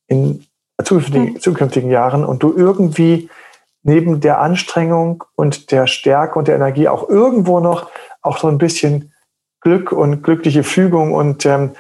in 0.07 0.47
zukünftigen, 0.83 1.35
mhm. 1.35 1.41
zukünftigen 1.41 1.91
Jahren 1.91 2.25
und 2.25 2.43
du 2.43 2.55
irgendwie 2.57 3.29
neben 3.83 4.21
der 4.21 4.41
Anstrengung 4.41 5.25
und 5.35 5.73
der 5.73 5.87
Stärke 5.87 6.39
und 6.39 6.49
der 6.49 6.57
Energie 6.57 6.89
auch 6.89 7.07
irgendwo 7.09 7.61
noch 7.61 7.91
auch 8.23 8.39
so 8.39 8.49
ein 8.49 8.59
bisschen 8.59 9.13
Glück 9.61 9.93
und 9.93 10.23
glückliche 10.23 10.63
Fügung 10.63 11.13
und 11.13 11.45
ähm, 11.45 11.73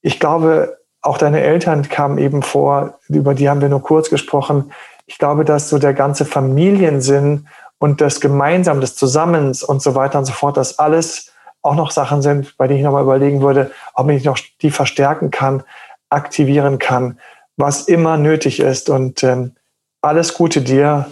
ich 0.00 0.18
glaube, 0.18 0.78
auch 1.02 1.18
deine 1.18 1.40
Eltern 1.42 1.88
kamen 1.88 2.18
eben 2.18 2.42
vor, 2.42 2.98
über 3.08 3.34
die 3.34 3.48
haben 3.48 3.60
wir 3.60 3.68
nur 3.68 3.82
kurz 3.82 4.08
gesprochen. 4.08 4.72
Ich 5.06 5.18
glaube, 5.18 5.44
dass 5.44 5.68
so 5.68 5.78
der 5.78 5.94
ganze 5.94 6.24
Familiensinn 6.24 7.48
und 7.78 8.00
das 8.00 8.20
Gemeinsam, 8.20 8.80
des 8.80 8.94
Zusammens 8.94 9.64
und 9.64 9.82
so 9.82 9.96
weiter 9.96 10.20
und 10.20 10.24
so 10.24 10.32
fort, 10.32 10.56
dass 10.56 10.78
alles 10.78 11.32
auch 11.60 11.74
noch 11.74 11.90
Sachen 11.90 12.22
sind, 12.22 12.56
bei 12.56 12.68
denen 12.68 12.78
ich 12.78 12.84
nochmal 12.84 13.02
überlegen 13.02 13.42
würde, 13.42 13.72
ob 13.94 14.08
ich 14.10 14.24
noch 14.24 14.38
die 14.62 14.70
verstärken 14.70 15.30
kann, 15.30 15.64
aktivieren 16.08 16.78
kann, 16.78 17.18
was 17.56 17.88
immer 17.88 18.16
nötig 18.16 18.60
ist. 18.60 18.88
Und 18.88 19.24
ähm, 19.24 19.56
alles 20.00 20.34
Gute 20.34 20.60
dir. 20.60 21.10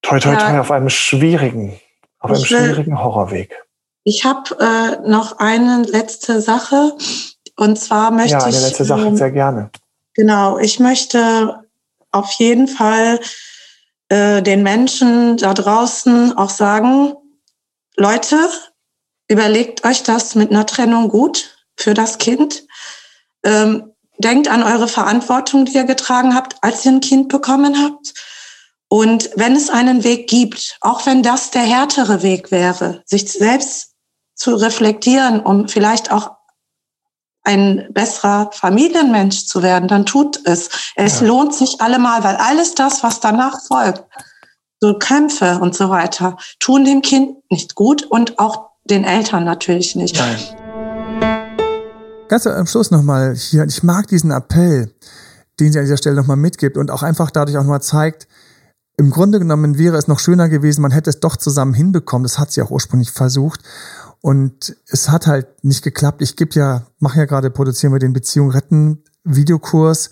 Toi, 0.00 0.18
toi, 0.18 0.34
toi, 0.36 0.58
auf 0.58 0.70
einem 0.70 0.90
schwierigen, 0.90 1.78
auf 2.18 2.30
einem 2.30 2.44
schwierigen 2.44 2.98
Horrorweg. 2.98 3.64
Ich 4.04 4.24
habe 4.24 4.56
äh, 4.58 5.08
noch 5.08 5.38
eine 5.38 5.82
letzte 5.82 6.40
Sache. 6.40 6.92
Und 7.62 7.78
zwar 7.78 8.10
möchte 8.10 8.36
ich. 8.38 8.42
Ja, 8.42 8.58
eine 8.58 8.58
letzte 8.58 8.84
Sache, 8.84 9.06
ähm, 9.06 9.16
sehr 9.16 9.30
gerne. 9.30 9.70
Genau, 10.14 10.58
ich 10.58 10.80
möchte 10.80 11.62
auf 12.10 12.32
jeden 12.32 12.66
Fall 12.66 13.20
äh, 14.08 14.42
den 14.42 14.64
Menschen 14.64 15.36
da 15.36 15.54
draußen 15.54 16.36
auch 16.36 16.50
sagen, 16.50 17.14
Leute, 17.96 18.36
überlegt 19.28 19.86
euch 19.86 20.02
das 20.02 20.34
mit 20.34 20.50
einer 20.50 20.66
Trennung 20.66 21.08
gut 21.08 21.56
für 21.76 21.94
das 21.94 22.18
Kind. 22.18 22.64
Ähm, 23.44 23.92
denkt 24.18 24.48
an 24.48 24.64
eure 24.64 24.88
Verantwortung, 24.88 25.64
die 25.64 25.76
ihr 25.76 25.84
getragen 25.84 26.34
habt, 26.34 26.56
als 26.62 26.84
ihr 26.84 26.90
ein 26.90 27.00
Kind 27.00 27.28
bekommen 27.28 27.80
habt. 27.80 28.12
Und 28.88 29.30
wenn 29.36 29.54
es 29.54 29.70
einen 29.70 30.02
Weg 30.02 30.28
gibt, 30.28 30.78
auch 30.80 31.06
wenn 31.06 31.22
das 31.22 31.52
der 31.52 31.62
härtere 31.62 32.24
Weg 32.24 32.50
wäre, 32.50 33.04
sich 33.06 33.30
selbst 33.30 33.92
zu 34.34 34.56
reflektieren, 34.56 35.38
um 35.38 35.68
vielleicht 35.68 36.10
auch 36.10 36.41
ein 37.44 37.88
besserer 37.92 38.50
Familienmensch 38.52 39.46
zu 39.46 39.62
werden, 39.62 39.88
dann 39.88 40.06
tut 40.06 40.40
es. 40.46 40.70
Es 40.94 41.20
ja. 41.20 41.26
lohnt 41.26 41.54
sich 41.54 41.80
allemal, 41.80 42.22
weil 42.22 42.36
alles 42.36 42.74
das, 42.74 43.02
was 43.02 43.20
danach 43.20 43.60
folgt, 43.62 44.04
so 44.80 44.94
Kämpfe 44.98 45.58
und 45.60 45.74
so 45.74 45.90
weiter, 45.90 46.36
tun 46.58 46.84
dem 46.84 47.02
Kind 47.02 47.36
nicht 47.50 47.74
gut 47.74 48.04
und 48.04 48.38
auch 48.38 48.70
den 48.84 49.04
Eltern 49.04 49.44
natürlich 49.44 49.96
nicht. 49.96 50.16
Nein. 50.18 50.38
Ganz 52.28 52.46
am 52.46 52.66
Schluss 52.66 52.90
nochmal 52.90 53.34
hier, 53.34 53.64
ich 53.64 53.82
mag 53.82 54.06
diesen 54.06 54.30
Appell, 54.30 54.94
den 55.60 55.72
sie 55.72 55.78
an 55.78 55.84
dieser 55.84 55.98
Stelle 55.98 56.16
nochmal 56.16 56.36
mitgibt 56.36 56.76
und 56.76 56.90
auch 56.90 57.02
einfach 57.02 57.30
dadurch 57.30 57.56
auch 57.58 57.62
nochmal 57.62 57.82
zeigt, 57.82 58.26
im 58.96 59.10
Grunde 59.10 59.38
genommen 59.38 59.78
wäre 59.78 59.96
es 59.96 60.06
noch 60.06 60.18
schöner 60.18 60.48
gewesen, 60.48 60.82
man 60.82 60.90
hätte 60.90 61.10
es 61.10 61.18
doch 61.18 61.36
zusammen 61.36 61.74
hinbekommen. 61.74 62.24
Das 62.24 62.38
hat 62.38 62.52
sie 62.52 62.62
auch 62.62 62.70
ursprünglich 62.70 63.10
versucht. 63.10 63.60
Und 64.22 64.76
es 64.86 65.10
hat 65.10 65.26
halt 65.26 65.64
nicht 65.64 65.82
geklappt. 65.82 66.22
Ich 66.22 66.36
gebe 66.36 66.54
ja, 66.54 66.86
mache 67.00 67.18
ja 67.18 67.24
gerade, 67.26 67.50
produzieren 67.50 67.92
wir 67.92 67.98
den 67.98 68.12
Beziehung 68.12 68.50
retten 68.50 69.02
Videokurs. 69.24 70.10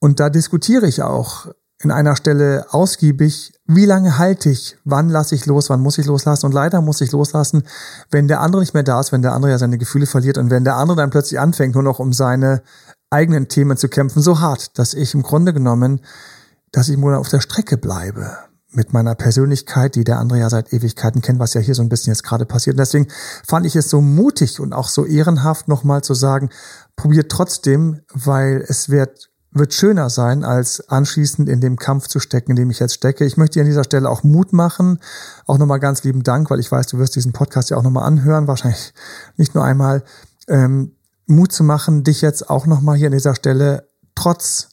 Und 0.00 0.18
da 0.18 0.30
diskutiere 0.30 0.88
ich 0.88 1.02
auch 1.02 1.46
in 1.82 1.90
einer 1.90 2.16
Stelle 2.16 2.66
ausgiebig, 2.70 3.52
wie 3.66 3.84
lange 3.84 4.18
halte 4.18 4.50
ich, 4.50 4.76
wann 4.84 5.08
lasse 5.10 5.34
ich 5.34 5.46
los, 5.46 5.70
wann 5.70 5.80
muss 5.80 5.98
ich 5.98 6.06
loslassen. 6.06 6.46
Und 6.46 6.52
leider 6.52 6.80
muss 6.80 7.02
ich 7.02 7.12
loslassen, 7.12 7.62
wenn 8.10 8.28
der 8.28 8.40
andere 8.40 8.62
nicht 8.62 8.74
mehr 8.74 8.82
da 8.82 8.98
ist, 8.98 9.12
wenn 9.12 9.22
der 9.22 9.32
andere 9.32 9.52
ja 9.52 9.58
seine 9.58 9.78
Gefühle 9.78 10.06
verliert 10.06 10.38
und 10.38 10.50
wenn 10.50 10.64
der 10.64 10.76
andere 10.76 10.96
dann 10.96 11.10
plötzlich 11.10 11.38
anfängt, 11.38 11.74
nur 11.74 11.84
noch 11.84 11.98
um 11.98 12.14
seine 12.14 12.62
eigenen 13.10 13.48
Themen 13.48 13.76
zu 13.76 13.88
kämpfen, 13.88 14.22
so 14.22 14.40
hart, 14.40 14.78
dass 14.78 14.94
ich 14.94 15.14
im 15.14 15.22
Grunde 15.22 15.52
genommen, 15.52 16.00
dass 16.72 16.88
ich 16.88 16.96
nur 16.96 17.18
auf 17.18 17.28
der 17.28 17.40
Strecke 17.40 17.76
bleibe 17.76 18.38
mit 18.72 18.92
meiner 18.92 19.14
Persönlichkeit, 19.14 19.96
die 19.96 20.04
der 20.04 20.18
andere 20.18 20.38
ja 20.38 20.50
seit 20.50 20.72
Ewigkeiten 20.72 21.22
kennt, 21.22 21.40
was 21.40 21.54
ja 21.54 21.60
hier 21.60 21.74
so 21.74 21.82
ein 21.82 21.88
bisschen 21.88 22.12
jetzt 22.12 22.22
gerade 22.22 22.46
passiert. 22.46 22.74
Und 22.74 22.80
deswegen 22.80 23.08
fand 23.46 23.66
ich 23.66 23.76
es 23.76 23.90
so 23.90 24.00
mutig 24.00 24.60
und 24.60 24.72
auch 24.72 24.88
so 24.88 25.04
ehrenhaft, 25.04 25.68
nochmal 25.68 26.02
zu 26.02 26.14
sagen, 26.14 26.50
probiert 26.96 27.30
trotzdem, 27.30 28.00
weil 28.12 28.64
es 28.68 28.88
wird 28.88 29.30
wird 29.52 29.74
schöner 29.74 30.10
sein, 30.10 30.44
als 30.44 30.88
anschließend 30.88 31.48
in 31.48 31.60
dem 31.60 31.76
Kampf 31.76 32.06
zu 32.06 32.20
stecken, 32.20 32.52
in 32.52 32.56
dem 32.56 32.70
ich 32.70 32.78
jetzt 32.78 32.94
stecke. 32.94 33.24
Ich 33.24 33.36
möchte 33.36 33.54
dir 33.54 33.62
an 33.62 33.68
dieser 33.68 33.84
Stelle 33.84 34.08
auch 34.08 34.22
Mut 34.22 34.52
machen. 34.52 35.00
Auch 35.46 35.58
nochmal 35.58 35.80
ganz 35.80 36.04
lieben 36.04 36.22
Dank, 36.22 36.50
weil 36.50 36.60
ich 36.60 36.70
weiß, 36.70 36.86
du 36.86 36.98
wirst 36.98 37.16
diesen 37.16 37.32
Podcast 37.32 37.70
ja 37.70 37.76
auch 37.76 37.82
nochmal 37.82 38.04
anhören, 38.04 38.46
wahrscheinlich 38.46 38.94
nicht 39.36 39.54
nur 39.54 39.64
einmal. 39.64 40.04
Ähm, 40.46 40.92
Mut 41.26 41.52
zu 41.52 41.64
machen, 41.64 42.04
dich 42.04 42.22
jetzt 42.22 42.48
auch 42.48 42.66
nochmal 42.66 42.96
hier 42.96 43.08
an 43.08 43.12
dieser 43.12 43.34
Stelle, 43.34 43.88
trotz 44.14 44.68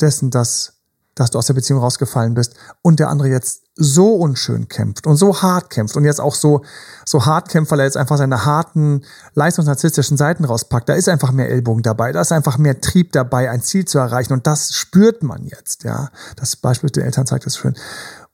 dessen, 0.00 0.30
dass 0.30 0.73
dass 1.14 1.30
du 1.30 1.38
aus 1.38 1.46
der 1.46 1.54
Beziehung 1.54 1.80
rausgefallen 1.80 2.34
bist 2.34 2.54
und 2.82 3.00
der 3.00 3.08
andere 3.08 3.28
jetzt 3.28 3.62
so 3.76 4.14
unschön 4.14 4.68
kämpft 4.68 5.06
und 5.06 5.16
so 5.16 5.42
hart 5.42 5.70
kämpft 5.70 5.96
und 5.96 6.04
jetzt 6.04 6.20
auch 6.20 6.34
so, 6.34 6.64
so 7.04 7.26
hart 7.26 7.48
kämpft, 7.48 7.72
weil 7.72 7.80
er 7.80 7.86
jetzt 7.86 7.96
einfach 7.96 8.18
seine 8.18 8.44
harten, 8.44 9.04
leistungsnarzisstischen 9.34 10.16
Seiten 10.16 10.44
rauspackt. 10.44 10.88
Da 10.88 10.94
ist 10.94 11.08
einfach 11.08 11.32
mehr 11.32 11.50
Ellbogen 11.50 11.82
dabei, 11.82 12.12
da 12.12 12.20
ist 12.20 12.32
einfach 12.32 12.58
mehr 12.58 12.80
Trieb 12.80 13.12
dabei, 13.12 13.50
ein 13.50 13.62
Ziel 13.62 13.84
zu 13.84 13.98
erreichen 13.98 14.32
und 14.32 14.46
das 14.46 14.74
spürt 14.74 15.22
man 15.22 15.44
jetzt, 15.44 15.84
ja. 15.84 16.10
Das 16.36 16.56
Beispiel 16.56 16.90
den 16.90 17.04
Eltern 17.04 17.26
zeigt 17.26 17.46
das 17.46 17.56
schön. 17.56 17.74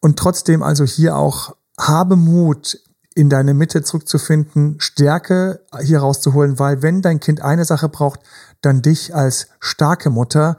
Und 0.00 0.18
trotzdem 0.18 0.62
also 0.62 0.84
hier 0.84 1.16
auch 1.16 1.56
habe 1.78 2.16
Mut, 2.16 2.78
in 3.14 3.28
deine 3.28 3.54
Mitte 3.54 3.82
zurückzufinden, 3.82 4.76
Stärke 4.78 5.60
hier 5.82 6.00
rauszuholen, 6.00 6.58
weil 6.58 6.82
wenn 6.82 7.02
dein 7.02 7.20
Kind 7.20 7.42
eine 7.42 7.64
Sache 7.64 7.88
braucht, 7.88 8.20
dann 8.62 8.82
dich 8.82 9.14
als 9.14 9.48
starke 9.58 10.10
Mutter, 10.10 10.56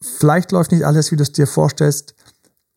Vielleicht 0.00 0.52
läuft 0.52 0.72
nicht 0.72 0.84
alles, 0.84 1.10
wie 1.10 1.16
du 1.16 1.22
es 1.22 1.32
dir 1.32 1.46
vorstellst. 1.46 2.14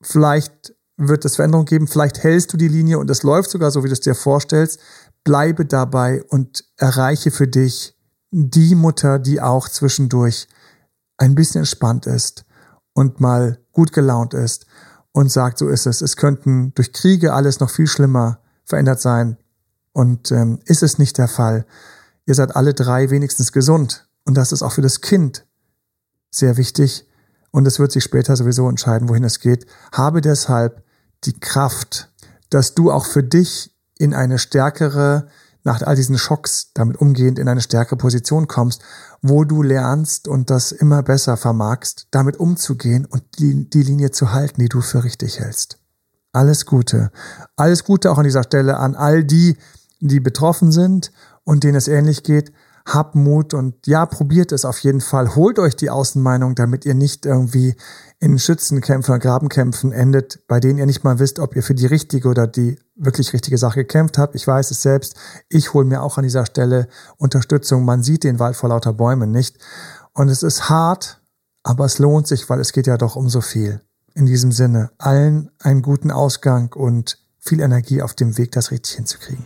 Vielleicht 0.02 0.76
wird 0.98 1.26
es 1.26 1.36
Veränderungen 1.36 1.66
geben. 1.66 1.88
Vielleicht 1.88 2.24
hältst 2.24 2.54
du 2.54 2.58
die 2.58 2.68
Linie 2.68 3.00
und 3.00 3.10
es 3.10 3.24
läuft 3.24 3.50
sogar 3.50 3.72
so, 3.72 3.84
wie 3.84 3.88
du 3.88 3.94
es 3.94 4.00
dir 4.00 4.16
vorstellst. 4.16 4.80
Bleibe 5.24 5.66
dabei 5.66 6.24
und 6.30 6.66
erreiche 6.78 7.32
für 7.32 7.48
dich 7.48 7.96
die 8.32 8.76
Mutter, 8.76 9.20
die 9.20 9.42
auch 9.42 9.70
zwischendurch 9.70 10.48
ein 11.18 11.36
bisschen 11.36 11.60
entspannt 11.60 12.08
ist 12.08 12.46
und 12.94 13.20
mal 13.20 13.60
gut 13.72 13.94
gelaunt 13.94 14.34
ist 14.34 14.66
und 15.12 15.32
sagt, 15.32 15.60
so 15.60 15.68
ist 15.68 15.86
es. 15.86 16.02
Es 16.02 16.16
könnten 16.16 16.74
durch 16.74 16.94
Kriege 16.94 17.34
alles 17.34 17.60
noch 17.60 17.70
viel 17.70 17.88
schlimmer 17.88 18.40
verändert 18.64 19.02
sein. 19.02 19.38
Und 19.94 20.32
ähm, 20.32 20.60
ist 20.66 20.84
es 20.84 20.98
nicht 20.98 21.18
der 21.18 21.28
Fall. 21.28 21.66
Ihr 22.26 22.36
seid 22.36 22.56
alle 22.56 22.74
drei 22.74 23.10
wenigstens 23.10 23.52
gesund. 23.52 24.08
Und 24.24 24.36
das 24.38 24.52
ist 24.52 24.64
auch 24.64 24.72
für 24.72 24.82
das 24.82 25.02
Kind 25.02 25.46
sehr 26.32 26.56
wichtig 26.58 27.06
und 27.52 27.68
es 27.68 27.80
wird 27.80 27.92
sich 27.92 28.04
später 28.04 28.36
sowieso 28.36 28.68
entscheiden, 28.68 29.10
wohin 29.10 29.24
es 29.24 29.40
geht. 29.40 29.66
Habe 29.92 30.22
deshalb 30.22 30.84
die 31.26 31.40
Kraft, 31.40 32.12
dass 32.50 32.74
du 32.74 32.92
auch 32.92 33.06
für 33.06 33.24
dich 33.24 33.76
in 33.98 34.14
eine 34.14 34.40
stärkere, 34.40 35.28
nach 35.64 35.82
all 35.84 35.96
diesen 35.96 36.18
Schocks 36.18 36.72
damit 36.74 36.98
umgehend 36.98 37.38
in 37.38 37.48
eine 37.48 37.62
stärkere 37.62 37.98
Position 37.98 38.48
kommst, 38.48 38.82
wo 39.22 39.44
du 39.44 39.62
lernst 39.62 40.28
und 40.28 40.50
das 40.50 40.72
immer 40.72 41.04
besser 41.04 41.38
vermagst, 41.38 42.08
damit 42.10 42.38
umzugehen 42.38 43.06
und 43.06 43.24
die, 43.38 43.70
die 43.70 43.84
Linie 43.84 44.12
zu 44.12 44.32
halten, 44.32 44.60
die 44.60 44.70
du 44.70 44.82
für 44.82 45.04
richtig 45.04 45.40
hältst. 45.40 45.78
Alles 46.34 46.66
Gute. 46.66 47.12
Alles 47.58 47.84
Gute 47.84 48.12
auch 48.12 48.18
an 48.18 48.24
dieser 48.24 48.44
Stelle 48.44 48.78
an 48.78 48.96
all 48.96 49.24
die, 49.24 49.58
die 50.00 50.20
betroffen 50.20 50.72
sind 50.72 51.12
und 51.44 51.64
denen 51.64 51.76
es 51.76 51.88
ähnlich 51.88 52.24
geht 52.24 52.52
habt 52.86 53.16
Mut 53.16 53.54
und 53.54 53.88
ja, 53.88 54.06
probiert 54.06 54.52
es 54.52 54.66
auf 54.66 54.80
jeden 54.80 55.02
Fall. 55.02 55.36
Holt 55.36 55.60
euch 55.60 55.76
die 55.76 55.90
Außenmeinung, 55.90 56.56
damit 56.56 56.86
ihr 56.86 56.94
nicht 56.94 57.26
irgendwie 57.26 57.76
in 58.20 58.38
Schützenkämpfen 58.38 59.14
oder 59.14 59.20
Grabenkämpfen 59.20 59.92
endet, 59.92 60.48
bei 60.48 60.60
denen 60.60 60.80
ihr 60.80 60.86
nicht 60.86 61.04
mal 61.04 61.20
wisst, 61.20 61.40
ob 61.40 61.56
ihr 61.56 61.64
für 61.64 61.76
die 61.76 61.86
richtige 61.86 62.28
oder 62.28 62.48
die 62.48 62.80
wirklich 62.96 63.34
richtige 63.34 63.58
Sache 63.58 63.82
gekämpft 63.82 64.18
habt. 64.18 64.36
Ich 64.36 64.46
weiß 64.46 64.72
es 64.72 64.82
selbst. 64.82 65.16
Ich 65.50 65.74
hole 65.74 65.86
mir 65.86 66.04
auch 66.04 66.18
an 66.18 66.24
dieser 66.24 66.46
Stelle 66.46 66.88
Unterstützung. 67.18 67.84
Man 67.86 68.04
sieht 68.04 68.24
den 68.24 68.40
Wald 68.40 68.56
vor 68.56 68.70
lauter 68.70 68.94
Bäumen 68.94 69.32
nicht. 69.32 69.58
Und 70.14 70.30
es 70.30 70.44
ist 70.44 70.70
hart, 70.70 71.22
aber 71.64 71.86
es 71.86 72.00
lohnt 72.00 72.28
sich, 72.28 72.50
weil 72.50 72.60
es 72.60 72.74
geht 72.74 72.88
ja 72.88 72.98
doch 72.98 73.16
um 73.16 73.30
so 73.30 73.42
viel. 73.42 73.82
In 74.14 74.26
diesem 74.26 74.52
Sinne, 74.52 74.92
allen 74.98 75.52
einen 75.60 75.82
guten 75.82 76.12
Ausgang 76.12 76.74
und 76.74 77.18
viel 77.40 77.62
Energie 77.62 78.02
auf 78.02 78.14
dem 78.14 78.38
Weg, 78.38 78.52
das 78.52 78.72
richtig 78.72 78.96
hinzukriegen. 78.96 79.46